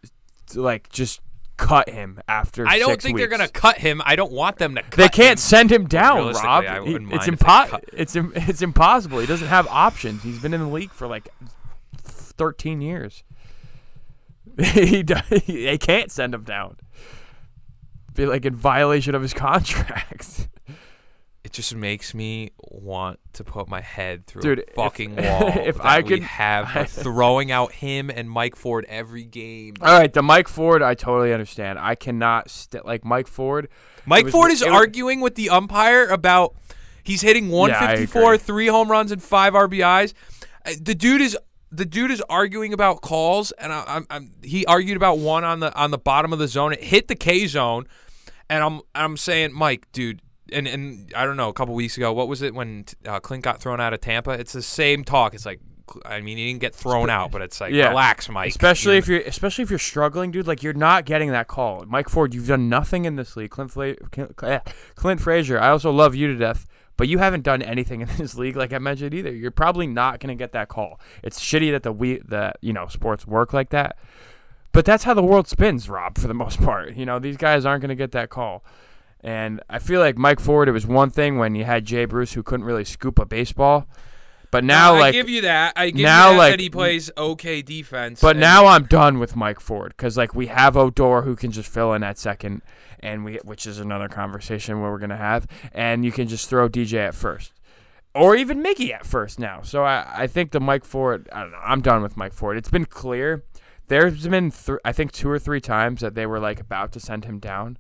like 0.55 0.89
just 0.89 1.21
cut 1.59 1.91
him 1.91 2.19
after. 2.27 2.67
I 2.67 2.79
don't 2.79 3.03
think 3.03 3.19
they're 3.19 3.27
gonna 3.29 3.49
cut 3.49 3.77
him. 3.77 4.01
I 4.07 4.17
don't 4.17 4.33
want 4.33 4.57
them 4.57 4.77
to 4.77 4.83
cut 4.83 4.97
They 4.97 5.09
can't 5.11 5.33
him. 5.33 5.37
send 5.37 5.71
him 5.71 5.87
down, 5.87 6.33
Rob. 6.33 6.65
He- 6.65 6.95
it's 6.95 7.01
mind 7.05 7.29
if 7.35 7.39
they 7.39 7.45
cut- 7.45 7.85
It's 7.93 8.17
it's 8.17 8.63
impossible. 8.63 9.19
He 9.19 9.27
doesn't 9.27 9.49
have 9.49 9.67
options. 9.69 10.23
He's 10.23 10.39
been 10.41 10.55
in 10.55 10.61
the 10.61 10.69
league 10.69 10.91
for 10.91 11.07
like 11.07 11.29
thirteen 11.99 12.81
years. 12.81 13.23
he 14.63 15.03
they 15.03 15.79
can't 15.79 16.11
send 16.11 16.35
him 16.35 16.45
down. 16.45 16.77
Be 18.15 18.27
like 18.27 18.45
in 18.45 18.55
violation 18.55 19.15
of 19.15 19.23
his 19.23 19.33
contract. 19.35 20.49
It 21.43 21.53
just 21.53 21.75
makes 21.75 22.13
me 22.13 22.51
want 22.59 23.19
to 23.33 23.45
put 23.45 23.67
my 23.69 23.81
head 23.81 24.27
through 24.27 24.43
Dude, 24.43 24.59
a 24.59 24.69
if- 24.69 24.75
fucking 24.75 25.17
wall. 25.17 25.49
if 25.65 25.81
I 25.81 26.03
could- 26.03 26.23
have 26.23 26.77
I- 26.77 26.85
throwing 26.85 27.51
out 27.51 27.73
him 27.73 28.11
and 28.11 28.31
Mike 28.31 28.57
Ford 28.57 28.85
every 28.89 29.25
game. 29.25 29.75
All 29.81 29.99
right, 29.99 30.13
the 30.13 30.23
Mike 30.23 30.49
Ford, 30.49 30.83
I 30.83 30.95
totally 30.95 31.33
understand. 31.33 31.79
I 31.79 31.95
cannot 31.95 32.51
st- 32.51 32.85
like 32.85 33.05
Mike 33.07 33.27
Ford. 33.27 33.69
Mike 34.05 34.25
was- 34.27 34.33
Ford 34.33 34.51
is 34.51 34.63
was- 34.63 34.71
arguing 34.73 35.21
with 35.21 35.35
the 35.35 35.49
umpire 35.51 36.07
about 36.09 36.55
he's 37.03 37.23
hitting 37.23 37.49
154, 37.49 38.23
agree. 38.23 38.39
three 38.39 38.67
home 38.67 38.91
runs 38.91 39.11
and 39.11 39.23
five 39.23 39.55
RBIs. 39.55 40.13
Uh, 40.67 40.73
The 40.81 40.95
dude 40.95 41.23
is 41.23 41.39
the 41.73 41.85
dude 41.85 42.11
is 42.11 42.21
arguing 42.29 42.73
about 42.73 43.01
calls, 43.01 43.53
and 43.53 43.73
I, 43.73 43.85
I'm, 43.87 44.07
I'm 44.11 44.33
he 44.43 44.67
argued 44.67 44.97
about 44.97 45.19
one 45.19 45.45
on 45.45 45.61
the 45.61 45.75
on 45.75 45.91
the 45.91 45.99
bottom 45.99 46.33
of 46.33 46.39
the 46.39 46.49
zone. 46.49 46.73
It 46.73 46.83
hit 46.83 47.09
the 47.09 47.15
K 47.17 47.47
zone, 47.47 47.87
and 48.49 48.63
I'm 48.65 48.81
I'm 48.95 49.17
saying, 49.17 49.53
Mike, 49.53 49.87
dude. 49.93 50.21
And, 50.53 50.67
and 50.67 51.13
I 51.15 51.27
don't 51.27 51.37
know, 51.37 51.49
a 51.49 51.53
couple 51.53 51.77
weeks 51.77 51.97
ago, 51.97 52.13
what 52.13 52.27
was 52.27 52.43
it 52.43 52.53
when 52.53 52.85
uh, 53.07 53.21
Clint 53.21 53.45
got 53.45 53.61
thrown 53.61 53.81
out 53.81 53.95
of 53.95 54.01
Tampa? 54.01 54.31
It's 54.33 54.53
the 54.53 54.63
same 54.63 55.05
talk. 55.05 55.33
It's 55.33 55.47
like, 55.47 55.61
I 56.05 56.21
mean, 56.23 56.39
he 56.39 56.49
didn't 56.49 56.61
get 56.61 56.75
thrown 56.75 57.09
out, 57.09 57.31
but 57.31 57.41
it's 57.41 57.61
like, 57.61 57.73
Yeah. 57.73 57.91
relax, 57.91 58.29
Mike. 58.29 58.49
Especially 58.49 58.95
You're- 58.95 58.99
if 58.99 59.07
you're 59.09 59.21
especially 59.21 59.63
if 59.63 59.71
you're 59.71 59.79
struggling, 59.79 60.33
dude. 60.33 60.49
Like 60.49 60.65
you're 60.65 60.73
not 60.73 61.05
getting 61.05 61.31
that 61.31 61.47
call. 61.47 61.85
Mike 61.87 62.09
Ford, 62.09 62.35
you've 62.35 62.49
done 62.49 62.69
nothing 62.69 63.05
in 63.05 63.15
this 63.15 63.37
league. 63.37 63.51
Clint, 63.53 63.71
Fla- 63.71 63.95
Clint, 64.11 64.37
Clint 64.97 65.21
Frazier, 65.21 65.61
I 65.61 65.69
also 65.69 65.93
love 65.93 66.17
you 66.17 66.27
to 66.27 66.35
death, 66.35 66.67
but 67.01 67.09
you 67.09 67.17
haven't 67.17 67.45
done 67.45 67.63
anything 67.63 68.01
in 68.03 68.09
this 68.19 68.35
league, 68.35 68.57
like 68.57 68.75
I 68.75 68.79
mentioned 68.79 69.15
either. 69.15 69.33
You're 69.33 69.51
probably 69.51 69.87
not 69.87 70.21
gonna 70.21 70.35
get 70.35 70.53
that 70.53 70.69
call. 70.69 71.01
It's 71.23 71.41
shitty 71.41 71.71
that 71.71 71.83
the 71.83 71.93
we 71.93 72.19
that 72.29 72.59
you 72.61 72.75
know 72.75 72.89
sports 72.89 73.27
work 73.27 73.55
like 73.55 73.71
that, 73.71 73.97
but 74.73 74.85
that's 74.85 75.05
how 75.05 75.15
the 75.15 75.23
world 75.23 75.49
spins, 75.49 75.89
Rob. 75.89 76.19
For 76.19 76.29
the 76.29 76.35
most 76.45 76.63
part, 76.63 76.95
you 76.97 77.07
know 77.07 77.19
these 77.19 77.39
guys 77.39 77.65
aren't 77.65 77.81
gonna 77.81 77.95
get 77.95 78.13
that 78.13 78.29
call. 78.29 78.63
And 79.23 79.63
I 79.71 79.79
feel 79.79 80.01
like 80.01 80.19
Mike 80.19 80.41
Ford, 80.41 80.69
it 80.69 80.73
was 80.73 80.87
one 80.87 81.09
thing 81.09 81.39
when 81.39 81.55
you 81.55 81.65
had 81.65 81.87
Jay 81.87 82.05
Bruce 82.05 82.35
who 82.35 82.43
couldn't 82.43 82.67
really 82.67 82.85
scoop 82.85 83.19
a 83.19 83.25
baseball, 83.25 83.89
but 84.51 84.65
now 84.65 84.95
I 84.95 85.01
like 85.01 85.13
give 85.13 85.29
you 85.29 85.43
that. 85.43 85.75
I 85.77 85.91
give 85.91 86.03
now, 86.05 86.29
you 86.29 86.33
that, 86.33 86.39
like- 86.39 86.53
that 86.53 86.61
he 86.61 86.71
plays 86.71 87.11
okay 87.17 87.63
defense. 87.63 88.21
But 88.21 88.37
now 88.37 88.67
I'm 88.67 88.85
done 88.85 89.19
with 89.19 89.37
Mike 89.37 89.61
Ford 89.61 89.95
because 89.97 90.17
like 90.17 90.35
we 90.35 90.47
have 90.49 90.77
Odor 90.77 91.23
who 91.23 91.37
can 91.37 91.51
just 91.53 91.69
fill 91.69 91.93
in 91.93 92.03
at 92.03 92.19
second, 92.19 92.63
and 93.01 93.25
we 93.25 93.37
which 93.45 93.67
is 93.67 93.79
another 93.79 94.09
conversation 94.09 94.81
where 94.81 94.91
we're 94.91 94.99
gonna 94.99 95.17
have, 95.17 95.47
and 95.73 96.05
you 96.05 96.13
can 96.13 96.29
just 96.29 96.49
throw 96.49 96.69
DJ 96.69 96.95
at 97.09 97.15
first, 97.15 97.53
or 98.15 98.35
even 98.37 98.63
Mickey 98.63 98.93
at 98.93 99.07
first 99.07 99.39
now. 99.39 99.63
So 99.63 99.85
I 99.85 100.07
I 100.15 100.27
think 100.27 100.51
the 100.51 100.61
Mike 100.61 100.85
Ford 100.85 101.29
I 101.33 101.43
don't 101.43 101.53
know 101.53 101.61
I'm 101.65 101.81
done 101.81 102.03
with 102.03 102.17
Mike 102.17 102.33
Ford. 102.33 102.57
It's 102.57 102.71
been 102.71 102.87
clear. 102.87 103.45
There's 103.89 104.29
been 104.29 104.53
th- 104.53 104.79
I 104.85 104.93
think 104.93 105.11
two 105.11 105.29
or 105.29 105.39
three 105.39 105.61
times 105.61 106.01
that 106.01 106.15
they 106.15 106.27
were 106.27 106.39
like 106.39 106.61
about 106.61 106.93
to 106.93 107.01
send 107.01 107.25
him 107.25 107.39
down. 107.41 107.77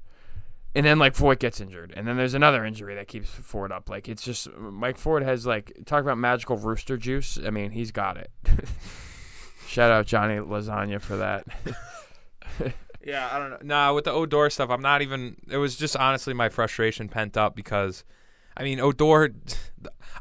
And 0.75 0.87
then 0.87 0.99
like 1.01 1.17
Ford 1.17 1.41
gets 1.41 1.61
injured, 1.61 1.93
and 1.97 2.07
then 2.07 2.17
there's 2.17 2.35
another 2.35 2.65
injury 2.65 2.95
that 2.95 3.09
keeps 3.09 3.29
Ford 3.29 3.73
up. 3.73 3.91
Like 3.91 4.09
it's 4.09 4.23
just 4.23 4.49
Mike 4.57 4.99
Ford 4.99 5.23
has 5.25 5.45
like 5.45 5.73
talk 5.85 6.03
about 6.03 6.17
magical 6.19 6.57
rooster 6.57 6.97
juice. 6.97 7.39
I 7.45 7.51
mean 7.51 7.73
he's 7.73 7.91
got 7.91 8.17
it. 8.17 8.31
Shout 9.67 9.91
out 9.91 10.07
Johnny 10.07 10.37
Lasagna 10.37 11.01
for 11.01 11.17
that. 11.17 11.47
Yeah, 13.03 13.29
I 13.33 13.39
don't 13.39 13.51
know. 13.51 13.59
Nah, 13.63 13.95
with 13.95 14.05
the 14.05 14.13
Odor 14.13 14.51
stuff, 14.51 14.69
I'm 14.69 14.83
not 14.83 15.01
even. 15.01 15.37
It 15.49 15.57
was 15.57 15.75
just 15.77 15.97
honestly 15.97 16.35
my 16.35 16.51
frustration 16.51 17.09
pent 17.09 17.35
up 17.37 17.57
because, 17.57 18.05
I 18.55 18.63
mean, 18.63 18.79
Odor. 18.79 19.35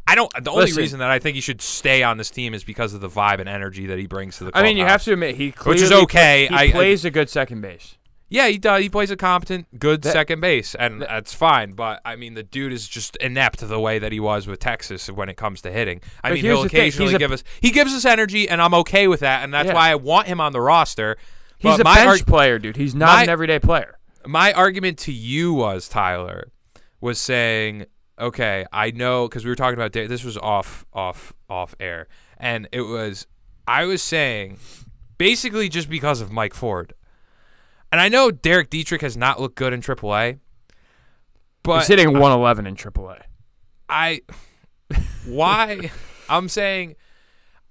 I 0.07 0.15
don't. 0.15 0.31
The 0.41 0.49
only 0.49 0.67
Listen. 0.67 0.77
reason 0.77 0.99
that 0.99 1.11
I 1.11 1.19
think 1.19 1.35
he 1.35 1.41
should 1.41 1.61
stay 1.61 2.03
on 2.03 2.15
this 2.17 2.29
team 2.29 2.53
is 2.53 2.63
because 2.63 2.93
of 2.93 3.01
the 3.01 3.09
vibe 3.09 3.41
and 3.41 3.49
energy 3.49 3.87
that 3.87 3.99
he 3.99 4.07
brings 4.07 4.37
to 4.37 4.45
the. 4.45 4.51
I 4.53 4.63
mean, 4.63 4.77
you 4.77 4.85
have 4.85 5.03
to 5.03 5.11
admit 5.11 5.35
he 5.35 5.49
Which 5.65 5.81
is 5.81 5.91
okay. 5.91 6.47
He 6.47 6.55
I- 6.55 6.61
I- 6.63 6.71
plays 6.71 7.03
a 7.03 7.11
good 7.11 7.29
second 7.29 7.59
base. 7.59 7.97
Yeah, 8.29 8.47
he 8.47 8.57
does. 8.59 8.81
He 8.83 8.89
plays 8.89 9.09
a 9.09 9.17
competent, 9.17 9.79
good 9.79 10.03
That- 10.03 10.13
second 10.13 10.39
base, 10.39 10.75
and 10.75 11.01
that's 11.01 11.33
fine. 11.33 11.73
But 11.73 11.99
I 12.05 12.15
mean, 12.15 12.35
the 12.35 12.43
dude 12.43 12.71
is 12.71 12.87
just 12.87 13.15
inept 13.17 13.67
the 13.67 13.79
way 13.79 13.97
that 13.99 14.11
he 14.11 14.19
was 14.19 14.45
with 14.47 14.59
Texas 14.59 15.09
when 15.09 15.29
it 15.29 15.35
comes 15.37 15.61
to 15.61 15.71
hitting. 15.71 16.01
I 16.23 16.31
mean, 16.33 16.43
he'll 16.43 16.61
the 16.63 16.69
thing, 16.69 16.91
a- 17.21 17.33
us 17.33 17.43
he 17.61 17.71
gives 17.71 17.93
us 17.93 18.05
energy, 18.05 18.47
and 18.47 18.61
I'm 18.61 18.73
okay 18.75 19.07
with 19.07 19.21
that, 19.21 19.43
and 19.43 19.53
that's 19.53 19.67
Yeah. 19.67 19.73
why 19.73 19.89
I 19.91 19.95
want 19.95 20.27
him 20.27 20.39
on 20.39 20.53
the 20.53 20.61
roster. 20.61 21.17
He's 21.57 21.71
But 21.73 21.81
a 21.81 21.83
my 21.83 21.95
bench 21.95 22.07
arg- 22.21 22.27
player, 22.27 22.59
dude. 22.59 22.77
He's 22.77 22.93
not 22.95 23.15
my- 23.17 23.23
an 23.23 23.29
everyday 23.29 23.59
player. 23.59 23.97
my 24.27 24.53
argument 24.53 24.97
to 24.99 25.11
you 25.11 25.53
was 25.53 25.89
Tyler 25.89 26.51
was 27.01 27.19
saying, 27.19 27.85
okay, 28.19 28.65
I 28.71 28.91
know 28.91 29.27
because 29.27 29.43
we 29.43 29.49
were 29.49 29.55
talking 29.55 29.73
about 29.79 29.91
this 29.93 30.23
was 30.23 30.37
off 30.37 30.85
off 30.93 31.33
off 31.49 31.73
air, 31.79 32.07
and 32.37 32.67
it 32.71 32.81
was 32.81 33.25
I 33.67 33.85
was 33.85 34.01
saying 34.03 34.57
basically 35.17 35.67
just 35.69 35.89
because 35.89 36.21
of 36.21 36.31
Mike 36.31 36.53
Ford, 36.53 36.93
and 37.91 37.99
I 38.01 38.09
know 38.09 38.31
Derek 38.31 38.69
Dietrich 38.69 39.01
has 39.01 39.17
not 39.17 39.39
looked 39.39 39.55
good 39.55 39.73
in 39.73 39.81
AAA, 39.81 40.39
but 41.63 41.79
He's 41.79 41.87
hitting 41.87 42.11
111 42.11 42.67
in 42.67 42.75
AAA. 42.75 43.21
I 43.87 44.21
why 45.25 45.91
I'm 46.29 46.49
saying 46.49 46.95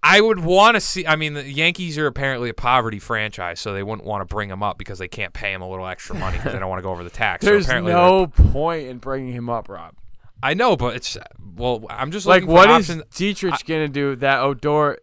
I 0.02 0.20
would 0.20 0.38
want 0.38 0.76
to 0.76 0.80
see. 0.80 1.06
I 1.06 1.16
mean, 1.16 1.34
the 1.34 1.50
Yankees 1.50 1.98
are 1.98 2.06
apparently 2.06 2.48
a 2.48 2.54
poverty 2.54 2.98
franchise, 2.98 3.58
so 3.60 3.72
they 3.72 3.82
wouldn't 3.82 4.06
want 4.06 4.26
to 4.26 4.32
bring 4.32 4.48
him 4.48 4.62
up 4.62 4.78
because 4.78 4.98
they 4.98 5.08
can't 5.08 5.32
pay 5.32 5.52
him 5.52 5.60
a 5.60 5.68
little 5.68 5.86
extra 5.86 6.16
money 6.16 6.36
because 6.36 6.52
they 6.52 6.58
don't 6.58 6.68
want 6.68 6.78
to 6.78 6.84
go 6.84 6.90
over 6.90 7.02
the 7.02 7.10
tax. 7.10 7.44
There's 7.44 7.66
apparently 7.66 7.92
no 7.92 8.28
point 8.28 8.88
in 8.88 8.98
bringing 8.98 9.32
him 9.32 9.50
up, 9.50 9.68
Rob. 9.68 9.94
I 10.40 10.54
know, 10.54 10.76
but 10.76 10.94
it's 10.94 11.18
well. 11.56 11.84
I'm 11.90 12.12
just 12.12 12.26
Like, 12.26 12.46
what 12.46 12.68
for 12.68 12.78
is 12.78 12.90
options. 12.90 13.16
Dietrich 13.16 13.64
gonna 13.66 13.88
do 13.88 14.14
that 14.16 14.40
Odor 14.40 14.98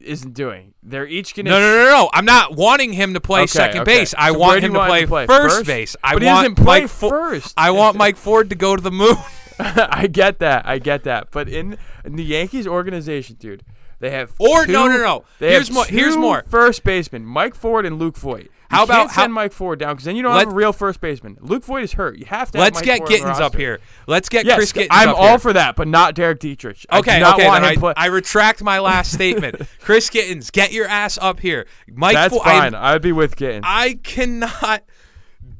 isn't 0.00 0.34
doing? 0.34 0.74
They're 0.82 1.06
each 1.06 1.34
gonna. 1.34 1.50
No, 1.50 1.60
no, 1.60 1.84
no, 1.84 1.90
no. 1.90 2.10
I'm 2.12 2.24
not 2.24 2.56
wanting 2.56 2.92
him 2.92 3.14
to 3.14 3.20
play 3.20 3.46
second 3.46 3.84
base. 3.84 4.14
I 4.16 4.30
want 4.32 4.62
him 4.62 4.72
to 4.72 4.86
play, 4.86 5.06
to 5.06 5.26
first, 5.26 5.66
base. 5.66 5.96
I 6.02 6.14
But 6.14 6.22
want 6.24 6.60
Mike 6.60 6.88
first. 6.88 7.54
I 7.56 7.70
want 7.70 7.96
Mike 7.96 8.16
Ford 8.16 8.50
to 8.50 8.56
go 8.56 8.76
to 8.76 8.82
the 8.82 8.90
moon. 8.90 9.16
I 9.58 10.06
get 10.06 10.38
that. 10.38 10.66
I 10.66 10.78
get 10.78 11.04
that. 11.04 11.30
But 11.30 11.48
in, 11.48 11.76
in 12.04 12.16
the 12.16 12.24
Yankees 12.24 12.66
organization, 12.66 13.36
dude, 13.38 13.62
they 14.00 14.10
have 14.10 14.32
Or- 14.38 14.66
two, 14.66 14.72
no, 14.72 14.88
no, 14.88 14.96
no. 14.98 15.24
Here's 15.38 15.68
have 15.68 15.74
more- 15.74 15.84
here's 15.84 16.16
more. 16.16 16.44
First 16.48 16.82
baseman 16.84 17.24
Mike 17.24 17.54
Ford 17.54 17.86
and 17.86 17.98
Luke 17.98 18.16
Voit. 18.16 18.44
You 18.44 18.76
How 18.76 18.84
about- 18.84 19.10
send 19.10 19.12
how- 19.12 19.28
Mike 19.28 19.52
Ford 19.52 19.80
down 19.80 19.94
because 19.94 20.04
then 20.04 20.14
you 20.14 20.22
don't 20.22 20.32
Let- 20.32 20.44
have 20.46 20.52
a 20.52 20.56
real 20.56 20.72
first 20.72 21.00
baseman. 21.00 21.36
Luke 21.40 21.64
Voit 21.64 21.82
is 21.82 21.92
hurt. 21.94 22.16
You 22.18 22.26
have 22.26 22.52
to. 22.52 22.58
Let's 22.58 22.76
Mike 22.76 22.84
get 22.84 22.98
Ford 22.98 23.10
on 23.12 23.16
Gittens 23.18 23.40
up 23.40 23.56
here. 23.56 23.80
Let's 24.06 24.28
get 24.28 24.46
Yes, 24.46 24.56
Chris 24.56 24.72
Gittens 24.72 24.88
I'm 24.92 25.12
all 25.14 25.28
here. 25.30 25.38
for 25.40 25.52
that, 25.54 25.74
but 25.76 25.88
not 25.88 26.14
Derek 26.14 26.38
Dietrich. 26.38 26.86
I 26.88 26.98
Okay, 27.00 27.18
not 27.20 27.34
okay, 27.34 27.46
I, 27.48 27.92
I 27.96 28.06
retract 28.06 28.62
my 28.62 28.78
last 28.78 29.12
statement. 29.12 29.60
Chris 29.80 30.08
Gittens, 30.08 30.50
get 30.52 30.72
your 30.72 30.86
ass 30.86 31.18
up 31.20 31.40
here. 31.40 31.66
Mike 31.92 32.14
That's 32.14 32.32
Fo- 32.34 32.42
I- 32.42 32.60
fine. 32.60 32.74
I'd 32.76 33.02
be 33.02 33.12
with 33.12 33.34
Gittens. 33.36 33.62
I 33.64 33.98
cannot 34.04 34.84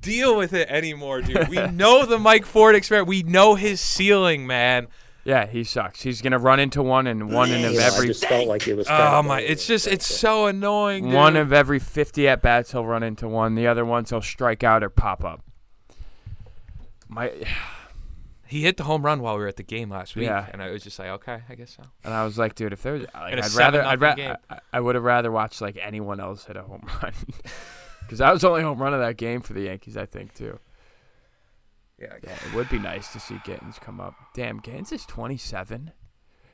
deal 0.01 0.37
with 0.37 0.53
it 0.53 0.69
anymore, 0.71 1.21
dude. 1.21 1.49
We 1.49 1.67
know 1.67 2.07
the 2.07 2.19
Mike 2.19 2.47
Ford 2.47 2.75
experiment. 2.77 3.09
We 3.09 3.23
know 3.25 3.57
his 3.57 3.81
ceiling, 3.81 4.47
man. 4.47 4.87
Yeah, 5.25 5.47
he 5.47 5.65
sucks. 5.65 6.03
He's 6.03 6.23
gonna 6.23 6.39
run 6.39 6.61
into 6.61 6.83
one 6.83 7.07
and 7.07 7.31
one 7.33 7.51
in 7.51 7.65
of 7.65 7.73
You 7.73 7.79
know, 7.81 7.87
I 7.87 8.07
just 8.07 8.25
felt 8.27 8.49
like 8.49 8.67
it 8.69 8.75
was. 8.75 8.87
Oh 8.89 9.23
my! 9.23 9.41
It's 9.41 9.67
just 9.67 9.87
it's 9.87 10.07
so 10.07 10.47
annoying. 10.47 11.05
Dude. 11.05 11.15
one 11.15 11.37
of 11.37 11.53
every 11.53 11.79
50 11.79 12.27
at 12.29 12.43
bats 12.43 12.73
he'll 12.73 12.87
run 12.87 13.03
into 13.03 13.29
one. 13.29 13.55
The 13.55 13.67
other 13.67 13.85
ones 13.85 14.11
he'll 14.11 14.23
strike 14.23 14.65
out 14.65 14.83
or 14.83 14.89
pop 14.91 15.25
up. 15.25 15.43
My 17.09 17.33
he 18.47 18.63
hit 18.63 18.77
the 18.77 18.83
home 18.85 19.05
run 19.05 19.21
while 19.21 19.35
we 19.37 19.43
were 19.43 19.49
at 19.49 19.57
the 19.57 19.63
game 19.63 19.91
last 19.91 20.17
week, 20.17 20.27
Yeah. 20.27 20.47
and 20.53 20.61
I 20.61 20.71
was 20.71 20.83
just 20.83 20.99
like, 20.99 21.09
okay, 21.09 21.39
I 21.49 21.55
guess 21.55 21.77
so. 21.77 21.85
and 22.03 22.13
I 22.13 22.25
was 22.25 22.37
like, 22.37 22.57
dude, 22.57 22.73
if 22.73 22.83
there's 22.83 23.07
like, 23.15 23.33
In 23.33 23.39
a 23.39 23.43
I'd 23.45 23.53
rather 23.53 23.83
I'd 23.85 23.99
7-0 24.01 24.03
ra- 24.03 24.15
game. 24.17 24.37
I, 24.51 24.59
I 24.73 24.81
would 24.81 24.97
have 24.97 25.05
rather 25.05 25.31
watched 25.31 25.61
like 25.61 25.79
anyone 25.81 26.19
else 26.19 26.45
hit 26.47 26.57
a 26.57 26.63
home 26.63 26.85
run. 27.03 27.13
Cuz 28.09 28.19
that 28.19 28.33
was 28.33 28.43
the 28.43 28.49
only 28.49 28.63
home 28.63 28.79
run 28.83 28.93
of 28.93 28.99
that 29.01 29.17
game 29.17 29.41
for 29.41 29.53
the 29.53 29.61
Yankees, 29.63 29.97
I 29.97 30.05
think, 30.07 30.35
too. 30.35 30.59
Yeah, 32.01 32.15
Yeah, 32.23 32.33
it 32.47 32.55
would 32.55 32.69
be 32.71 32.79
nice 32.79 33.13
to 33.13 33.21
see 33.21 33.41
Gittens 33.45 33.79
come 33.81 34.01
up. 34.01 34.15
Damn, 34.35 34.59
Gittens 34.61 34.93
is 34.93 35.05
27. 35.07 35.93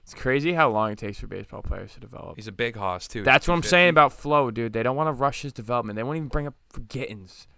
It's 0.02 0.14
crazy 0.14 0.52
how 0.52 0.70
long 0.70 0.92
it 0.92 0.98
takes 0.98 1.18
for 1.18 1.26
baseball 1.26 1.62
players 1.62 1.94
to 1.94 2.00
develop. 2.00 2.36
he's 2.36 2.46
a 2.46 2.52
big 2.52 2.76
hoss 2.76 3.08
too. 3.08 3.22
That's 3.24 3.48
what 3.48 3.54
I'm 3.54 3.62
250. 3.62 3.68
saying 3.68 3.88
about 3.90 4.12
Flo, 4.12 4.50
dude. 4.52 4.72
They 4.72 4.82
don't 4.84 4.94
want 4.96 5.08
to 5.08 5.12
rush 5.12 5.42
his 5.42 5.52
development. 5.52 5.96
They 5.96 6.04
won't 6.04 6.16
even 6.16 6.28
bring 6.28 6.46
up 6.46 6.54
for 6.70 6.80
Gittens, 6.82 7.48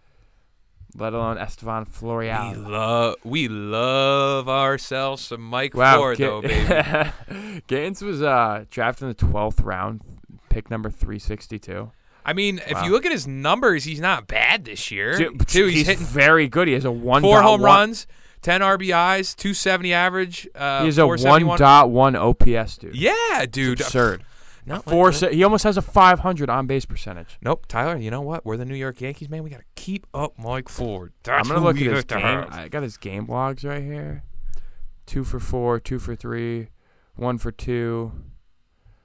let 0.96 1.12
alone 1.12 1.36
Estevan 1.36 1.86
We 2.00 2.30
love 2.56 3.16
we 3.22 3.48
love 3.48 4.48
ourselves 4.48 5.22
some 5.22 5.42
Mike 5.42 5.74
Wow, 5.74 5.98
Ford 5.98 6.16
Gitt- 6.16 6.26
though, 6.26 6.40
baby. 6.40 7.62
Gittens 7.66 8.00
was 8.00 8.22
uh, 8.22 8.64
drafted 8.70 9.02
in 9.04 9.08
the 9.08 9.14
12th 9.14 9.62
round, 9.62 10.00
pick 10.48 10.70
number 10.70 10.88
362. 10.90 11.90
I 12.28 12.34
mean, 12.34 12.60
if 12.66 12.82
you 12.84 12.90
look 12.90 13.06
at 13.06 13.12
his 13.12 13.26
numbers, 13.26 13.84
he's 13.84 14.00
not 14.00 14.26
bad 14.26 14.64
this 14.66 14.90
year. 14.90 15.16
Dude, 15.16 15.48
too, 15.48 15.64
he's, 15.66 15.74
he's 15.78 15.86
hitting 15.86 16.04
very 16.04 16.46
good. 16.48 16.68
He 16.68 16.74
has 16.74 16.84
a 16.84 16.92
one 16.92 17.22
four 17.22 17.40
home 17.42 17.62
one- 17.62 17.70
runs, 17.70 18.06
ten 18.42 18.60
RBIs, 18.60 19.34
two 19.34 19.54
seventy 19.54 19.92
average. 19.94 20.46
Uh, 20.54 20.80
He 20.80 20.86
has 20.86 20.98
a 20.98 21.02
471. 21.02 21.46
one 21.48 21.58
dot 21.58 21.90
one 21.90 22.14
OPS, 22.16 22.76
dude. 22.78 22.94
Yeah, 22.94 23.46
dude. 23.50 23.80
absurd. 23.80 24.24
No, 24.66 24.80
Four. 24.80 25.06
like- 25.06 25.14
Se- 25.14 25.34
he 25.34 25.42
almost 25.42 25.64
has 25.64 25.78
a 25.78 25.82
500 25.82 26.50
on 26.50 26.66
base 26.66 26.84
percentage. 26.84 27.38
Nope, 27.40 27.64
Tyler. 27.66 27.96
You 27.96 28.10
know 28.10 28.20
what? 28.20 28.44
We're 28.44 28.58
the 28.58 28.66
New 28.66 28.74
York 28.74 29.00
Yankees, 29.00 29.30
man. 29.30 29.42
We 29.42 29.48
gotta 29.48 29.62
keep 29.76 30.06
up 30.12 30.38
Mike 30.38 30.68
Ford. 30.68 31.14
That's 31.22 31.48
I'm 31.48 31.54
gonna 31.54 31.64
look 31.66 31.76
at 31.80 31.82
his 31.90 32.04
game. 32.04 32.20
have. 32.20 32.52
I 32.52 32.68
got 32.68 32.82
his 32.82 32.98
game 32.98 33.24
logs 33.26 33.64
right 33.64 33.82
here. 33.82 34.24
Two 35.06 35.24
for 35.24 35.40
four, 35.40 35.80
two 35.80 35.98
for 35.98 36.14
three, 36.14 36.68
one 37.16 37.38
for 37.38 37.50
two, 37.50 38.12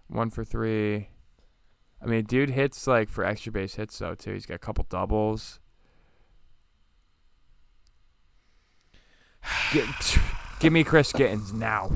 one 0.08 0.30
for 0.30 0.44
three. 0.44 1.08
I 2.04 2.08
mean, 2.08 2.26
dude 2.26 2.50
hits 2.50 2.86
like 2.86 3.08
for 3.10 3.24
extra 3.24 3.52
base 3.52 3.76
hits 3.76 3.98
though 3.98 4.16
too. 4.16 4.34
He's 4.34 4.46
got 4.46 4.56
a 4.56 4.60
couple 4.60 4.86
doubles. 4.90 5.60
Get, 9.72 9.86
give 10.60 10.74
me 10.74 10.84
Chris 10.84 11.14
Gittens 11.14 11.54
now. 11.54 11.92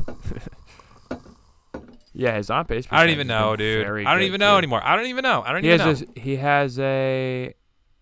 yeah, 2.14 2.36
his 2.38 2.50
on 2.50 2.66
base. 2.66 2.88
I 2.90 3.04
don't 3.04 3.12
even 3.14 3.28
know, 3.28 3.56
dude. 3.56 3.86
I 3.86 4.14
don't 4.14 4.24
even 4.24 4.40
know 4.40 4.58
anymore. 4.58 4.82
I 4.84 4.96
don't 4.96 5.08
even 5.08 5.24
know. 5.24 5.44
I 5.46 5.52
don't 5.52 5.64
He 5.64 5.70
even 5.72 5.86
has 5.86 6.02
know. 6.02 6.08
a, 6.16 6.20
he 6.20 6.36
has 6.38 6.80
a 6.80 7.54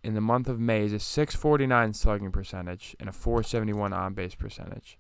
in 0.04 0.14
the 0.14 0.22
month 0.22 0.48
of 0.48 0.60
May 0.60 0.86
is 0.86 0.94
a 0.94 1.00
649 1.00 1.94
slugging 1.94 2.32
percentage 2.32 2.96
and 3.00 3.10
a 3.10 3.12
471 3.12 3.92
on 3.94 4.14
base 4.14 4.36
percentage. 4.36 5.00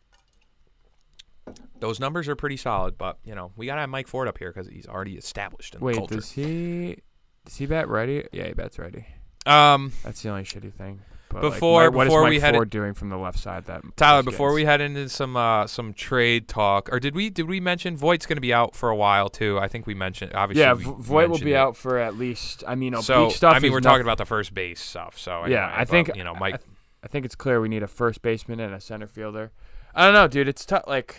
Those 1.79 1.99
numbers 1.99 2.27
are 2.27 2.35
pretty 2.35 2.57
solid, 2.57 2.97
but 2.97 3.17
you 3.23 3.35
know 3.35 3.51
we 3.55 3.65
gotta 3.67 3.81
have 3.81 3.89
Mike 3.89 4.07
Ford 4.07 4.27
up 4.27 4.37
here 4.37 4.51
because 4.51 4.67
he's 4.67 4.87
already 4.87 5.15
established 5.15 5.75
in 5.75 5.79
the 5.79 5.85
Wait, 5.85 5.95
culture. 5.97 6.15
does 6.15 6.31
he 6.31 6.97
does 7.45 7.55
he 7.57 7.65
bat 7.65 7.87
ready? 7.87 8.25
Yeah, 8.31 8.47
he 8.47 8.53
bats 8.53 8.79
ready. 8.79 9.05
Um, 9.45 9.91
That's 10.03 10.21
the 10.23 10.29
only 10.29 10.43
shitty 10.43 10.73
thing. 10.73 11.01
But 11.29 11.41
Before- 11.41 11.85
like, 11.85 11.93
what 11.93 12.07
is 12.07 12.11
before 12.11 12.21
Mike 12.23 12.29
we 12.29 12.39
had 12.39 12.55
Ford 12.55 12.69
doing 12.69 12.93
from 12.93 13.09
the 13.09 13.17
left 13.17 13.37
side? 13.39 13.65
That 13.65 13.81
Tyler, 13.97 14.23
before 14.23 14.49
gets? 14.51 14.55
we 14.55 14.65
head 14.65 14.79
into 14.81 15.09
some 15.09 15.35
uh, 15.35 15.67
some 15.67 15.93
trade 15.93 16.47
talk, 16.47 16.89
or 16.91 16.99
did 16.99 17.13
we 17.13 17.29
did 17.29 17.47
we 17.47 17.59
mention 17.59 17.97
Voit's 17.97 18.25
going 18.25 18.37
to 18.37 18.41
be 18.41 18.53
out 18.53 18.75
for 18.75 18.89
a 18.89 18.95
while 18.95 19.27
too? 19.29 19.59
I 19.59 19.67
think 19.67 19.85
we 19.85 19.93
mentioned 19.93 20.33
obviously. 20.33 20.61
yeah, 20.63 20.73
Voit 20.75 21.29
will 21.29 21.37
be 21.39 21.53
it. 21.53 21.57
out 21.57 21.75
for 21.77 21.97
at 21.99 22.15
least. 22.17 22.63
I 22.67 22.75
mean, 22.75 22.95
So 23.01 23.29
stuff. 23.29 23.53
I 23.55 23.59
mean, 23.59 23.71
we're 23.71 23.79
nothing- 23.79 23.91
talking 23.91 24.01
about 24.05 24.17
the 24.17 24.25
first 24.25 24.53
base 24.53 24.79
stuff. 24.81 25.19
So 25.19 25.41
Yeah, 25.41 25.43
anyway, 25.43 25.59
I 25.59 25.77
but, 25.79 25.87
think 25.89 26.15
you 26.15 26.23
know 26.23 26.33
I- 26.35 26.39
Mike. 26.39 26.61
I 27.03 27.07
think 27.07 27.25
it's 27.25 27.35
clear 27.35 27.59
we 27.61 27.69
need 27.69 27.83
a 27.83 27.87
first 27.87 28.21
baseman 28.23 28.59
and 28.59 28.73
a 28.73 28.79
center 28.79 29.05
fielder. 29.07 29.51
I 29.93 30.05
don't 30.05 30.13
know, 30.13 30.27
dude. 30.27 30.47
It's 30.47 30.65
tough. 30.65 30.83
Like, 30.87 31.15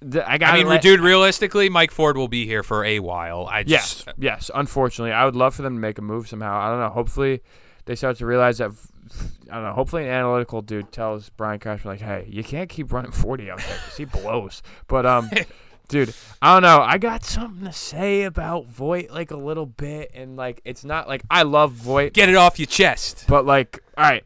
the, 0.00 0.28
I 0.28 0.38
got. 0.38 0.54
I 0.54 0.62
mean, 0.62 0.80
dude, 0.80 1.00
realistically, 1.00 1.68
Mike 1.68 1.90
Ford 1.90 2.16
will 2.16 2.28
be 2.28 2.46
here 2.46 2.62
for 2.62 2.84
a 2.84 3.00
while. 3.00 3.46
I 3.50 3.64
Yes, 3.66 4.04
just 4.04 4.08
yes. 4.18 4.50
Unfortunately, 4.54 5.12
I 5.12 5.24
would 5.24 5.36
love 5.36 5.54
for 5.54 5.62
them 5.62 5.74
to 5.74 5.80
make 5.80 5.98
a 5.98 6.02
move 6.02 6.28
somehow. 6.28 6.58
I 6.58 6.68
don't 6.70 6.80
know. 6.80 6.90
Hopefully, 6.90 7.42
they 7.86 7.94
start 7.94 8.16
to 8.18 8.26
realize 8.26 8.58
that. 8.58 8.72
I 9.50 9.54
don't 9.54 9.64
know. 9.64 9.72
Hopefully, 9.72 10.02
an 10.04 10.10
analytical 10.10 10.60
dude 10.62 10.90
tells 10.92 11.28
Brian 11.30 11.58
Cashman 11.60 11.92
like, 11.94 12.00
"Hey, 12.00 12.26
you 12.28 12.42
can't 12.44 12.68
keep 12.68 12.92
running 12.92 13.12
40 13.12 13.50
out 13.50 13.58
there 13.58 13.78
'cause 13.84 13.96
he 13.96 14.04
blows." 14.04 14.62
But 14.88 15.06
um, 15.06 15.30
dude, 15.88 16.12
I 16.42 16.54
don't 16.54 16.62
know. 16.62 16.80
I 16.82 16.98
got 16.98 17.24
something 17.24 17.64
to 17.64 17.72
say 17.72 18.24
about 18.24 18.66
Voit, 18.66 19.10
like 19.10 19.30
a 19.30 19.36
little 19.36 19.66
bit, 19.66 20.10
and 20.14 20.36
like 20.36 20.60
it's 20.64 20.84
not 20.84 21.08
like 21.08 21.22
I 21.30 21.42
love 21.44 21.72
Voit, 21.72 22.12
get 22.12 22.28
it 22.28 22.34
off 22.34 22.58
your 22.58 22.66
chest. 22.66 23.24
but 23.28 23.46
like, 23.46 23.82
all 23.96 24.04
right. 24.04 24.24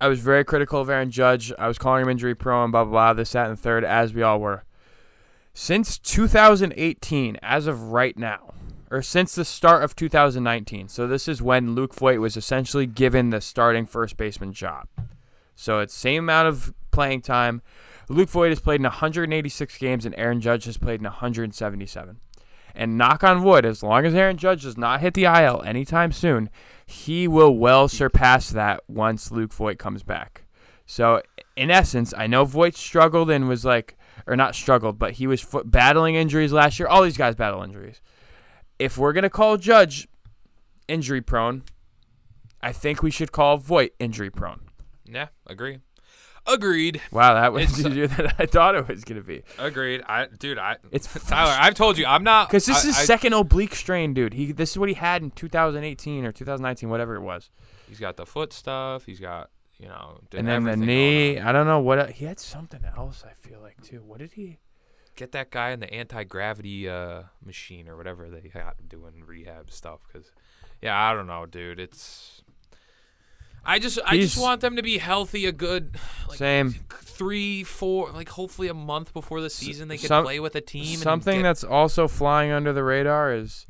I 0.00 0.08
was 0.08 0.20
very 0.20 0.44
critical 0.44 0.80
of 0.80 0.90
Aaron 0.90 1.10
Judge. 1.10 1.52
I 1.58 1.66
was 1.66 1.78
calling 1.78 2.02
him 2.02 2.08
injury 2.08 2.34
prone, 2.34 2.70
blah 2.70 2.84
blah 2.84 2.90
blah. 2.90 3.12
This, 3.14 3.32
that, 3.32 3.48
and 3.48 3.58
third, 3.58 3.84
as 3.84 4.14
we 4.14 4.22
all 4.22 4.40
were. 4.40 4.64
Since 5.54 5.98
2018, 5.98 7.36
as 7.42 7.66
of 7.66 7.90
right 7.90 8.16
now, 8.16 8.54
or 8.92 9.02
since 9.02 9.34
the 9.34 9.44
start 9.44 9.82
of 9.82 9.96
2019, 9.96 10.88
so 10.88 11.08
this 11.08 11.26
is 11.26 11.42
when 11.42 11.74
Luke 11.74 11.94
Voit 11.94 12.20
was 12.20 12.36
essentially 12.36 12.86
given 12.86 13.30
the 13.30 13.40
starting 13.40 13.84
first 13.84 14.16
baseman 14.16 14.52
job. 14.52 14.86
So 15.56 15.80
it's 15.80 15.92
same 15.92 16.24
amount 16.24 16.46
of 16.46 16.72
playing 16.92 17.22
time. 17.22 17.62
Luke 18.08 18.28
Voit 18.28 18.50
has 18.50 18.60
played 18.60 18.80
in 18.80 18.84
186 18.84 19.76
games, 19.78 20.06
and 20.06 20.14
Aaron 20.16 20.40
Judge 20.40 20.64
has 20.66 20.78
played 20.78 21.00
in 21.00 21.04
177. 21.04 22.18
And 22.74 22.96
knock 22.96 23.24
on 23.24 23.42
wood, 23.42 23.64
as 23.64 23.82
long 23.82 24.06
as 24.06 24.14
Aaron 24.14 24.36
Judge 24.36 24.62
does 24.62 24.78
not 24.78 25.00
hit 25.00 25.14
the 25.14 25.24
IL 25.24 25.62
anytime 25.62 26.12
soon, 26.12 26.48
he 26.86 27.26
will 27.26 27.56
well 27.56 27.88
surpass 27.88 28.50
that 28.50 28.82
once 28.88 29.32
Luke 29.32 29.52
Voit 29.52 29.78
comes 29.78 30.02
back. 30.02 30.44
So, 30.86 31.22
in 31.56 31.70
essence, 31.70 32.14
I 32.16 32.26
know 32.26 32.44
Voit 32.44 32.74
struggled 32.74 33.30
and 33.30 33.48
was 33.48 33.64
like, 33.64 33.96
or 34.26 34.36
not 34.36 34.54
struggled, 34.54 34.98
but 34.98 35.12
he 35.12 35.26
was 35.26 35.40
fo- 35.40 35.64
battling 35.64 36.14
injuries 36.14 36.52
last 36.52 36.78
year. 36.78 36.88
All 36.88 37.02
these 37.02 37.16
guys 37.16 37.34
battle 37.34 37.62
injuries. 37.62 38.00
If 38.78 38.96
we're 38.96 39.12
gonna 39.12 39.28
call 39.30 39.56
Judge 39.56 40.06
injury 40.86 41.20
prone, 41.20 41.64
I 42.62 42.72
think 42.72 43.02
we 43.02 43.10
should 43.10 43.32
call 43.32 43.56
Voit 43.56 43.92
injury 43.98 44.30
prone. 44.30 44.60
Yeah, 45.04 45.28
agree. 45.46 45.78
Agreed. 46.48 47.00
Wow, 47.12 47.34
that 47.34 47.52
was 47.52 47.64
It's- 47.64 47.80
easier 47.80 48.06
than 48.06 48.32
I 48.38 48.46
thought 48.46 48.74
it 48.74 48.88
was 48.88 49.04
gonna 49.04 49.20
be. 49.22 49.42
Agreed. 49.58 50.02
I, 50.08 50.26
dude, 50.38 50.58
I. 50.58 50.76
It's 50.90 51.06
Tyler. 51.28 51.56
I've 51.58 51.74
told 51.74 51.98
you, 51.98 52.06
I'm 52.06 52.24
not. 52.24 52.48
because 52.48 52.64
this 52.66 52.84
I- 52.84 52.88
is 52.88 52.96
I- 52.98 53.04
second 53.04 53.34
oblique 53.34 53.74
strain, 53.74 54.14
dude. 54.14 54.34
He 54.34 54.52
this 54.52 54.70
is 54.70 54.78
what 54.78 54.88
he 54.88 54.94
had 54.94 55.22
in 55.22 55.30
2018 55.32 56.24
or 56.24 56.32
2019, 56.32 56.88
whatever 56.88 57.14
it 57.16 57.20
was. 57.20 57.50
He's 57.88 58.00
got 58.00 58.16
the 58.16 58.26
foot 58.26 58.52
stuff. 58.52 59.04
He's 59.06 59.20
got, 59.20 59.50
you 59.78 59.88
know, 59.88 60.20
and 60.34 60.46
then 60.48 60.64
the 60.64 60.76
knee. 60.76 61.38
I 61.38 61.52
don't 61.52 61.66
know 61.66 61.80
what 61.80 62.10
he 62.12 62.24
had 62.24 62.38
something 62.40 62.80
else. 62.96 63.24
I 63.26 63.32
feel 63.46 63.60
like 63.60 63.80
too. 63.82 64.02
What 64.06 64.18
did 64.18 64.32
he? 64.32 64.58
Get 65.16 65.32
that 65.32 65.50
guy 65.50 65.70
in 65.70 65.80
the 65.80 65.92
anti 65.92 66.22
gravity 66.24 66.88
uh, 66.88 67.22
machine 67.44 67.88
or 67.88 67.96
whatever 67.96 68.28
they 68.30 68.48
got 68.48 68.76
doing 68.88 69.24
rehab 69.26 69.70
stuff. 69.72 69.98
Because, 70.06 70.30
yeah, 70.80 70.96
I 70.96 71.12
don't 71.12 71.26
know, 71.26 71.44
dude. 71.44 71.80
It's. 71.80 72.42
I 73.68 73.78
just, 73.78 73.98
I 74.04 74.16
just 74.16 74.38
want 74.40 74.60
them 74.62 74.76
to 74.76 74.82
be 74.82 74.98
healthy. 74.98 75.44
A 75.46 75.52
good, 75.52 75.96
like, 76.28 76.38
Same. 76.38 76.74
three, 76.90 77.62
four, 77.64 78.10
like 78.12 78.30
hopefully 78.30 78.68
a 78.68 78.74
month 78.74 79.12
before 79.12 79.40
the 79.40 79.50
season 79.50 79.88
they 79.88 79.98
could 79.98 80.08
some- 80.08 80.24
play 80.24 80.40
with 80.40 80.54
a 80.56 80.60
team. 80.60 80.94
and 80.94 80.98
Something 81.02 81.36
get- 81.38 81.42
that's 81.42 81.64
also 81.64 82.08
flying 82.08 82.50
under 82.50 82.72
the 82.72 82.82
radar 82.82 83.32
is 83.34 83.66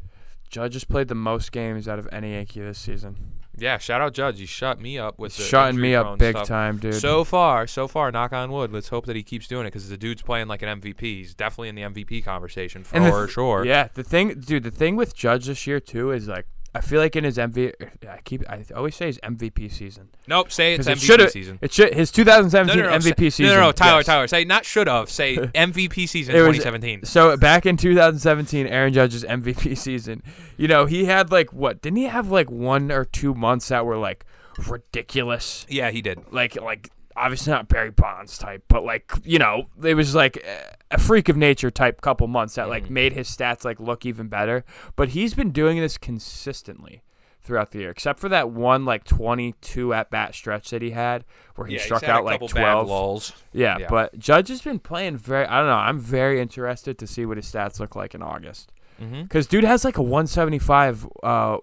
Judge 0.50 0.74
has 0.74 0.84
played 0.84 1.08
the 1.08 1.14
most 1.14 1.50
games 1.52 1.88
out 1.88 1.98
of 1.98 2.08
any 2.12 2.32
Yankee 2.32 2.60
this 2.60 2.78
season. 2.78 3.16
yeah. 3.58 3.76
Shout 3.78 4.00
out 4.00 4.14
Judge. 4.14 4.38
He 4.38 4.46
shut 4.46 4.80
me 4.80 4.98
up 4.98 5.18
with 5.18 5.36
the 5.36 5.42
Shutting 5.42 5.80
me 5.80 5.88
injury-prone 5.94 6.12
up 6.14 6.18
big 6.20 6.36
stuff. 6.36 6.46
time, 6.48 6.78
dude. 6.78 6.94
So 6.94 7.24
far, 7.24 7.66
so 7.66 7.88
far, 7.88 8.12
knock 8.12 8.32
on 8.32 8.50
wood. 8.52 8.72
Let's 8.72 8.88
hope 8.88 9.04
that 9.06 9.16
he 9.16 9.22
keeps 9.24 9.48
doing 9.48 9.66
it 9.66 9.70
because 9.70 9.88
the 9.88 9.96
dude's 9.98 10.22
playing 10.22 10.46
like 10.46 10.62
an 10.62 10.80
MVP. 10.80 11.00
He's 11.00 11.34
definitely 11.34 11.68
in 11.70 11.74
the 11.74 11.82
MVP 11.82 12.22
conversation 12.24 12.84
for 12.84 13.00
the 13.00 13.10
th- 13.10 13.30
sure. 13.30 13.64
Yeah, 13.66 13.88
the 13.94 14.04
thing, 14.04 14.38
dude, 14.40 14.62
the 14.62 14.70
thing 14.70 14.94
with 14.96 15.14
Judge 15.16 15.46
this 15.46 15.66
year 15.66 15.80
too 15.80 16.12
is 16.12 16.28
like 16.28 16.46
I 16.74 16.80
feel 16.82 17.00
like 17.00 17.16
in 17.16 17.24
his 17.24 17.38
MVP, 17.38 17.72
I 18.08 18.18
keep 18.24 18.44
I 18.48 18.62
always 18.76 18.94
say 18.94 19.06
his 19.06 19.18
MVP 19.20 19.72
season 19.72 20.10
Nope. 20.26 20.52
Say 20.52 20.74
it's 20.74 20.86
it 20.86 20.98
MVP 20.98 21.30
season. 21.30 21.58
It 21.62 21.72
should 21.72 21.94
his 21.94 22.10
2017 22.12 22.84
MVP 22.84 23.02
say- 23.18 23.30
season. 23.30 23.46
No, 23.46 23.54
no, 23.54 23.60
no, 23.68 23.72
Tyler, 23.72 23.98
yes. 24.00 24.06
Tyler. 24.06 24.26
Say 24.28 24.44
not 24.44 24.64
should 24.64 24.86
have. 24.86 25.10
Say 25.10 25.36
MVP 25.54 26.08
season 26.08 26.34
was- 26.34 26.58
2017. 26.58 27.04
So 27.04 27.36
back 27.36 27.64
in 27.66 27.76
2017, 27.76 28.66
Aaron 28.66 28.92
Judge's 28.92 29.24
MVP 29.24 29.76
season, 29.78 30.22
you 30.56 30.68
know, 30.68 30.84
he 30.86 31.06
had 31.06 31.30
like 31.32 31.52
what? 31.52 31.80
Didn't 31.80 31.96
he 31.96 32.04
have 32.04 32.30
like 32.30 32.50
one 32.50 32.92
or 32.92 33.04
two 33.04 33.34
months 33.34 33.68
that 33.68 33.86
were 33.86 33.96
like 33.96 34.24
ridiculous? 34.68 35.66
Yeah, 35.68 35.90
he 35.90 36.02
did. 36.02 36.20
Like 36.30 36.60
like 36.60 36.90
obviously 37.18 37.52
not 37.52 37.68
Barry 37.68 37.90
Bonds 37.90 38.38
type, 38.38 38.64
but 38.68 38.84
like 38.84 39.10
you 39.24 39.38
know, 39.38 39.66
it 39.82 39.94
was 39.94 40.14
like 40.14 40.44
a- 40.90 40.98
freak 40.98 41.28
of 41.28 41.36
nature 41.36 41.70
type 41.70 42.00
couple 42.00 42.26
months 42.26 42.54
that 42.54 42.68
like 42.68 42.88
made 42.90 43.12
his 43.12 43.28
stats 43.28 43.64
like 43.64 43.80
look 43.80 44.06
even 44.06 44.28
better. 44.28 44.64
But 44.96 45.10
he's 45.10 45.34
been 45.34 45.50
doing 45.50 45.78
this 45.80 45.98
consistently 45.98 47.02
throughout 47.40 47.70
the 47.70 47.78
year, 47.78 47.90
except 47.90 48.20
for 48.20 48.28
that 48.28 48.50
one 48.50 48.84
like 48.84 49.04
22 49.04 49.94
at 49.94 50.10
bat 50.10 50.34
stretch 50.34 50.70
that 50.70 50.82
he 50.82 50.90
had 50.90 51.24
where 51.54 51.66
he 51.66 51.76
yeah, 51.76 51.82
struck 51.82 52.04
out 52.04 52.24
like 52.24 52.40
12. 52.40 52.54
bad 52.54 52.74
lulls. 52.86 53.32
Yeah, 53.52 53.78
Yeah. 53.78 53.86
but 53.88 54.18
Judge 54.18 54.48
has 54.48 54.60
been 54.62 54.78
playing 54.78 55.16
very. 55.16 55.46
I 55.46 55.58
don't 55.58 55.66
know. 55.68 55.72
I'm 55.74 55.98
very 55.98 56.40
interested 56.40 56.98
to 56.98 57.06
see 57.06 57.24
what 57.26 57.36
his 57.36 57.50
stats 57.50 57.80
look 57.80 57.96
like 57.96 58.14
in 58.14 58.22
August. 58.22 58.72
Mm-hmm. 59.00 59.22
Because 59.22 59.46
dude 59.46 59.64
has 59.64 59.84
like 59.84 59.96
a 59.96 60.02
175 60.02 61.06
uh, 61.22 61.58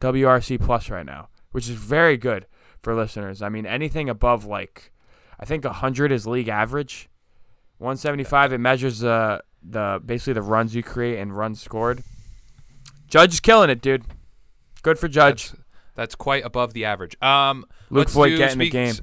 WRC 0.00 0.60
plus 0.60 0.90
right 0.90 1.06
now, 1.06 1.28
which 1.52 1.68
is 1.68 1.74
very 1.76 2.16
good 2.16 2.46
for 2.84 2.94
listeners. 2.94 3.42
I 3.42 3.48
mean, 3.48 3.66
anything 3.66 4.08
above 4.08 4.44
like, 4.44 4.92
I 5.40 5.44
think 5.44 5.64
100 5.64 6.12
is 6.12 6.26
league 6.26 6.48
average. 6.48 7.08
175 7.78 8.52
it 8.52 8.58
measures 8.58 9.00
the 9.00 9.42
the 9.62 10.00
basically 10.04 10.34
the 10.34 10.42
runs 10.42 10.74
you 10.74 10.82
create 10.82 11.18
and 11.18 11.36
runs 11.36 11.60
scored. 11.60 12.02
Judge 13.08 13.34
is 13.34 13.40
killing 13.40 13.70
it, 13.70 13.80
dude. 13.80 14.04
Good 14.82 14.98
for 14.98 15.08
Judge. 15.08 15.50
That's, 15.50 15.62
that's 15.94 16.14
quite 16.14 16.44
above 16.44 16.72
the 16.72 16.84
average. 16.84 17.20
Um, 17.22 17.64
Luke 17.90 18.10
Voit 18.10 18.30
do, 18.30 18.36
getting 18.36 18.58
the 18.58 18.70
game. 18.70 18.94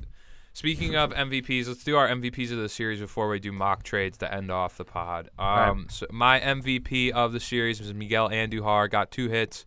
Speaking 0.53 0.95
of 0.95 1.11
MVPs, 1.13 1.67
let's 1.67 1.83
do 1.83 1.95
our 1.95 2.09
MVPs 2.09 2.51
of 2.51 2.57
the 2.57 2.67
series 2.67 2.99
before 2.99 3.29
we 3.29 3.39
do 3.39 3.53
mock 3.53 3.83
trades 3.83 4.17
to 4.17 4.33
end 4.33 4.51
off 4.51 4.77
the 4.77 4.83
pod. 4.83 5.29
Um, 5.39 5.45
right. 5.47 5.85
so 5.89 6.07
my 6.11 6.39
MVP 6.41 7.11
of 7.11 7.31
the 7.31 7.39
series 7.39 7.79
was 7.79 7.93
Miguel 7.93 8.29
Andujar. 8.29 8.89
Got 8.89 9.11
two 9.11 9.29
hits 9.29 9.65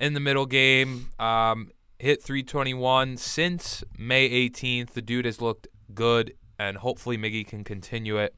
in 0.00 0.14
the 0.14 0.20
middle 0.20 0.46
game. 0.46 1.10
Um, 1.18 1.70
hit 2.00 2.22
321 2.22 3.18
since 3.18 3.84
May 3.98 4.48
18th. 4.48 4.92
The 4.92 5.02
dude 5.02 5.26
has 5.26 5.42
looked 5.42 5.68
good, 5.92 6.32
and 6.58 6.78
hopefully 6.78 7.18
Miggy 7.18 7.46
can 7.46 7.62
continue 7.62 8.16
it. 8.16 8.34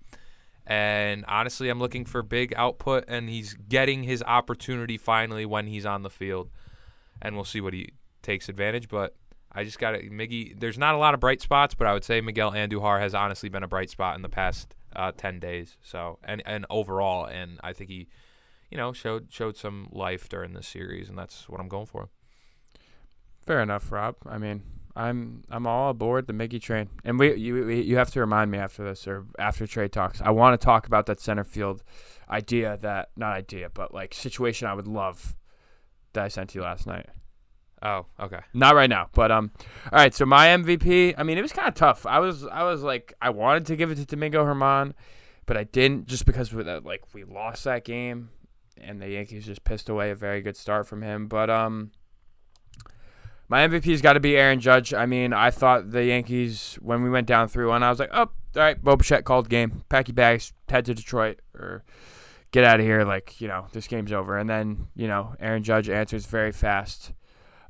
And 0.67 1.25
honestly, 1.29 1.69
I'm 1.69 1.79
looking 1.79 2.05
for 2.05 2.23
big 2.25 2.53
output, 2.57 3.05
and 3.07 3.29
he's 3.29 3.55
getting 3.55 4.03
his 4.03 4.21
opportunity 4.25 4.99
finally 4.99 5.47
when 5.47 5.69
he's 5.69 5.87
on 5.87 6.03
the 6.03 6.11
field. 6.11 6.51
And 7.21 7.37
we'll 7.37 7.45
see 7.45 7.61
what 7.61 7.73
he 7.73 7.91
takes 8.21 8.49
advantage. 8.49 8.89
But 8.89 9.15
I 9.53 9.63
just 9.63 9.79
got 9.79 9.93
to 9.93 10.11
Miggy. 10.11 10.59
There's 10.59 10.79
not 10.79 10.97
a 10.97 10.99
lot 10.99 11.15
of 11.15 11.21
bright 11.21 11.41
spots, 11.41 11.75
but 11.75 11.87
I 11.87 11.93
would 11.93 12.05
say 12.05 12.21
Miguel 12.21 12.51
Andujar 12.51 13.01
has 13.01 13.15
honestly 13.15 13.49
been 13.49 13.63
a 13.63 13.69
bright 13.69 13.91
spot 13.91 14.17
in 14.17 14.23
the 14.23 14.29
past 14.29 14.75
uh, 14.97 15.13
10 15.17 15.39
days. 15.39 15.77
So 15.83 16.19
and 16.25 16.43
and 16.45 16.67
overall, 16.69 17.27
and 17.27 17.61
I 17.63 17.73
think 17.73 17.91
he, 17.91 18.09
you 18.73 18.77
know, 18.77 18.93
showed 18.93 19.29
showed 19.31 19.57
some 19.57 19.89
life 19.93 20.29
during 20.29 20.53
this 20.53 20.67
series, 20.67 21.09
and 21.09 21.17
that's 21.17 21.49
what 21.49 21.61
I'm 21.61 21.69
going 21.69 21.87
for. 21.87 22.09
Fair 23.45 23.61
enough, 23.61 23.91
Rob. 23.91 24.17
I 24.27 24.39
mean, 24.39 24.63
I'm 24.95 25.43
I'm 25.51 25.67
all 25.67 25.91
aboard 25.91 26.27
the 26.27 26.33
Mickey 26.33 26.59
train, 26.59 26.89
and 27.05 27.19
we 27.19 27.35
you 27.35 27.67
we- 27.67 27.81
you 27.83 27.97
have 27.97 28.11
to 28.13 28.21
remind 28.21 28.51
me 28.51 28.59
after 28.59 28.85
this 28.85 29.07
or 29.07 29.27
after 29.39 29.67
trade 29.67 29.93
talks. 29.93 30.21
I 30.21 30.31
want 30.31 30.59
to 30.61 30.65
talk 30.65 30.87
about 30.87 31.07
that 31.07 31.21
center 31.21 31.45
field 31.45 31.83
idea 32.31 32.79
that 32.83 33.11
not 33.17 33.33
idea, 33.33 33.69
but 33.73 33.93
like 33.93 34.15
situation 34.15 34.69
I 34.69 34.75
would 34.75 34.87
love 34.87 35.35
that 36.13 36.25
I 36.25 36.29
sent 36.29 36.55
you 36.55 36.63
last 36.63 36.87
night. 36.87 37.07
Oh, 37.83 38.07
okay. 38.21 38.39
Not 38.55 38.77
right 38.77 38.89
now, 38.89 39.09
but 39.13 39.33
um, 39.33 39.51
all 39.91 39.99
right. 39.99 40.15
So 40.15 40.25
my 40.25 40.47
MVP. 40.49 41.15
I 41.19 41.25
mean, 41.25 41.37
it 41.37 41.43
was 41.43 41.53
kind 41.53 41.67
of 41.67 41.75
tough. 41.75 42.07
I 42.07 42.21
was 42.21 42.47
I 42.47 42.63
was 42.63 42.83
like 42.83 43.13
I 43.21 43.31
wanted 43.31 43.67
to 43.67 43.77
give 43.77 43.91
it 43.91 43.97
to 43.97 44.05
Domingo 44.07 44.45
German, 44.45 44.95
but 45.47 45.57
I 45.57 45.65
didn't 45.65 46.07
just 46.07 46.27
because 46.27 46.53
we, 46.55 46.63
like 46.63 47.03
we 47.13 47.25
lost 47.25 47.65
that 47.65 47.85
game, 47.85 48.29
and 48.79 49.03
the 49.03 49.09
Yankees 49.09 49.47
just 49.47 49.65
pissed 49.65 49.89
away 49.89 50.11
a 50.11 50.15
very 50.15 50.43
good 50.43 50.57
start 50.57 50.87
from 50.87 51.03
him. 51.03 51.27
But 51.27 51.51
um, 51.51 51.91
my 53.53 53.69
MVP's 53.69 54.01
got 54.01 54.15
to 54.15 54.21
be 54.21 54.35
Aaron 54.37 54.61
Judge. 54.61 54.95
I 54.95 55.05
mean, 55.05 55.35
I 55.35 55.51
thought 55.51 55.91
the 55.91 56.05
Yankees 56.05 56.79
when 56.81 57.03
we 57.03 57.11
went 57.11 57.27
down 57.27 57.49
three 57.49 57.67
one, 57.67 57.83
I 57.83 57.91
was 57.91 57.99
like, 57.99 58.09
oh, 58.13 58.21
all 58.21 58.31
right, 58.57 58.83
Bo 58.83 58.97
Bichette 58.97 59.25
called 59.25 59.49
game, 59.51 59.85
pack 59.91 60.09
your 60.09 60.15
bags, 60.15 60.53
head 60.69 60.87
to 60.87 60.95
Detroit, 60.95 61.41
or 61.55 61.85
get 62.51 62.65
out 62.65 62.81
of 62.81 62.87
here. 62.87 63.05
Like 63.05 63.41
you 63.43 63.49
know, 63.49 63.67
this 63.73 63.87
game's 63.89 64.11
over. 64.13 64.39
And 64.39 64.49
then 64.49 64.89
you 64.97 65.07
know, 65.07 65.35
Aaron 65.39 65.63
Judge 65.63 65.89
answers 65.91 66.25
very 66.25 66.51
fast 66.53 67.13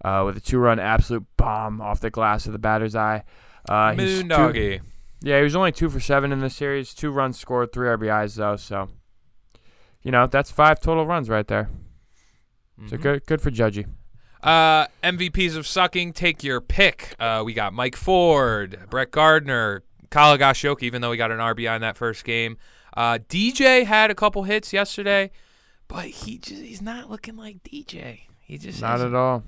uh, 0.04 0.22
with 0.24 0.36
a 0.36 0.40
two-run 0.40 0.78
absolute 0.78 1.24
bomb 1.36 1.80
off 1.80 1.98
the 2.00 2.10
glass 2.10 2.46
of 2.46 2.52
the 2.52 2.58
batter's 2.60 2.94
eye. 2.94 3.24
Uh, 3.68 3.92
he's 3.94 4.22
two- 4.52 4.58
yeah, 5.20 5.38
he 5.38 5.42
was 5.44 5.54
only 5.56 5.72
two 5.72 5.88
for 5.90 6.00
seven 6.00 6.30
in 6.32 6.38
the 6.40 6.50
series. 6.50 6.94
Two 6.94 7.10
runs 7.10 7.38
scored, 7.38 7.72
three 7.72 7.88
RBIs 7.88 8.36
though. 8.36 8.56
So, 8.56 8.88
you 10.02 10.10
know, 10.12 10.26
that's 10.26 10.50
five 10.50 10.80
total 10.80 11.06
runs 11.06 11.28
right 11.28 11.46
there. 11.46 11.68
So 12.88 12.96
Mhm. 12.96 13.00
good, 13.02 13.26
good 13.26 13.40
for 13.40 13.50
Judgy. 13.50 13.86
Uh, 14.42 14.86
MVPs 15.04 15.56
of 15.56 15.66
sucking, 15.66 16.12
take 16.12 16.42
your 16.42 16.60
pick. 16.60 17.14
Uh, 17.18 17.42
we 17.44 17.52
got 17.54 17.72
Mike 17.72 17.94
Ford, 17.96 18.78
Brett 18.90 19.10
Gardner, 19.12 19.82
Kyle 20.10 20.36
Higashioka, 20.36 20.82
even 20.82 21.00
though 21.00 21.12
he 21.12 21.18
got 21.18 21.30
an 21.30 21.38
RBI 21.38 21.74
in 21.76 21.80
that 21.82 21.96
first 21.96 22.24
game. 22.24 22.56
Uh, 22.96 23.18
DJ 23.28 23.84
had 23.84 24.10
a 24.10 24.14
couple 24.14 24.42
hits 24.42 24.72
yesterday, 24.72 25.30
but 25.88 26.06
he 26.06 26.38
just 26.38 26.60
he's 26.62 26.82
not 26.82 27.08
looking 27.08 27.36
like 27.36 27.62
DJ. 27.62 28.20
He 28.40 28.58
just 28.58 28.82
Not 28.82 29.00
at 29.00 29.14
all. 29.14 29.44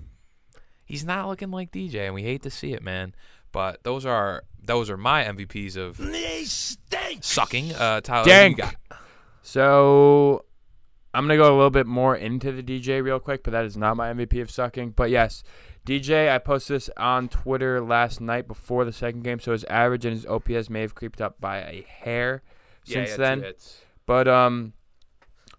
he's 0.85 1.05
not 1.05 1.29
looking 1.29 1.51
like 1.51 1.71
DJ, 1.73 2.07
and 2.07 2.15
we 2.15 2.23
hate 2.23 2.43
to 2.43 2.51
see 2.51 2.73
it, 2.73 2.83
man. 2.83 3.15
But 3.53 3.83
those 3.85 4.07
are 4.07 4.45
those 4.63 4.89
are 4.91 4.97
my 4.97 5.25
MVPs 5.25 5.77
of 5.77 6.01
sucking. 7.21 7.75
Uh, 7.75 8.01
Tyler, 8.01 8.25
who 8.25 8.31
you 8.31 8.37
Dank. 8.37 8.57
got? 8.59 8.75
So 9.43 10.45
I'm 11.15 11.25
gonna 11.25 11.37
go 11.37 11.55
a 11.55 11.57
little 11.57 11.71
bit 11.71 11.87
more 11.87 12.17
into 12.17 12.51
the 12.53 12.63
DJ 12.63 13.03
real 13.03 13.21
quick, 13.21 13.43
but 13.45 13.53
that 13.53 13.65
is 13.65 13.77
not 13.77 13.97
my 13.97 14.13
MVP 14.13 14.41
of 14.43 14.51
sucking. 14.51 14.91
But 14.91 15.11
yes, 15.11 15.43
DJ, 15.87 16.31
I 16.31 16.39
posted 16.39 16.77
this 16.77 16.91
on 16.97 17.29
Twitter 17.29 17.81
last 17.81 18.21
night 18.21 18.49
before 18.49 18.85
the 18.85 18.93
second 18.93 19.23
game, 19.23 19.39
so 19.39 19.53
his 19.53 19.65
average 19.65 20.05
and 20.05 20.15
his 20.15 20.27
OPS 20.27 20.69
may 20.69 20.81
have 20.81 20.95
creeped 20.95 21.21
up 21.21 21.41
by 21.41 21.59
a 21.59 21.87
hair 21.89 22.43
Yeah, 22.85 22.95
since 22.95 23.11
yeah, 23.11 23.17
then. 23.17 23.41
hits. 23.43 23.81
But 24.07 24.27
um, 24.29 24.73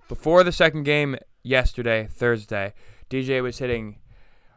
before 0.07 0.43
the 0.43 0.51
second 0.51 0.83
game 0.83 1.15
yesterday, 1.43 2.07
Thursday, 2.11 2.73
DJ 3.09 3.41
was 3.41 3.57
hitting 3.59 3.99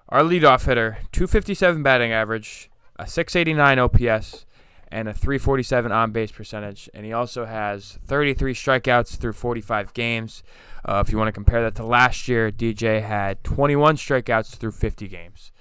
our 0.08 0.22
leadoff 0.22 0.64
hitter, 0.66 0.98
257 1.12 1.82
batting 1.82 2.12
average, 2.12 2.70
a 2.96 3.06
689 3.06 3.78
OPS, 3.78 4.46
and 4.90 5.08
a 5.08 5.14
347 5.14 5.92
on 5.92 6.12
base 6.12 6.32
percentage. 6.32 6.88
And 6.94 7.04
he 7.04 7.12
also 7.12 7.44
has 7.44 7.98
33 8.06 8.54
strikeouts 8.54 9.16
through 9.16 9.34
45 9.34 9.92
games. 9.94 10.42
Uh, 10.84 11.02
if 11.04 11.12
you 11.12 11.18
want 11.18 11.28
to 11.28 11.32
compare 11.32 11.62
that 11.62 11.74
to 11.76 11.84
last 11.84 12.28
year, 12.28 12.50
DJ 12.50 13.02
had 13.02 13.42
21 13.44 13.96
strikeouts 13.96 14.56
through 14.56 14.72
50 14.72 15.08
games. 15.08 15.52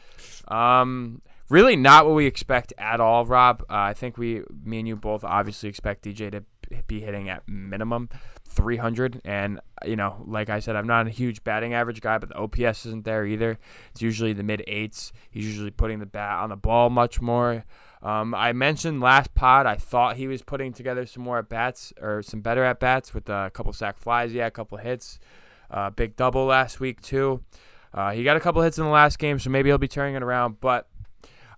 Um, 0.47 1.21
really 1.49 1.75
not 1.75 2.05
what 2.05 2.15
we 2.15 2.25
expect 2.25 2.73
at 2.77 2.99
all, 2.99 3.25
Rob. 3.25 3.61
Uh, 3.69 3.75
I 3.75 3.93
think 3.93 4.17
we, 4.17 4.43
me 4.63 4.79
and 4.79 4.87
you 4.87 4.95
both, 4.95 5.23
obviously 5.23 5.69
expect 5.69 6.05
DJ 6.05 6.31
to 6.31 6.43
be 6.87 7.01
hitting 7.01 7.29
at 7.29 7.47
minimum 7.47 8.09
300. 8.45 9.21
And 9.25 9.59
you 9.85 9.95
know, 9.95 10.23
like 10.25 10.49
I 10.49 10.59
said, 10.59 10.75
I'm 10.75 10.87
not 10.87 11.07
a 11.07 11.09
huge 11.09 11.43
batting 11.43 11.73
average 11.73 12.01
guy, 12.01 12.17
but 12.17 12.29
the 12.29 12.35
OPS 12.35 12.85
isn't 12.85 13.05
there 13.05 13.25
either. 13.25 13.59
It's 13.91 14.01
usually 14.01 14.33
the 14.33 14.43
mid 14.43 14.63
eights. 14.67 15.13
He's 15.29 15.45
usually 15.45 15.71
putting 15.71 15.99
the 15.99 16.05
bat 16.05 16.39
on 16.39 16.49
the 16.49 16.55
ball 16.55 16.89
much 16.89 17.21
more. 17.21 17.65
Um, 18.03 18.35
I 18.35 18.53
mentioned 18.53 19.01
last 19.01 19.33
pod 19.33 19.65
I 19.65 19.75
thought 19.75 20.17
he 20.17 20.27
was 20.27 20.41
putting 20.41 20.71
together 20.71 21.05
some 21.05 21.23
more 21.23 21.39
at 21.39 21.49
bats 21.49 21.93
or 21.99 22.21
some 22.21 22.41
better 22.41 22.63
at 22.63 22.79
bats 22.79 23.13
with 23.13 23.27
a 23.29 23.49
couple 23.53 23.73
sack 23.73 23.97
flies. 23.97 24.33
Yeah, 24.33 24.47
a 24.47 24.51
couple 24.51 24.77
hits. 24.77 25.19
Uh, 25.69 25.89
big 25.89 26.15
double 26.15 26.45
last 26.45 26.79
week 26.79 27.01
too. 27.01 27.43
Uh, 27.93 28.11
he 28.11 28.23
got 28.23 28.37
a 28.37 28.39
couple 28.39 28.61
hits 28.61 28.77
in 28.77 28.83
the 28.83 28.89
last 28.89 29.17
game, 29.17 29.39
so 29.39 29.49
maybe 29.49 29.69
he'll 29.69 29.77
be 29.77 29.87
turning 29.87 30.15
it 30.15 30.23
around. 30.23 30.59
But 30.59 30.87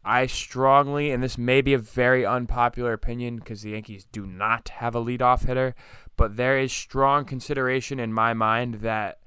I 0.03 0.27
strongly, 0.27 1.11
and 1.11 1.21
this 1.21 1.37
may 1.37 1.61
be 1.61 1.73
a 1.73 1.77
very 1.77 2.25
unpopular 2.25 2.93
opinion 2.93 3.37
because 3.37 3.61
the 3.61 3.71
Yankees 3.71 4.05
do 4.11 4.25
not 4.25 4.69
have 4.69 4.95
a 4.95 5.03
leadoff 5.03 5.45
hitter, 5.45 5.75
but 6.15 6.37
there 6.37 6.57
is 6.57 6.71
strong 6.71 7.25
consideration 7.25 7.99
in 7.99 8.13
my 8.13 8.33
mind 8.33 8.75
that 8.75 9.19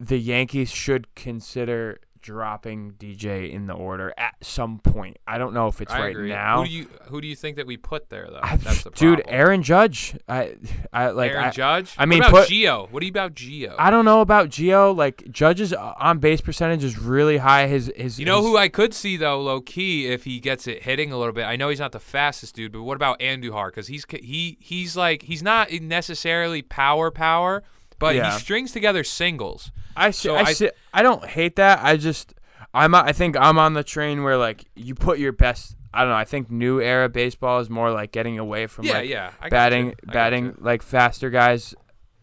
the 0.00 0.18
Yankees 0.18 0.70
should 0.70 1.14
consider 1.14 2.00
dropping 2.24 2.92
DJ 2.92 3.52
in 3.52 3.66
the 3.66 3.74
order 3.74 4.14
at 4.16 4.34
some 4.40 4.78
point. 4.78 5.18
I 5.26 5.36
don't 5.36 5.52
know 5.52 5.68
if 5.68 5.82
it's 5.82 5.92
I 5.92 6.00
right 6.00 6.10
agree. 6.10 6.30
now. 6.30 6.62
Who 6.62 6.66
do 6.66 6.72
you 6.72 6.88
who 7.08 7.20
do 7.20 7.26
you 7.28 7.36
think 7.36 7.56
that 7.56 7.66
we 7.66 7.76
put 7.76 8.08
there 8.08 8.26
though? 8.30 8.40
I- 8.42 8.56
That's 8.56 8.82
the 8.82 8.90
dude, 8.94 9.18
problem. 9.18 9.34
Aaron 9.40 9.62
Judge. 9.62 10.16
I, 10.26 10.56
I 10.92 11.10
like. 11.10 11.32
Aaron 11.32 11.44
I, 11.44 11.50
Judge. 11.50 11.94
I 11.98 12.06
mean, 12.06 12.20
what 12.20 12.28
about 12.30 12.40
put- 12.46 12.48
Gio? 12.50 12.90
What 12.90 13.00
do 13.00 13.06
you 13.06 13.10
about 13.12 13.34
Gio? 13.34 13.74
I 13.78 13.90
don't 13.90 14.06
know 14.06 14.22
about 14.22 14.48
Gio. 14.48 14.96
Like 14.96 15.30
Judge's 15.30 15.72
uh, 15.74 15.92
on 15.98 16.18
base 16.18 16.40
percentage 16.40 16.82
is 16.82 16.98
really 16.98 17.36
high. 17.36 17.66
His 17.66 17.92
his. 17.94 18.18
You 18.18 18.24
know 18.24 18.38
his- 18.38 18.46
who 18.46 18.56
I 18.56 18.68
could 18.68 18.94
see 18.94 19.18
though, 19.18 19.40
low 19.42 19.60
key, 19.60 20.06
if 20.06 20.24
he 20.24 20.40
gets 20.40 20.66
it 20.66 20.82
hitting 20.84 21.12
a 21.12 21.18
little 21.18 21.34
bit. 21.34 21.44
I 21.44 21.56
know 21.56 21.68
he's 21.68 21.80
not 21.80 21.92
the 21.92 22.00
fastest 22.00 22.54
dude, 22.56 22.72
but 22.72 22.82
what 22.82 22.96
about 22.96 23.20
Andujar? 23.20 23.66
Because 23.68 23.88
he's 23.88 24.06
he 24.08 24.56
he's 24.60 24.96
like 24.96 25.22
he's 25.22 25.42
not 25.42 25.70
necessarily 25.70 26.62
power 26.62 27.10
power, 27.10 27.62
but 27.98 28.14
Yeah. 28.14 28.32
he 28.32 28.38
strings 28.40 28.72
together 28.72 29.04
singles. 29.04 29.70
I 29.96 30.10
So 30.10 30.34
I, 30.34 30.42
I- 30.42 30.70
I 30.92 31.02
don't 31.02 31.24
hate 31.24 31.56
that. 31.56 31.80
I 31.82 31.96
just 31.96 32.34
I'm 32.72 32.94
I 32.94 33.12
think 33.12 33.36
I'm 33.36 33.58
on 33.58 33.74
the 33.74 33.84
train 33.84 34.22
where 34.22 34.36
like 34.36 34.64
you 34.74 34.94
put 34.94 35.18
your 35.18 35.32
best. 35.32 35.76
I 35.92 36.00
don't 36.00 36.08
know. 36.10 36.16
I 36.16 36.24
think 36.24 36.50
new 36.50 36.80
era 36.80 37.08
baseball 37.08 37.60
is 37.60 37.70
more 37.70 37.90
like 37.92 38.10
getting 38.10 38.38
away 38.38 38.66
from 38.66 38.86
Yeah, 38.86 38.94
like 38.94 39.08
yeah, 39.08 39.30
batting 39.48 39.86
you. 39.86 39.92
I 40.02 40.06
got 40.06 40.12
batting 40.12 40.54
like 40.58 40.82
faster 40.82 41.30
guys 41.30 41.74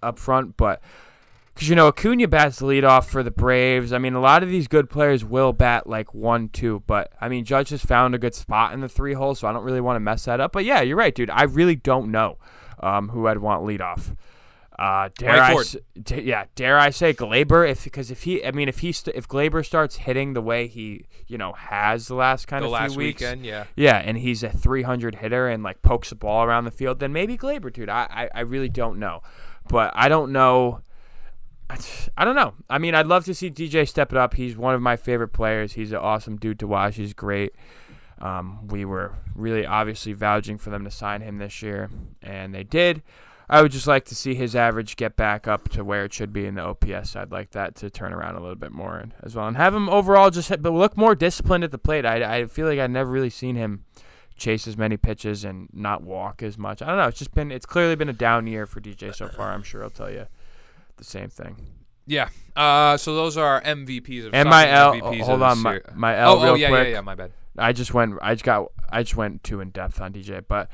up 0.04 0.20
front, 0.20 0.58
but. 0.58 0.82
Because 1.54 1.68
you 1.68 1.76
know 1.76 1.88
Acuna 1.90 2.30
bats 2.30 2.60
the 2.60 2.66
lead 2.66 2.86
off 2.86 3.10
for 3.10 3.24
the 3.24 3.30
Braves. 3.30 3.92
I 3.92 3.98
mean, 3.98 4.14
a 4.14 4.22
lot 4.22 4.42
of 4.42 4.48
these 4.50 4.70
good 4.70 4.90
players 4.90 5.26
will 5.26 5.52
bat 5.52 5.86
like 5.86 6.14
one, 6.14 6.48
two, 6.48 6.82
but 6.88 7.12
I 7.20 7.28
mean 7.28 7.44
Judge 7.44 7.70
has 7.70 7.84
found 7.84 8.16
a 8.16 8.18
good 8.18 8.34
spot 8.34 8.74
in 8.74 8.80
the 8.80 8.88
three 8.88 9.14
hole, 9.14 9.36
so 9.36 9.50
I 9.50 9.52
don't 9.54 9.66
really 9.66 9.82
want 9.82 9.98
to 9.98 10.00
mess 10.00 10.24
that 10.26 10.40
up. 10.40 10.54
But 10.54 10.64
yeah, 10.64 10.80
you're 10.82 10.96
right, 10.96 11.14
dude. 11.14 11.30
I 11.30 11.44
really 11.44 11.76
don't 11.76 12.10
know 12.10 12.38
um, 12.80 13.10
who 13.10 13.28
I'd 13.28 13.40
want 13.40 13.66
lead 13.66 13.82
off. 13.82 14.14
Uh, 14.82 15.10
dare 15.16 15.30
Mike 15.34 15.42
I, 15.42 15.52
Ford. 15.52 15.66
s- 15.66 15.76
d- 16.02 16.22
yeah, 16.22 16.46
dare 16.56 16.80
I 16.80 16.90
say 16.90 17.14
Gleyber? 17.14 17.70
If 17.70 17.84
because 17.84 18.10
if 18.10 18.24
he, 18.24 18.44
I 18.44 18.50
mean, 18.50 18.68
if 18.68 18.80
he 18.80 18.92
st- 18.92 19.16
if 19.16 19.28
Gleyber 19.28 19.64
starts 19.64 19.96
hitting 19.98 20.34
the 20.34 20.42
way 20.42 20.66
he, 20.66 21.06
you 21.28 21.38
know, 21.38 21.54
has 21.54 22.08
the 22.08 22.16
last 22.16 22.48
kind 22.48 22.64
The 22.64 22.68
of 22.68 22.72
last 22.72 22.92
few 22.94 22.98
weeks, 22.98 23.22
weekend, 23.22 23.46
yeah. 23.46 23.66
yeah, 23.76 23.98
and 23.98 24.18
he's 24.18 24.42
a 24.42 24.50
300 24.50 25.16
hitter 25.16 25.48
and 25.48 25.62
like 25.62 25.84
pokes 25.84 26.10
the 26.10 26.16
ball 26.16 26.44
around 26.44 26.66
the 26.66 26.72
field, 26.72 27.00
then 27.00 27.14
maybe 27.14 27.38
Gleyber, 27.38 27.72
dude. 27.72 27.90
I, 27.90 28.08
I, 28.10 28.30
I 28.34 28.40
really 28.42 28.70
don't 28.70 28.98
know, 28.98 29.22
but 29.70 29.92
I 29.96 30.10
don't 30.10 30.32
know. 30.32 30.82
I 32.18 32.26
don't 32.26 32.36
know. 32.36 32.54
I 32.70 32.80
mean, 32.80 32.96
I'd 32.96 33.08
love 33.08 33.24
to 33.26 33.34
see 33.34 33.50
DJ 33.50 33.88
step 33.88 34.12
it 34.12 34.18
up. 34.18 34.34
He's 34.34 34.58
one 34.58 34.74
of 34.76 34.82
my 34.82 34.98
favorite 34.98 35.30
players. 35.30 35.74
He's 35.74 35.92
an 35.92 36.00
awesome 36.00 36.36
dude 36.38 36.60
to 36.60 36.68
watch. 36.68 36.96
He's 36.98 37.14
great. 37.14 37.54
Um, 38.20 38.68
we 38.68 38.84
were 38.84 39.14
really 39.36 39.66
obviously 39.66 40.14
vouching 40.14 40.58
for 40.58 40.70
them 40.70 40.84
to 40.84 40.92
sign 40.92 41.22
him 41.22 41.38
this 41.38 41.62
year, 41.62 41.90
and 42.22 42.54
they 42.54 42.64
did. 42.64 43.04
I 43.52 43.62
would 43.62 43.74
just 43.74 43.86
like 43.86 44.06
to 44.06 44.16
see 44.16 44.34
his 44.34 44.56
average 44.56 44.96
get 44.96 45.18
back 45.18 45.46
up 45.46 45.68
to 45.70 45.84
where 45.84 46.06
it 46.06 46.14
should 46.14 46.32
be 46.32 46.46
in 46.46 46.56
the 46.56 46.62
OPS. 46.62 47.18
I'd 47.18 47.34
like 47.34 47.52
that 47.52 47.76
to 47.76 47.90
turn 47.90 48.14
around 48.14 48.36
a 48.38 48.40
little 48.40 48.56
bit 48.56 48.72
more 48.72 49.04
as 49.22 49.36
well, 49.36 49.46
and 49.46 49.58
have 49.58 49.76
him 49.76 49.90
overall 49.90 50.30
just 50.30 50.48
hit, 50.48 50.62
but 50.62 50.72
look 50.72 50.96
more 50.96 51.16
disciplined 51.16 51.66
at 51.66 51.72
the 51.72 51.78
plate. 51.78 52.06
I, 52.06 52.38
I 52.38 52.46
feel 52.46 52.66
like 52.66 52.80
I've 52.80 52.90
never 52.90 53.12
really 53.12 53.30
seen 53.30 53.58
him 53.58 53.84
chase 54.38 54.68
as 54.68 54.78
many 54.78 54.96
pitches 54.96 55.44
and 55.44 55.68
not 55.74 56.02
walk 56.02 56.42
as 56.42 56.58
much. 56.58 56.82
I 56.82 56.88
don't 56.88 56.98
know. 56.98 57.08
It's 57.08 57.20
just 57.20 57.34
been 57.34 57.52
it's 57.52 57.66
clearly 57.66 57.96
been 57.96 58.08
a 58.08 58.14
down 58.14 58.48
year 58.48 58.66
for 58.66 58.80
DJ 58.80 59.14
so 59.14 59.28
far. 59.28 59.52
I'm 59.52 59.64
sure 59.64 59.84
I'll 59.84 59.90
tell 59.90 60.10
you 60.10 60.28
the 60.96 61.04
same 61.04 61.28
thing. 61.28 61.58
Yeah. 62.08 62.30
Uh, 62.56 62.96
so 62.96 63.16
those 63.16 63.36
are 63.36 63.46
our 63.46 63.62
MVPs 63.62 64.28
of 64.28 64.34
And 64.34 64.50
my 64.50 64.70
L. 64.70 64.94
MVPs 64.94 65.22
Hold 65.24 65.42
on, 65.42 65.60
my, 65.60 65.82
my 65.94 66.18
L. 66.18 66.38
oh, 66.38 66.44
real 66.44 66.52
oh 66.54 66.56
yeah, 66.56 66.70
quick. 66.70 66.88
yeah, 66.88 66.94
yeah. 66.94 67.02
My 67.02 67.16
bad. 67.16 67.34
I 67.58 67.74
just 67.74 67.94
went. 67.94 68.18
I 68.22 68.34
just 68.34 68.46
got. 68.46 68.72
I 68.90 69.04
just 69.04 69.18
went 69.18 69.44
too 69.44 69.60
in 69.60 69.72
depth 69.72 70.00
on 70.00 70.14
DJ, 70.14 70.42
but 70.48 70.70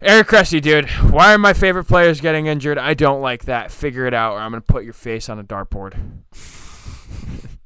Eric 0.00 0.28
Cressey, 0.28 0.60
dude. 0.60 0.88
Why 1.10 1.34
are 1.34 1.38
my 1.38 1.52
favorite 1.52 1.86
players 1.86 2.20
getting 2.20 2.46
injured? 2.46 2.78
I 2.78 2.94
don't 2.94 3.20
like 3.20 3.46
that. 3.46 3.72
Figure 3.72 4.06
it 4.06 4.14
out, 4.14 4.34
or 4.34 4.38
I'm 4.38 4.52
gonna 4.52 4.60
put 4.60 4.84
your 4.84 4.92
face 4.92 5.28
on 5.28 5.40
a 5.40 5.44
dartboard. 5.44 5.94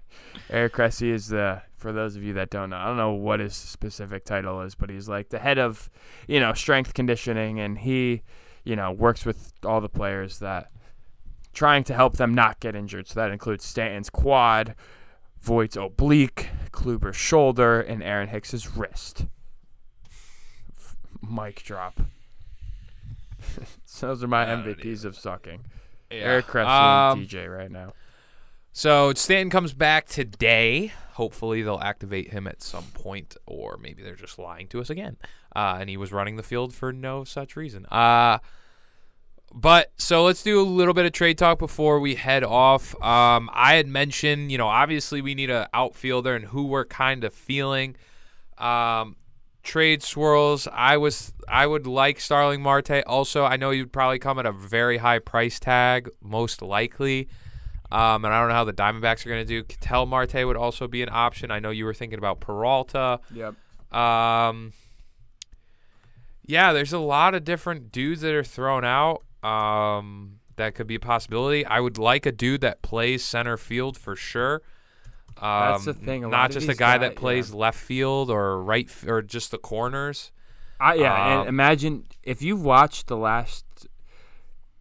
Eric 0.50 0.72
Cressey 0.72 1.10
is 1.10 1.28
the. 1.28 1.62
For 1.76 1.92
those 1.92 2.14
of 2.14 2.22
you 2.22 2.34
that 2.34 2.48
don't 2.48 2.70
know, 2.70 2.76
I 2.76 2.86
don't 2.86 2.96
know 2.96 3.12
what 3.12 3.40
his 3.40 3.56
specific 3.56 4.24
title 4.24 4.62
is, 4.62 4.76
but 4.76 4.88
he's 4.88 5.08
like 5.08 5.30
the 5.30 5.40
head 5.40 5.58
of, 5.58 5.90
you 6.28 6.38
know, 6.38 6.52
strength 6.52 6.94
conditioning, 6.94 7.58
and 7.58 7.76
he, 7.76 8.22
you 8.62 8.76
know, 8.76 8.92
works 8.92 9.26
with 9.26 9.52
all 9.64 9.80
the 9.80 9.88
players 9.88 10.38
that 10.38 10.70
trying 11.52 11.82
to 11.84 11.94
help 11.94 12.18
them 12.18 12.34
not 12.34 12.60
get 12.60 12.76
injured. 12.76 13.08
So 13.08 13.18
that 13.18 13.32
includes 13.32 13.64
Stanton's 13.64 14.10
quad, 14.10 14.76
Voit's 15.40 15.76
oblique, 15.76 16.50
Kluber's 16.70 17.16
shoulder, 17.16 17.80
and 17.80 18.00
Aaron 18.00 18.28
Hicks's 18.28 18.76
wrist. 18.76 19.26
Mic 21.20 21.64
drop. 21.64 22.00
those 24.00 24.22
are 24.22 24.28
my 24.28 24.44
MVPs 24.46 25.04
of 25.04 25.16
sucking. 25.16 25.64
Yeah. 26.10 26.18
Eric 26.18 26.46
Cressey 26.46 26.66
Um, 26.68 27.20
and 27.20 27.28
DJ 27.28 27.54
right 27.54 27.70
now. 27.70 27.92
So 28.72 29.12
Stanton 29.14 29.50
comes 29.50 29.72
back 29.74 30.06
today. 30.06 30.92
Hopefully 31.12 31.62
they'll 31.62 31.80
activate 31.80 32.30
him 32.32 32.46
at 32.46 32.62
some 32.62 32.84
point, 32.94 33.36
or 33.46 33.76
maybe 33.76 34.02
they're 34.02 34.14
just 34.16 34.38
lying 34.38 34.66
to 34.68 34.80
us 34.80 34.88
again. 34.88 35.16
Uh, 35.54 35.76
and 35.80 35.90
he 35.90 35.96
was 35.98 36.10
running 36.12 36.36
the 36.36 36.42
field 36.42 36.72
for 36.74 36.92
no 36.92 37.24
such 37.24 37.54
reason. 37.54 37.84
Uh, 37.86 38.38
but 39.54 39.92
so 39.98 40.24
let's 40.24 40.42
do 40.42 40.58
a 40.58 40.64
little 40.64 40.94
bit 40.94 41.04
of 41.04 41.12
trade 41.12 41.36
talk 41.36 41.58
before 41.58 42.00
we 42.00 42.14
head 42.14 42.42
off. 42.42 42.94
Um, 43.02 43.50
I 43.52 43.74
had 43.74 43.86
mentioned, 43.86 44.50
you 44.50 44.56
know, 44.56 44.68
obviously 44.68 45.20
we 45.20 45.34
need 45.34 45.50
an 45.50 45.66
outfielder 45.74 46.34
and 46.34 46.46
who 46.46 46.64
we're 46.64 46.86
kind 46.86 47.24
of 47.24 47.34
feeling. 47.34 47.96
Um, 48.56 49.16
trade 49.62 50.02
swirls. 50.02 50.68
I 50.72 50.96
was 50.96 51.32
I 51.48 51.66
would 51.66 51.86
like 51.86 52.20
Starling 52.20 52.62
Marte. 52.62 53.04
Also, 53.06 53.44
I 53.44 53.56
know 53.56 53.70
you'd 53.70 53.92
probably 53.92 54.18
come 54.18 54.38
at 54.38 54.46
a 54.46 54.52
very 54.52 54.98
high 54.98 55.18
price 55.18 55.60
tag, 55.60 56.08
most 56.20 56.62
likely. 56.62 57.28
Um, 57.90 58.24
and 58.24 58.32
I 58.32 58.40
don't 58.40 58.48
know 58.48 58.54
how 58.54 58.64
the 58.64 58.72
Diamondbacks 58.72 59.26
are 59.26 59.28
going 59.28 59.42
to 59.42 59.48
do. 59.48 59.62
Ketel 59.62 60.06
Marte 60.06 60.46
would 60.46 60.56
also 60.56 60.88
be 60.88 61.02
an 61.02 61.10
option. 61.12 61.50
I 61.50 61.58
know 61.58 61.70
you 61.70 61.84
were 61.84 61.92
thinking 61.92 62.18
about 62.18 62.40
Peralta. 62.40 63.20
Yep. 63.34 63.54
Um, 63.94 64.72
yeah, 66.46 66.72
there's 66.72 66.94
a 66.94 66.98
lot 66.98 67.34
of 67.34 67.44
different 67.44 67.92
dudes 67.92 68.22
that 68.22 68.32
are 68.32 68.42
thrown 68.42 68.84
out. 68.84 69.22
Um, 69.44 70.38
that 70.56 70.74
could 70.74 70.86
be 70.86 70.94
a 70.94 71.00
possibility. 71.00 71.66
I 71.66 71.80
would 71.80 71.98
like 71.98 72.24
a 72.24 72.32
dude 72.32 72.62
that 72.62 72.80
plays 72.80 73.24
center 73.24 73.58
field 73.58 73.98
for 73.98 74.16
sure. 74.16 74.62
Um, 75.38 75.72
That's 75.72 75.84
the 75.86 75.94
thing, 75.94 76.24
a 76.24 76.28
not 76.28 76.50
just 76.50 76.68
a 76.68 76.74
guy 76.74 76.98
guy- 76.98 76.98
that 77.08 77.16
plays 77.16 77.52
left 77.54 77.78
field 77.78 78.30
or 78.30 78.62
right 78.62 78.86
f- 78.88 79.06
or 79.06 79.22
just 79.22 79.50
the 79.50 79.58
corners. 79.58 80.30
I, 80.80 80.94
yeah, 80.94 81.12
Um, 81.34 81.40
and 81.40 81.48
imagine 81.48 82.04
if 82.22 82.42
you 82.42 82.56
watched 82.56 83.06
the 83.06 83.16
last, 83.16 83.64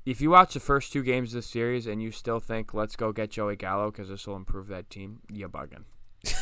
if 0.06 0.20
you 0.20 0.32
watch 0.32 0.54
the 0.56 0.60
first 0.60 0.92
two 0.92 1.04
games 1.04 1.30
of 1.34 1.44
the 1.44 1.48
series 1.48 1.86
and 1.86 2.02
you 2.02 2.10
still 2.12 2.40
think 2.40 2.74
let's 2.74 2.96
go 2.96 3.12
get 3.12 3.30
Joey 3.32 3.56
Gallo 3.56 3.92
because 3.92 4.10
this 4.10 4.26
will 4.26 4.36
improve 4.36 4.68
that 4.68 4.90
team, 4.90 5.20
you're 5.32 5.48
bugging. 5.50 5.84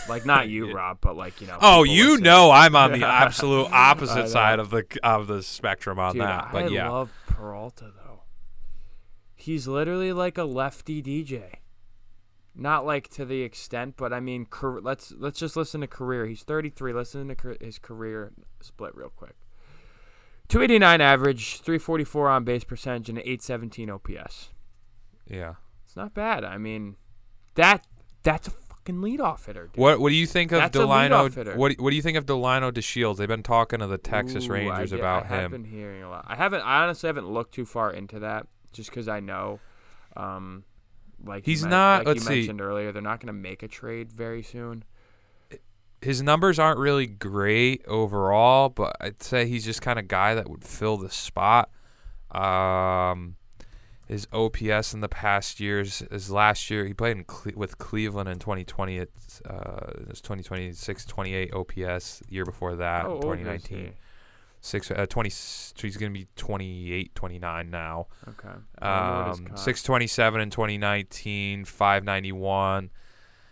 Like 0.07 0.25
not 0.25 0.47
you, 0.53 0.73
Rob, 0.73 0.99
but 1.01 1.15
like 1.17 1.41
you 1.41 1.47
know. 1.47 1.57
Oh, 1.61 1.83
you 1.83 2.11
listening. 2.11 2.23
know 2.23 2.51
I'm 2.51 2.75
on 2.75 2.93
the 2.93 3.05
absolute 3.07 3.67
opposite 3.71 4.29
side 4.29 4.59
of 4.59 4.69
the 4.69 4.85
of 5.03 5.27
the 5.27 5.43
spectrum 5.43 5.99
on 5.99 6.13
Dude, 6.13 6.21
that. 6.23 6.49
But 6.51 6.71
yeah, 6.71 6.83
I 6.83 6.85
yeah, 6.85 6.89
love 6.89 7.11
Peralta 7.27 7.85
though. 7.95 8.21
He's 9.35 9.67
literally 9.67 10.11
like 10.13 10.37
a 10.37 10.43
lefty 10.43 11.01
DJ. 11.01 11.55
Not 12.55 12.85
like 12.85 13.07
to 13.11 13.25
the 13.25 13.41
extent, 13.43 13.95
but 13.95 14.11
I 14.11 14.19
mean, 14.19 14.45
car- 14.45 14.81
let's 14.81 15.13
let's 15.17 15.39
just 15.39 15.55
listen 15.55 15.81
to 15.81 15.87
career. 15.87 16.25
He's 16.25 16.43
33. 16.43 16.91
Listen 16.93 17.27
to 17.29 17.35
car- 17.35 17.57
his 17.61 17.79
career 17.79 18.33
split 18.59 18.95
real 18.95 19.09
quick. 19.15 19.35
289 20.49 20.99
average, 21.01 21.57
344 21.61 22.27
on 22.29 22.43
base 22.43 22.63
percentage, 22.63 23.07
and 23.09 23.19
817 23.19 23.89
OPS. 23.89 24.49
yeah. 25.27 25.55
It's 25.85 25.95
not 25.95 26.13
bad. 26.13 26.43
I 26.43 26.59
mean, 26.59 26.97
that 27.55 27.87
that's 28.21 28.47
a 28.47 28.51
fucking 28.51 28.97
leadoff 28.97 29.45
hitter. 29.47 29.67
Dude. 29.73 29.77
What 29.81 29.99
what 29.99 30.09
do 30.09 30.15
you 30.15 30.27
think 30.27 30.51
of 30.51 30.59
That's 30.59 30.77
Delino? 30.77 31.55
What 31.55 31.79
what 31.79 31.89
do 31.89 31.95
you 31.95 32.01
think 32.03 32.15
of 32.17 32.27
Delino 32.27 32.71
DeShields? 32.71 33.17
They've 33.17 33.27
been 33.27 33.41
talking 33.41 33.79
to 33.79 33.87
the 33.87 33.97
Texas 33.97 34.45
Ooh, 34.47 34.51
Rangers 34.53 34.93
I, 34.93 34.97
about 34.97 35.31
I 35.31 35.41
him. 35.41 35.51
been 35.51 35.63
hearing 35.63 36.03
a 36.03 36.09
lot. 36.09 36.25
I 36.27 36.35
haven't. 36.35 36.61
I 36.61 36.83
honestly 36.83 37.07
haven't 37.07 37.27
looked 37.27 37.55
too 37.55 37.65
far 37.65 37.91
into 37.91 38.19
that, 38.19 38.45
just 38.71 38.91
because 38.91 39.07
I 39.07 39.19
know, 39.19 39.59
um, 40.15 40.63
like 41.25 41.45
He's 41.45 41.63
not- 41.65 41.99
Like 41.99 42.07
let's 42.07 42.19
you 42.21 42.25
see. 42.27 42.35
mentioned 42.39 42.61
earlier, 42.61 42.91
they're 42.91 43.01
not 43.01 43.19
going 43.19 43.27
to 43.27 43.33
make 43.39 43.63
a 43.63 43.67
trade 43.67 44.11
very 44.11 44.41
soon. 44.43 44.83
His 46.01 46.21
numbers 46.21 46.59
aren't 46.59 46.79
really 46.79 47.07
great 47.07 47.83
overall, 47.85 48.69
but 48.69 48.95
I'd 49.01 49.21
say 49.21 49.45
he's 49.47 49.65
just 49.65 49.81
kind 49.81 49.99
of 49.99 50.07
guy 50.07 50.33
that 50.35 50.49
would 50.49 50.63
fill 50.63 50.95
the 50.95 51.09
spot. 51.09 51.69
Um, 52.31 53.35
his 54.07 54.25
OPS 54.31 54.93
in 54.93 55.01
the 55.01 55.09
past 55.09 55.59
years, 55.59 55.99
his 56.11 56.31
last 56.31 56.69
year, 56.69 56.85
he 56.85 56.93
played 56.93 57.17
in 57.17 57.25
Cle- 57.25 57.51
with 57.55 57.77
Cleveland 57.79 58.29
in 58.29 58.39
2020. 58.39 58.97
It's 58.97 59.41
uh, 59.41 59.91
it's 60.09 60.21
2020, 60.21 60.71
628 60.71 61.53
OPS. 61.53 62.23
Year 62.29 62.45
before 62.45 62.75
that, 62.77 63.01
How 63.01 63.07
in 63.07 63.11
old 63.15 63.25
was 63.25 63.37
2019, 63.39 63.77
he? 63.77 63.91
Six 64.61 64.91
uh, 64.91 65.05
20. 65.07 65.29
He's 65.29 65.97
gonna 65.97 66.11
be 66.11 66.27
28, 66.35 67.15
29 67.15 67.69
now. 67.69 68.07
Okay. 68.27 68.49
I 68.79 68.99
don't 68.99 69.07
know 69.07 69.19
what 69.19 69.27
his 69.29 69.39
Um, 69.39 69.57
627 69.57 70.41
in 70.41 70.49
2019, 70.49 71.65
591. 71.65 72.89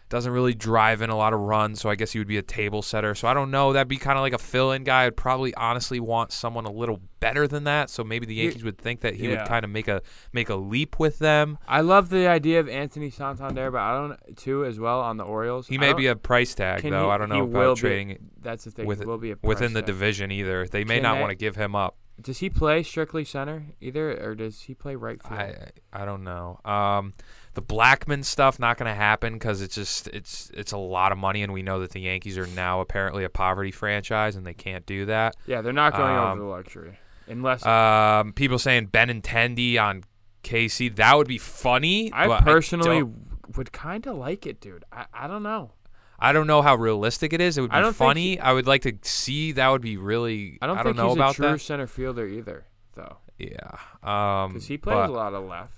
Doesn't 0.10 0.32
really 0.32 0.54
drive 0.54 1.02
in 1.02 1.10
a 1.10 1.18
lot 1.18 1.34
of 1.34 1.40
runs, 1.42 1.82
so 1.82 1.90
I 1.90 1.96
guess 1.96 2.14
he 2.14 2.20
would 2.20 2.30
be 2.30 2.38
a 2.38 2.42
table 2.42 2.82
setter. 2.82 3.14
So 3.14 3.28
I 3.28 3.34
don't 3.34 3.52
know. 3.52 3.74
That'd 3.74 3.90
be 3.90 3.98
kind 3.98 4.18
of 4.18 4.22
like 4.22 4.32
a 4.32 4.38
fill-in 4.38 4.86
guy. 4.86 5.06
I'd 5.06 5.18
probably 5.18 5.54
honestly 5.56 6.00
want 6.00 6.32
someone 6.32 6.66
a 6.66 6.72
little 6.72 7.02
better 7.20 7.46
than 7.46 7.66
that. 7.66 7.90
So 7.90 8.06
maybe 8.06 8.26
the 8.26 8.36
Yankees 8.36 8.64
would 8.64 8.78
think 8.78 9.02
that 9.02 9.16
he 9.16 9.28
yeah. 9.28 9.40
would 9.42 9.50
kind 9.50 9.66
of 9.66 9.72
make 9.72 9.90
a 9.90 10.02
make 10.32 10.50
a 10.50 10.56
leap 10.56 10.98
with 10.98 11.20
them. 11.20 11.58
I 11.68 11.82
love 11.82 12.10
the 12.10 12.26
idea 12.26 12.62
of 12.62 12.70
Anthony 12.70 13.10
Santander, 13.10 13.70
but 13.70 13.82
I 13.82 13.98
don't 13.98 14.38
too 14.38 14.64
as 14.64 14.80
well 14.80 15.02
on 15.02 15.18
the 15.18 15.26
Orioles. 15.26 15.68
He 15.68 15.78
may 15.78 15.92
be 15.92 16.08
a 16.08 16.16
price 16.16 16.56
tag 16.56 16.84
though. 16.84 16.90
he- 16.90 16.96
I 16.96 17.18
don't 17.18 17.28
know 17.30 17.44
about 17.44 17.76
be- 17.76 17.82
trading 17.82 18.30
That's 18.42 18.64
the 18.64 18.72
thing. 18.72 18.86
with- 18.86 19.06
will 19.06 19.18
be 19.18 19.32
a 19.32 19.38
within 19.42 19.74
the 19.74 19.82
division 19.82 20.32
either. 20.32 20.68
They 20.68 20.86
may 20.86 20.96
Can 20.96 21.04
not 21.04 21.20
want 21.20 21.32
to 21.32 21.36
give 21.36 21.58
him 21.58 21.76
up. 21.76 21.98
Does 22.20 22.40
he 22.40 22.50
play 22.50 22.82
strictly 22.82 23.24
center 23.24 23.68
either, 23.80 24.12
or 24.12 24.34
does 24.34 24.62
he 24.62 24.74
play 24.74 24.96
right 24.96 25.22
field? 25.22 25.40
I 25.40 25.70
I 25.94 26.06
don't 26.06 26.24
know. 26.24 26.60
Um, 26.66 27.14
the 27.58 27.64
Blackmon 27.64 28.24
stuff 28.24 28.60
not 28.60 28.78
going 28.78 28.88
to 28.88 28.94
happen 28.94 29.34
because 29.34 29.64
it's 29.64 29.74
just 29.74 30.06
it's 30.10 30.52
it's 30.54 30.74
a 30.74 30.78
lot 30.78 31.12
of 31.12 31.18
money, 31.18 31.42
and 31.42 31.52
we 31.52 31.64
know 31.64 31.80
that 31.80 31.90
the 31.90 32.02
Yankees 32.02 32.38
are 32.38 32.46
now 32.46 32.82
apparently 32.82 33.24
a 33.24 33.30
poverty 33.30 33.72
franchise, 33.72 34.36
and 34.36 34.46
they 34.46 34.54
can't 34.54 34.86
do 34.86 35.08
that. 35.08 35.36
yeah, 35.48 35.62
they're 35.62 35.74
not 35.74 35.94
going 35.98 36.16
um, 36.16 36.34
over 36.34 36.40
the 36.42 36.46
luxury 36.46 37.00
unless 37.28 37.66
Um, 37.66 38.34
people 38.34 38.60
saying 38.60 38.86
Ben 38.88 39.10
Benintendi 39.10 39.82
on 39.82 40.04
KC 40.44 40.96
that 40.98 41.18
would 41.18 41.28
be 41.28 41.40
funny. 41.40 42.12
I 42.14 42.42
personally 42.42 43.00
don't, 43.00 43.58
would 43.58 43.72
kind 43.72 44.06
of 44.06 44.18
like 44.18 44.46
it, 44.46 44.62
dude. 44.62 44.86
I, 44.92 45.06
I 45.12 45.26
don't 45.26 45.42
know. 45.42 45.72
I 46.20 46.34
don't 46.34 46.46
know 46.46 46.62
how 46.62 46.76
realistic 46.76 47.34
it 47.34 47.42
is. 47.42 47.58
It 47.58 47.62
would 47.62 47.72
be 47.72 47.92
funny. 47.92 48.22
he- 48.34 48.40
I 48.40 48.54
would 48.54 48.68
like 48.68 48.84
to 48.84 48.94
see. 49.02 49.54
That 49.54 49.70
would 49.70 49.82
be 49.82 49.98
really. 49.98 50.60
I 50.62 50.68
don't 50.68 50.78
I 50.78 50.84
don't 50.84 50.96
know 50.96 51.08
he's 51.08 51.16
about 51.16 51.32
a 51.32 51.36
true 51.38 51.52
that. 51.54 51.62
center 51.62 51.88
fielder 51.88 52.28
either, 52.28 52.66
though, 52.94 53.18
Yeah. 53.40 53.72
Um, 54.04 54.54
because 54.54 54.68
he 54.68 54.78
plays 54.78 54.94
but- 54.96 55.10
a 55.10 55.12
lot 55.14 55.34
of 55.34 55.44
left. 55.46 55.74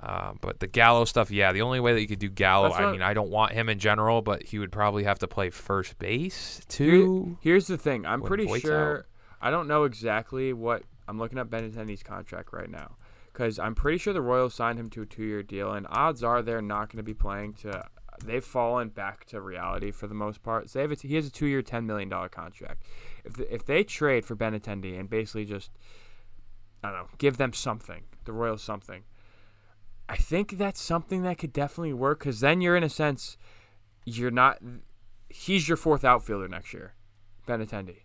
Um, 0.00 0.38
but 0.40 0.60
the 0.60 0.68
Gallo 0.68 1.04
stuff, 1.04 1.30
yeah, 1.30 1.52
the 1.52 1.62
only 1.62 1.80
way 1.80 1.92
that 1.92 2.00
you 2.00 2.06
could 2.06 2.20
do 2.20 2.28
Gallo, 2.28 2.72
I 2.72 2.92
mean, 2.92 3.02
I 3.02 3.14
don't 3.14 3.30
want 3.30 3.52
him 3.52 3.68
in 3.68 3.80
general, 3.80 4.22
but 4.22 4.44
he 4.44 4.58
would 4.60 4.70
probably 4.70 5.04
have 5.04 5.18
to 5.20 5.26
play 5.26 5.50
first 5.50 5.98
base 5.98 6.60
Here- 6.70 6.90
too. 6.90 7.38
here's 7.40 7.66
the 7.66 7.76
thing. 7.76 8.06
I'm 8.06 8.22
pretty 8.22 8.46
Voit's 8.46 8.62
sure. 8.62 8.98
out. 8.98 9.04
I 9.40 9.50
don't 9.50 9.66
know 9.66 9.84
exactly 9.84 10.52
what. 10.52 10.82
I'm 11.08 11.18
looking 11.18 11.38
up 11.38 11.48
Benintendi's 11.48 12.02
contract 12.02 12.52
right 12.52 12.68
now 12.70 12.96
because 13.32 13.58
I'm 13.58 13.74
pretty 13.74 13.98
sure 13.98 14.12
the 14.12 14.20
Royals 14.20 14.54
signed 14.54 14.78
him 14.78 14.90
to 14.90 15.02
a 15.02 15.06
two-year 15.06 15.42
deal, 15.42 15.72
and 15.72 15.86
odds 15.90 16.22
are 16.22 16.42
they're 16.42 16.60
not 16.62 16.90
going 16.90 16.98
to 16.98 17.02
be 17.02 17.14
playing 17.14 17.54
to. 17.54 17.84
They've 18.24 18.44
fallen 18.44 18.88
back 18.88 19.24
to 19.26 19.40
reality 19.40 19.92
for 19.92 20.06
the 20.08 20.14
most 20.14 20.42
part. 20.42 20.68
So 20.70 20.78
they 20.78 20.82
have 20.82 20.92
a, 20.92 20.96
he 20.96 21.14
has 21.14 21.26
a 21.26 21.30
two-year, 21.30 21.62
ten 21.62 21.86
million 21.86 22.08
dollar 22.08 22.28
contract. 22.28 22.82
If 23.24 23.34
the, 23.34 23.52
if 23.54 23.64
they 23.64 23.84
trade 23.84 24.24
for 24.24 24.36
Benintendi 24.36 24.98
and 24.98 25.08
basically 25.08 25.44
just, 25.44 25.70
I 26.82 26.90
don't 26.90 26.98
know, 26.98 27.08
give 27.18 27.36
them 27.36 27.52
something, 27.52 28.02
the 28.24 28.32
Royals 28.32 28.62
something. 28.62 29.04
I 30.08 30.16
think 30.16 30.56
that's 30.58 30.80
something 30.80 31.22
that 31.22 31.38
could 31.38 31.52
definitely 31.52 31.92
work 31.92 32.20
because 32.20 32.40
then 32.40 32.60
you're 32.60 32.76
in 32.76 32.82
a 32.82 32.88
sense, 32.88 33.36
you're 34.04 34.30
not. 34.30 34.58
He's 35.28 35.68
your 35.68 35.76
fourth 35.76 36.04
outfielder 36.04 36.48
next 36.48 36.72
year, 36.72 36.94
Benintendi 37.46 37.98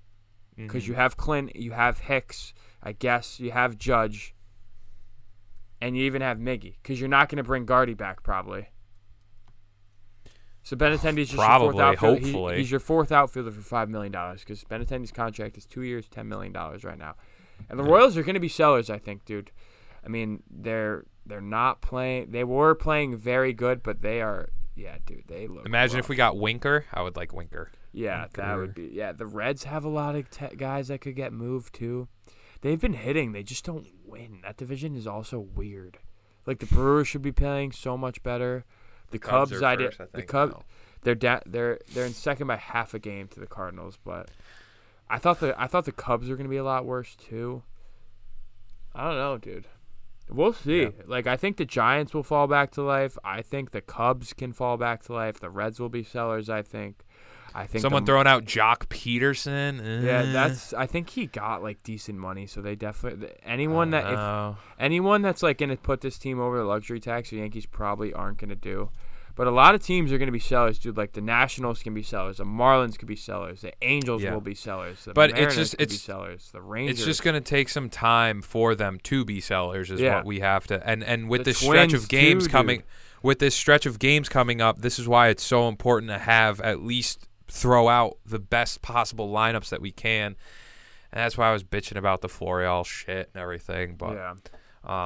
because 0.55 0.83
Mm-hmm. 0.83 0.91
you 0.91 0.95
have 0.95 1.17
Clint, 1.17 1.55
you 1.55 1.71
have 1.71 1.99
Hicks, 2.01 2.53
I 2.83 2.91
guess 2.91 3.39
you 3.39 3.51
have 3.51 3.77
Judge, 3.77 4.35
and 5.81 5.97
you 5.97 6.03
even 6.03 6.21
have 6.21 6.37
Miggy 6.37 6.75
because 6.83 6.99
you're 6.99 7.09
not 7.09 7.27
going 7.29 7.37
to 7.37 7.43
bring 7.43 7.65
Gardy 7.65 7.93
back 7.95 8.21
probably. 8.21 8.67
So 10.63 10.75
Benintendi's 10.77 11.29
just 11.29 11.33
your 11.33 11.45
Probably, 11.45 11.71
fourth 11.71 11.81
outfielder. 11.83 12.53
He- 12.53 12.57
he's 12.59 12.71
your 12.71 12.79
fourth 12.79 13.11
outfielder 13.11 13.51
for 13.51 13.61
five 13.61 13.89
million 13.89 14.11
dollars 14.11 14.41
because 14.41 14.63
Benintendi's 14.63 15.11
contract 15.11 15.57
is 15.57 15.65
two 15.65 15.81
years, 15.81 16.07
ten 16.07 16.27
million 16.29 16.53
dollars 16.53 16.83
right 16.83 16.97
now, 16.97 17.15
and 17.69 17.77
the 17.79 17.83
Royals 17.83 18.15
are 18.17 18.23
going 18.23 18.35
to 18.35 18.39
be 18.39 18.47
sellers. 18.49 18.89
I 18.89 18.97
think, 18.97 19.25
dude. 19.25 19.51
I 20.05 20.09
mean, 20.09 20.43
they're 20.51 21.05
they're 21.25 21.41
not 21.41 21.81
playing. 21.81 22.31
They 22.31 22.43
were 22.43 22.75
playing 22.75 23.17
very 23.17 23.53
good, 23.53 23.83
but 23.83 24.01
they 24.01 24.21
are. 24.21 24.49
Yeah, 24.75 24.97
dude, 25.05 25.23
they 25.27 25.47
look. 25.47 25.65
Imagine 25.65 25.99
if 25.99 26.09
we 26.09 26.15
got 26.15 26.37
Winker. 26.37 26.85
I 26.93 27.01
would 27.03 27.15
like 27.15 27.33
Winker. 27.33 27.71
Yeah, 27.91 28.25
that 28.33 28.55
would 28.55 28.73
be. 28.73 28.89
Yeah, 28.91 29.11
the 29.11 29.27
Reds 29.27 29.65
have 29.65 29.85
a 29.85 29.89
lot 29.89 30.15
of 30.15 30.29
te- 30.31 30.55
guys 30.55 30.87
that 30.87 31.01
could 31.01 31.15
get 31.15 31.31
moved 31.31 31.75
too. 31.75 32.07
They've 32.61 32.79
been 32.79 32.93
hitting, 32.93 33.33
they 33.33 33.43
just 33.43 33.65
don't 33.65 33.87
win. 34.05 34.39
That 34.43 34.57
division 34.57 34.95
is 34.95 35.05
also 35.05 35.39
weird. 35.39 35.99
Like 36.45 36.59
the 36.59 36.65
Brewers 36.65 37.07
should 37.07 37.21
be 37.21 37.31
playing 37.31 37.73
so 37.73 37.97
much 37.97 38.23
better. 38.23 38.65
The 39.11 39.19
Cubs 39.19 39.61
I 39.61 39.75
did. 39.75 39.93
first, 39.93 40.09
I 40.13 40.17
the 40.17 40.23
Cubs, 40.25 40.53
now. 40.53 40.63
they're 41.03 41.13
da- 41.13 41.41
they're 41.45 41.79
they're 41.93 42.05
in 42.05 42.13
second 42.13 42.47
by 42.47 42.55
half 42.55 42.93
a 42.93 42.99
game 42.99 43.27
to 43.29 43.39
the 43.39 43.45
Cardinals, 43.47 43.99
but 44.03 44.31
I 45.09 45.19
thought 45.19 45.39
the 45.39 45.53
I 45.61 45.67
thought 45.67 45.85
the 45.85 45.91
Cubs 45.91 46.29
were 46.29 46.35
gonna 46.35 46.49
be 46.49 46.57
a 46.57 46.63
lot 46.63 46.85
worse 46.85 47.15
too. 47.15 47.61
I 48.95 49.03
don't 49.07 49.17
know, 49.17 49.37
dude. 49.37 49.67
We'll 50.29 50.53
see. 50.53 50.83
Yeah. 50.83 50.89
Like 51.05 51.27
I 51.27 51.37
think 51.37 51.57
the 51.57 51.65
Giants 51.65 52.13
will 52.13 52.23
fall 52.23 52.47
back 52.47 52.71
to 52.71 52.81
life. 52.81 53.17
I 53.23 53.41
think 53.41 53.71
the 53.71 53.81
Cubs 53.81 54.33
can 54.33 54.53
fall 54.53 54.77
back 54.77 55.03
to 55.03 55.13
life. 55.13 55.39
The 55.39 55.49
Reds 55.49 55.79
will 55.79 55.89
be 55.89 56.03
sellers. 56.03 56.49
I 56.49 56.61
think. 56.61 57.03
I 57.55 57.67
think 57.67 57.83
Someone 57.83 58.03
the, 58.03 58.11
throwing 58.11 58.25
out 58.25 58.45
Joc 58.45 58.87
Pederson. 58.87 60.03
yeah, 60.03 60.23
eh, 60.23 60.31
that's. 60.31 60.73
I 60.73 60.87
think 60.87 61.11
he 61.11 61.27
got 61.27 61.61
like 61.61 61.83
decent 61.83 62.17
money, 62.17 62.47
so 62.47 62.61
they 62.61 62.75
definitely 62.75 63.29
anyone 63.43 63.91
that 63.91 64.05
if 64.05 64.17
uh, 64.17 64.53
anyone 64.79 65.21
that's 65.21 65.43
like 65.43 65.59
gonna 65.59 65.77
put 65.77 66.01
this 66.01 66.17
team 66.17 66.39
over 66.39 66.57
the 66.57 66.63
luxury 66.63 66.99
tax, 66.99 67.29
the 67.29 67.37
Yankees 67.37 67.67
probably 67.67 68.11
aren't 68.11 68.39
gonna 68.39 68.55
do. 68.55 68.89
But 69.35 69.47
a 69.47 69.51
lot 69.51 69.73
of 69.73 69.81
teams 69.83 70.11
are 70.13 70.19
gonna 70.19 70.31
be 70.31 70.37
sellers, 70.39 70.77
dude. 70.77 70.95
Like 70.95 71.13
the 71.13 71.21
Nationals 71.21 71.81
can 71.81 71.93
be 71.95 72.03
sellers, 72.03 72.37
the 72.37 72.43
Marlins 72.45 72.99
could 72.99 73.07
be 73.07 73.15
sellers, 73.15 73.61
the 73.61 73.73
Angels 73.81 74.21
Yeah. 74.21 74.33
will 74.33 74.41
be 74.41 74.53
sellers, 74.53 75.05
the 75.05 75.13
But 75.13 75.31
it's 75.31 75.39
Mariners 75.39 75.55
just- 75.55 75.71
could 75.71 75.77
be 75.79 75.83
it's- 75.95 76.01
sellers, 76.01 76.49
the 76.51 76.61
Rangers. 76.61 76.97
it's 76.99 77.05
just 77.05 77.23
going 77.23 77.33
to 77.33 77.41
take 77.41 77.69
some 77.69 77.89
time 77.89 78.41
for 78.43 78.75
them 78.75 78.99
to 79.03 79.25
be 79.25 79.41
sellers 79.41 79.89
is 79.89 79.99
Yeah. 79.99 80.17
what 80.17 80.25
we 80.25 80.39
have 80.41 80.67
to 80.67 80.87
and 80.87 81.03
and 81.03 81.29
with 81.29 81.41
The 81.41 81.45
this 81.45 81.57
stretch 81.59 81.93
of 81.93 82.07
games 82.09 82.45
too, 82.45 82.51
coming 82.51 82.77
dude. 82.79 82.87
with 83.23 83.39
this 83.39 83.55
stretch 83.55 83.85
of 83.87 83.97
games 83.97 84.29
coming 84.29 84.61
up 84.61 84.79
this 84.81 84.99
is 84.99 85.07
why 85.07 85.29
it's 85.29 85.43
so 85.43 85.67
important 85.67 86.11
to 86.11 86.19
have 86.19 86.61
at 86.61 86.83
least 86.83 87.27
throw 87.47 87.87
out 87.89 88.17
the 88.25 88.39
best 88.39 88.81
possible 88.83 89.31
lineups 89.31 89.69
that 89.69 89.81
we 89.81 89.91
can 89.91 90.35
and 91.11 91.19
that's 91.21 91.37
why 91.37 91.49
I 91.49 91.53
was 91.53 91.63
bitching 91.63 91.97
about 91.97 92.21
the 92.21 92.27
Florial 92.29 92.83
shit 92.85 93.29
and 93.33 93.41
everything 93.41 93.95
but 93.95 94.13
yeah. 94.13 94.33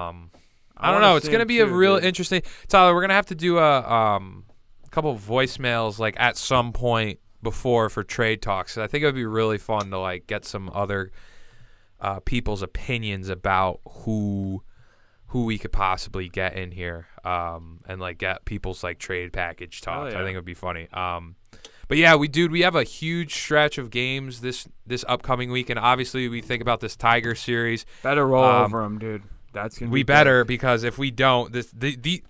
um 0.10 0.32
I 0.80 0.90
I, 0.90 0.92
don't 0.92 1.02
know 1.02 1.16
it's 1.16 1.28
going 1.28 1.40
to 1.40 1.42
him 1.44 1.48
be 1.48 1.60
a 1.60 1.66
real 1.68 1.96
dude. 1.96 2.06
interesting 2.06 2.42
Tyler 2.68 2.94
we're 2.94 3.02
going 3.02 3.10
to 3.10 3.16
have 3.16 3.26
to 3.28 3.36
do 3.36 3.58
a 3.58 3.82
um 3.92 4.46
couple 4.92 5.12
of 5.12 5.20
voicemails 5.22 6.00
like 6.00 6.16
at 6.20 6.38
some 6.38 6.72
point 6.74 7.20
before 7.44 7.90
for 7.90 8.04
trade 8.04 8.42
talks 8.42 8.78
I 8.78 8.88
think 8.88 9.04
it 9.04 9.06
would 9.06 9.16
be 9.16 9.26
really 9.26 9.58
fun 9.58 9.90
to 9.92 10.00
like 10.00 10.28
get 10.28 10.46
some 10.46 10.70
other 10.74 11.12
uh, 12.00 12.20
people's 12.22 12.62
opinions 12.62 13.30
about 13.30 13.80
who 13.90 14.64
who 15.32 15.44
we 15.44 15.58
could 15.58 15.74
possibly 15.74 16.30
get 16.30 16.56
in 16.56 16.72
here 16.72 17.08
um, 17.26 17.80
and 17.88 18.00
like 18.00 18.18
get 18.18 18.46
people's 18.46 18.84
like 18.84 18.98
trade 18.98 19.34
package 19.34 19.82
talks. 19.82 20.14
yeah. 20.14 20.22
I 20.22 20.24
think 20.24 20.34
it 20.36 20.38
would 20.38 20.46
be 20.46 20.54
funny. 20.54 20.88
Um, 20.94 21.36
but 21.90 21.98
yeah, 21.98 22.16
we 22.16 22.28
dude, 22.28 22.52
we 22.52 22.62
have 22.62 22.76
a 22.76 22.84
huge 22.84 23.34
stretch 23.36 23.78
of 23.78 23.90
games 23.90 24.42
this 24.42 24.68
this 24.86 25.04
upcoming 25.08 25.52
week, 25.52 25.70
and 25.70 25.78
obviously 25.80 26.30
we 26.30 26.42
think 26.42 26.62
about 26.62 26.80
this 26.80 26.96
Tiger 26.96 27.36
series. 27.36 27.86
Better 28.04 28.26
roll 28.28 28.44
Um, 28.46 28.66
over 28.66 28.82
them, 28.84 29.00
dude. 29.00 29.24
That's 29.62 29.78
gonna 29.80 29.92
We 29.92 30.00
be 30.00 30.04
better 30.04 30.44
because 30.46 30.84
if 30.84 30.98
we 30.98 31.12
don't, 31.12 31.52
this 31.52 31.72
the, 31.72 31.96
the 31.96 32.24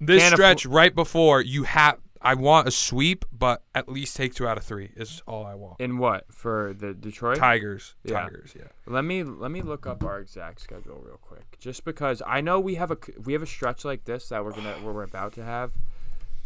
this 0.00 0.22
Can't 0.22 0.32
affo- 0.32 0.36
stretch 0.36 0.66
right 0.66 0.94
before 0.94 1.40
you 1.40 1.64
have. 1.64 1.98
I 2.22 2.34
want 2.34 2.68
a 2.68 2.70
sweep, 2.70 3.24
but 3.32 3.62
at 3.74 3.88
least 3.88 4.14
take 4.14 4.34
two 4.34 4.46
out 4.46 4.58
of 4.58 4.64
three 4.64 4.90
is 4.94 5.22
all 5.26 5.46
I 5.46 5.54
want. 5.54 5.80
in 5.80 5.96
what 5.96 6.26
for 6.30 6.74
the 6.78 6.92
Detroit? 6.92 7.38
Tigers, 7.38 7.94
Yeah. 8.04 8.20
Tigers, 8.24 8.52
yeah. 8.54 8.64
Let 8.86 9.06
me 9.06 9.22
let 9.24 9.50
me 9.50 9.62
look 9.62 9.86
up 9.86 10.04
our 10.04 10.18
exact 10.18 10.60
schedule 10.60 11.00
real 11.02 11.16
quick, 11.22 11.56
just 11.58 11.82
because 11.86 12.20
I 12.26 12.42
know 12.42 12.60
we 12.60 12.74
have 12.74 12.90
a 12.90 12.98
we 13.24 13.32
have 13.32 13.42
a 13.42 13.46
stretch 13.46 13.86
like 13.86 14.04
this 14.04 14.28
that 14.28 14.44
we're 14.44 14.52
gonna 14.52 14.74
where 14.82 14.92
we're 14.92 15.02
about 15.04 15.32
to 15.34 15.44
have, 15.44 15.72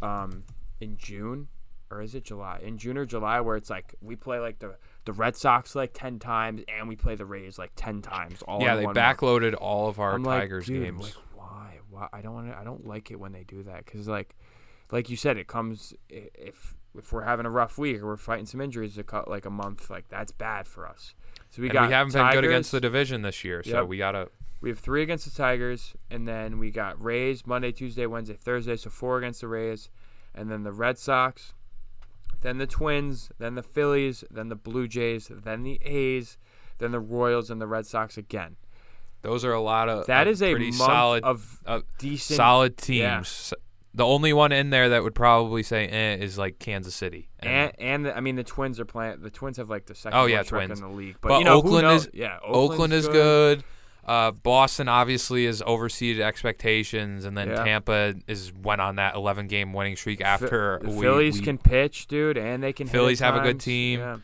um, 0.00 0.44
in 0.80 0.96
June, 0.96 1.48
or 1.90 2.02
is 2.02 2.14
it 2.14 2.22
July? 2.24 2.60
In 2.62 2.78
June 2.78 2.96
or 2.96 3.04
July, 3.04 3.40
where 3.40 3.56
it's 3.56 3.70
like 3.70 3.96
we 4.00 4.14
play 4.14 4.38
like 4.38 4.60
the 4.60 4.76
the 5.04 5.12
Red 5.12 5.36
Sox 5.36 5.74
like 5.74 5.90
ten 5.94 6.18
times 6.18 6.62
and 6.68 6.88
we 6.88 6.96
play 6.96 7.14
the 7.14 7.26
Rays 7.26 7.58
like 7.58 7.72
ten 7.76 8.02
times. 8.02 8.42
All 8.42 8.60
Yeah, 8.62 8.72
in 8.72 8.78
they 8.80 8.84
one 8.86 8.94
month. 8.94 9.18
backloaded 9.18 9.54
all 9.60 9.88
of 9.88 9.98
our 10.00 10.14
I'm 10.14 10.22
like, 10.24 10.42
Tigers 10.42 10.66
dude, 10.66 10.82
games. 10.82 11.02
Like, 11.02 11.14
why? 11.34 11.78
Why? 11.90 12.08
I 12.12 12.20
don't 12.22 12.34
want 12.34 12.48
to. 12.50 12.58
I 12.58 12.64
don't 12.64 12.86
like 12.86 13.10
it 13.10 13.20
when 13.20 13.32
they 13.32 13.44
do 13.44 13.62
that 13.64 13.84
because, 13.84 14.08
like, 14.08 14.34
like 14.90 15.10
you 15.10 15.16
said, 15.16 15.36
it 15.36 15.46
comes 15.46 15.94
if 16.08 16.74
if 16.96 17.12
we're 17.12 17.22
having 17.24 17.44
a 17.46 17.50
rough 17.50 17.76
week 17.76 18.00
or 18.02 18.06
we're 18.06 18.16
fighting 18.16 18.46
some 18.46 18.60
injuries, 18.60 18.94
to 18.94 19.02
cut 19.02 19.28
like 19.28 19.44
a 19.46 19.50
month, 19.50 19.90
like 19.90 20.08
that's 20.08 20.32
bad 20.32 20.66
for 20.66 20.86
us. 20.88 21.14
So 21.50 21.62
we 21.62 21.68
and 21.68 21.74
got 21.74 21.88
we 21.88 21.92
haven't 21.92 22.12
been 22.12 22.30
good 22.32 22.44
against 22.44 22.72
the 22.72 22.80
division 22.80 23.22
this 23.22 23.44
year, 23.44 23.62
so 23.62 23.80
Yep. 23.80 23.86
we 23.88 23.98
gotta. 23.98 24.28
We 24.60 24.70
have 24.70 24.78
three 24.78 25.02
against 25.02 25.26
the 25.26 25.30
Tigers, 25.30 25.94
and 26.10 26.26
then 26.26 26.58
we 26.58 26.70
got 26.70 27.02
Rays 27.02 27.46
Monday, 27.46 27.70
Tuesday, 27.70 28.06
Wednesday, 28.06 28.34
Thursday. 28.40 28.76
So 28.76 28.88
four 28.90 29.18
against 29.18 29.42
the 29.42 29.48
Rays, 29.48 29.90
and 30.34 30.50
then 30.50 30.62
the 30.62 30.72
Red 30.72 30.96
Sox, 30.98 31.52
then 32.44 32.58
the 32.58 32.66
Twins, 32.66 33.30
then 33.38 33.54
the 33.54 33.62
Phillies, 33.62 34.22
then 34.30 34.50
the 34.50 34.54
Blue 34.54 34.86
Jays, 34.86 35.30
then 35.32 35.62
the 35.62 35.80
A's, 35.82 36.36
then 36.76 36.92
the 36.92 37.00
Royals 37.00 37.50
and 37.50 37.58
the 37.58 37.66
Red 37.66 37.86
Sox 37.86 38.18
again. 38.18 38.56
Those 39.22 39.46
are 39.46 39.54
a 39.54 39.60
lot 39.62 39.88
of 39.88 40.06
That 40.06 40.28
is 40.28 40.42
a 40.42 40.70
solid 40.72 41.24
of 41.24 41.62
uh, 41.64 41.80
decent 41.98 42.36
solid 42.36 42.74
yeah. 42.86 43.16
teams. 43.16 43.54
The 43.94 44.04
only 44.04 44.34
one 44.34 44.52
in 44.52 44.68
there 44.68 44.90
that 44.90 45.02
would 45.02 45.14
probably 45.14 45.62
say 45.62 45.86
eh, 45.86 46.16
is 46.16 46.36
like 46.36 46.58
Kansas 46.58 46.94
City. 46.94 47.30
And 47.40 47.72
and 47.78 48.04
the, 48.04 48.14
I 48.14 48.20
mean 48.20 48.36
the 48.36 48.44
Twins 48.44 48.78
are 48.78 48.84
playing. 48.84 49.22
The 49.22 49.30
Twins 49.30 49.56
have 49.56 49.70
like 49.70 49.86
the 49.86 49.94
second 49.94 50.18
Oh, 50.18 50.26
yeah, 50.26 50.42
Twins. 50.42 50.78
in 50.78 50.86
the 50.86 50.92
league. 50.94 51.16
But, 51.22 51.28
But 51.30 51.38
you 51.38 51.44
know, 51.46 51.62
who 51.62 51.76
Oakland 51.78 51.86
is- 51.96 52.10
yeah. 52.12 52.36
Oakland 52.44 52.72
Oakland's 52.72 52.96
is 52.96 53.08
good. 53.08 53.64
Uh, 54.06 54.30
Boston 54.32 54.88
obviously 54.88 55.46
has 55.46 55.62
overseeded 55.62 56.20
expectations, 56.20 57.24
and 57.24 57.36
then 57.36 57.48
Yeah. 57.48 57.64
Tampa 57.64 58.14
is 58.26 58.52
went 58.52 58.80
on 58.80 58.96
that 58.96 59.14
11 59.14 59.46
game 59.46 59.72
winning 59.72 59.96
streak 59.96 60.20
after 60.20 60.78
the 60.82 60.90
we, 60.90 61.00
Phillies 61.00 61.38
we- 61.38 61.44
can 61.44 61.58
pitch, 61.58 62.06
dude, 62.06 62.36
and 62.36 62.62
they 62.62 62.72
can. 62.72 62.86
Phillies 62.86 63.20
have 63.20 63.36
a 63.36 63.40
good 63.40 63.60
team. 63.60 64.00
Yeah. 64.00 64.18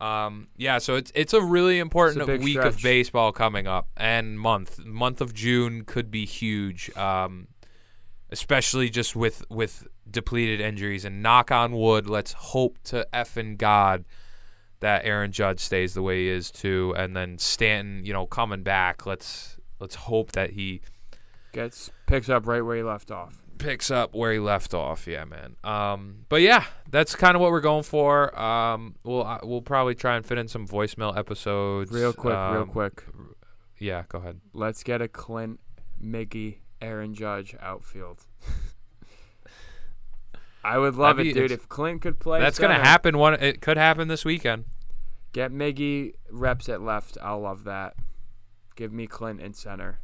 Um, 0.00 0.48
yeah, 0.56 0.78
so 0.78 0.94
it's 0.96 1.12
it's 1.14 1.34
a 1.34 1.42
really 1.42 1.78
important 1.78 2.24
big 2.26 2.42
week 2.42 2.56
of 2.56 2.80
baseball 2.80 3.32
coming 3.32 3.66
up, 3.66 3.88
and 3.98 4.40
month 4.40 4.78
month 4.86 5.20
of 5.20 5.34
June 5.34 5.84
could 5.84 6.10
be 6.10 6.24
huge. 6.24 6.90
Um, 6.96 7.48
especially 8.30 8.88
just 8.88 9.14
with 9.16 9.44
with 9.50 9.86
depleted 10.10 10.60
injuries. 10.60 11.04
And 11.04 11.22
knock 11.22 11.50
on 11.50 11.72
wood, 11.72 12.08
let's 12.08 12.32
hope 12.32 12.78
to 12.84 13.06
effing 13.12 13.58
God 13.58 14.04
that 14.80 15.04
Aaron 15.04 15.30
Judge 15.32 15.60
stays 15.60 15.94
the 15.94 16.02
way 16.02 16.22
he 16.24 16.28
is 16.28 16.50
too, 16.50 16.94
and 16.96 17.14
then 17.16 17.38
Stanton, 17.38 18.04
you 18.04 18.12
know, 18.12 18.26
coming 18.26 18.62
back. 18.62 19.06
Let's 19.06 19.58
let's 19.78 19.94
hope 19.94 20.32
that 20.32 20.50
he 20.50 20.80
Gets 21.52 21.90
picks 22.06 22.28
up 22.28 22.46
right 22.46 22.60
where 22.62 22.76
he 22.76 22.82
left 22.82 23.10
off. 23.10 23.42
picks 23.58 23.90
up 23.90 24.14
where 24.14 24.32
he 24.32 24.38
left 24.38 24.72
off. 24.72 25.06
Yeah, 25.06 25.24
man. 25.24 25.56
Um, 25.64 26.24
but 26.28 26.42
yeah, 26.42 26.64
that's 26.90 27.14
kind 27.16 27.34
of 27.34 27.40
what 27.42 27.50
we're 27.50 27.60
going 27.60 27.82
for. 27.82 28.38
Um, 28.40 28.94
we'll 29.04 29.26
uh, 29.26 29.40
we'll 29.42 29.60
probably 29.62 29.94
try 29.96 30.16
and 30.16 30.24
fit 30.24 30.38
in 30.38 30.46
some 30.48 30.66
voicemail 30.66 31.16
episodes. 31.16 31.90
Real 31.90 32.12
quick, 32.12 32.34
real 32.34 32.62
Um, 32.62 32.68
quick. 32.68 33.04
Yeah, 33.78 34.04
go 34.08 34.18
ahead. 34.18 34.40
Let's 34.52 34.82
get 34.84 35.00
a 35.02 35.08
Clint, 35.08 35.58
Mickey, 35.98 36.60
Aaron 36.80 37.14
Judge 37.14 37.54
outfield. 37.60 38.24
I 40.62 40.78
would 40.78 40.94
love 40.94 41.16
That'd 41.16 41.30
it, 41.30 41.34
be- 41.34 41.40
dude. 41.40 41.50
If 41.52 41.68
Clint 41.68 42.02
could 42.02 42.18
play, 42.20 42.38
That's 42.40 42.58
gonna 42.58 42.74
happen. 42.74 43.16
One, 43.18 43.34
it 43.34 43.60
could 43.60 43.76
happen 43.76 44.08
this 44.08 44.24
weekend. 44.24 44.64
Get 45.32 45.52
Miggy 45.52 46.14
reps 46.30 46.68
at 46.68 46.82
left. 46.82 47.16
I'll 47.22 47.40
love 47.40 47.64
that. 47.64 47.94
Give 48.76 48.92
me 48.92 49.06
Clint 49.06 49.40
in 49.40 49.54
center, 49.54 50.00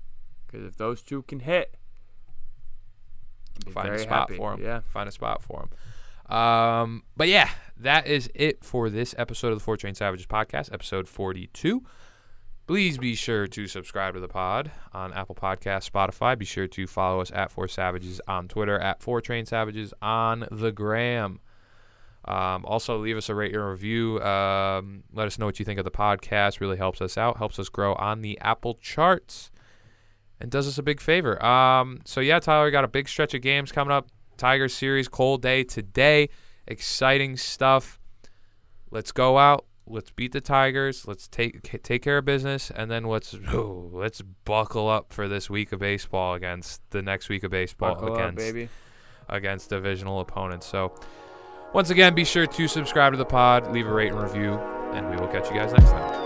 because 0.46 0.64
if 0.64 0.76
those 0.76 1.02
two 1.02 1.22
can 1.22 1.40
hit, 1.40 1.74
be 3.64 3.72
Find 3.72 3.88
a 3.94 3.98
spot 3.98 4.30
happy. 4.30 4.36
for 4.36 4.54
him. 4.54 4.62
Yeah. 4.62 4.80
Find 4.92 5.08
a 5.08 5.12
spot 5.12 5.42
for 5.42 5.62
him. 5.62 6.34
Um, 6.36 7.02
but 7.16 7.28
yeah, 7.28 7.48
that 7.78 8.06
is 8.06 8.30
it 8.34 8.64
for 8.64 8.90
this 8.90 9.14
episode 9.18 9.52
of 9.52 9.58
the 9.58 9.64
Four 9.64 9.76
Train 9.76 9.94
Savages 9.94 10.26
podcast, 10.26 10.72
episode 10.72 11.08
forty-two. 11.08 11.82
Please 12.66 12.98
be 12.98 13.14
sure 13.14 13.46
to 13.46 13.68
subscribe 13.68 14.14
to 14.14 14.20
the 14.20 14.26
pod 14.26 14.72
on 14.92 15.12
Apple 15.12 15.36
Podcasts, 15.36 15.88
Spotify. 15.88 16.36
Be 16.36 16.44
sure 16.44 16.66
to 16.66 16.86
follow 16.88 17.20
us 17.20 17.30
at 17.30 17.52
Four 17.52 17.68
Savages 17.68 18.20
on 18.26 18.48
Twitter, 18.48 18.76
at 18.76 19.00
Four 19.00 19.20
Train 19.20 19.46
Savages 19.46 19.94
on 20.02 20.48
the 20.50 20.72
gram. 20.72 21.38
Um, 22.24 22.64
also, 22.64 22.98
leave 22.98 23.16
us 23.16 23.28
a 23.28 23.36
rate 23.36 23.54
and 23.54 23.64
review. 23.64 24.20
Um, 24.20 25.04
let 25.12 25.28
us 25.28 25.38
know 25.38 25.46
what 25.46 25.60
you 25.60 25.64
think 25.64 25.78
of 25.78 25.84
the 25.84 25.92
podcast. 25.92 26.58
Really 26.58 26.76
helps 26.76 27.00
us 27.00 27.16
out, 27.16 27.36
helps 27.36 27.60
us 27.60 27.68
grow 27.68 27.94
on 27.94 28.22
the 28.22 28.36
Apple 28.40 28.74
charts, 28.74 29.52
and 30.40 30.50
does 30.50 30.66
us 30.66 30.76
a 30.76 30.82
big 30.82 31.00
favor. 31.00 31.40
Um, 31.44 32.00
so 32.04 32.20
yeah, 32.20 32.40
Tyler 32.40 32.72
got 32.72 32.82
a 32.82 32.88
big 32.88 33.08
stretch 33.08 33.32
of 33.34 33.42
games 33.42 33.70
coming 33.70 33.92
up. 33.92 34.08
Tigers 34.38 34.74
series, 34.74 35.06
cold 35.06 35.40
day 35.40 35.62
today. 35.62 36.30
Exciting 36.66 37.36
stuff. 37.36 38.00
Let's 38.90 39.12
go 39.12 39.38
out. 39.38 39.66
Let's 39.88 40.10
beat 40.10 40.32
the 40.32 40.40
Tigers. 40.40 41.06
Let's 41.06 41.28
take 41.28 41.62
take 41.82 42.02
care 42.02 42.18
of 42.18 42.24
business, 42.24 42.70
and 42.70 42.90
then 42.90 43.04
let's 43.04 43.36
oh, 43.52 43.88
let's 43.92 44.20
buckle 44.20 44.88
up 44.88 45.12
for 45.12 45.28
this 45.28 45.48
week 45.48 45.72
of 45.72 45.78
baseball 45.78 46.34
against 46.34 46.80
the 46.90 47.02
next 47.02 47.28
week 47.28 47.44
of 47.44 47.50
baseball 47.50 47.94
Buckle 47.94 48.12
up, 48.14 48.18
against 48.18 48.38
baby. 48.38 48.68
against 49.28 49.70
divisional 49.70 50.20
opponents. 50.20 50.66
So, 50.66 50.92
once 51.72 51.90
again, 51.90 52.14
be 52.14 52.24
sure 52.24 52.46
to 52.46 52.68
subscribe 52.68 53.12
to 53.12 53.16
the 53.16 53.24
pod, 53.24 53.70
leave 53.72 53.86
a 53.86 53.92
rate 53.92 54.12
and 54.12 54.20
review, 54.20 54.54
and 54.92 55.08
we 55.08 55.16
will 55.16 55.28
catch 55.28 55.48
you 55.48 55.54
guys 55.54 55.72
next 55.72 55.90
time. 55.90 56.25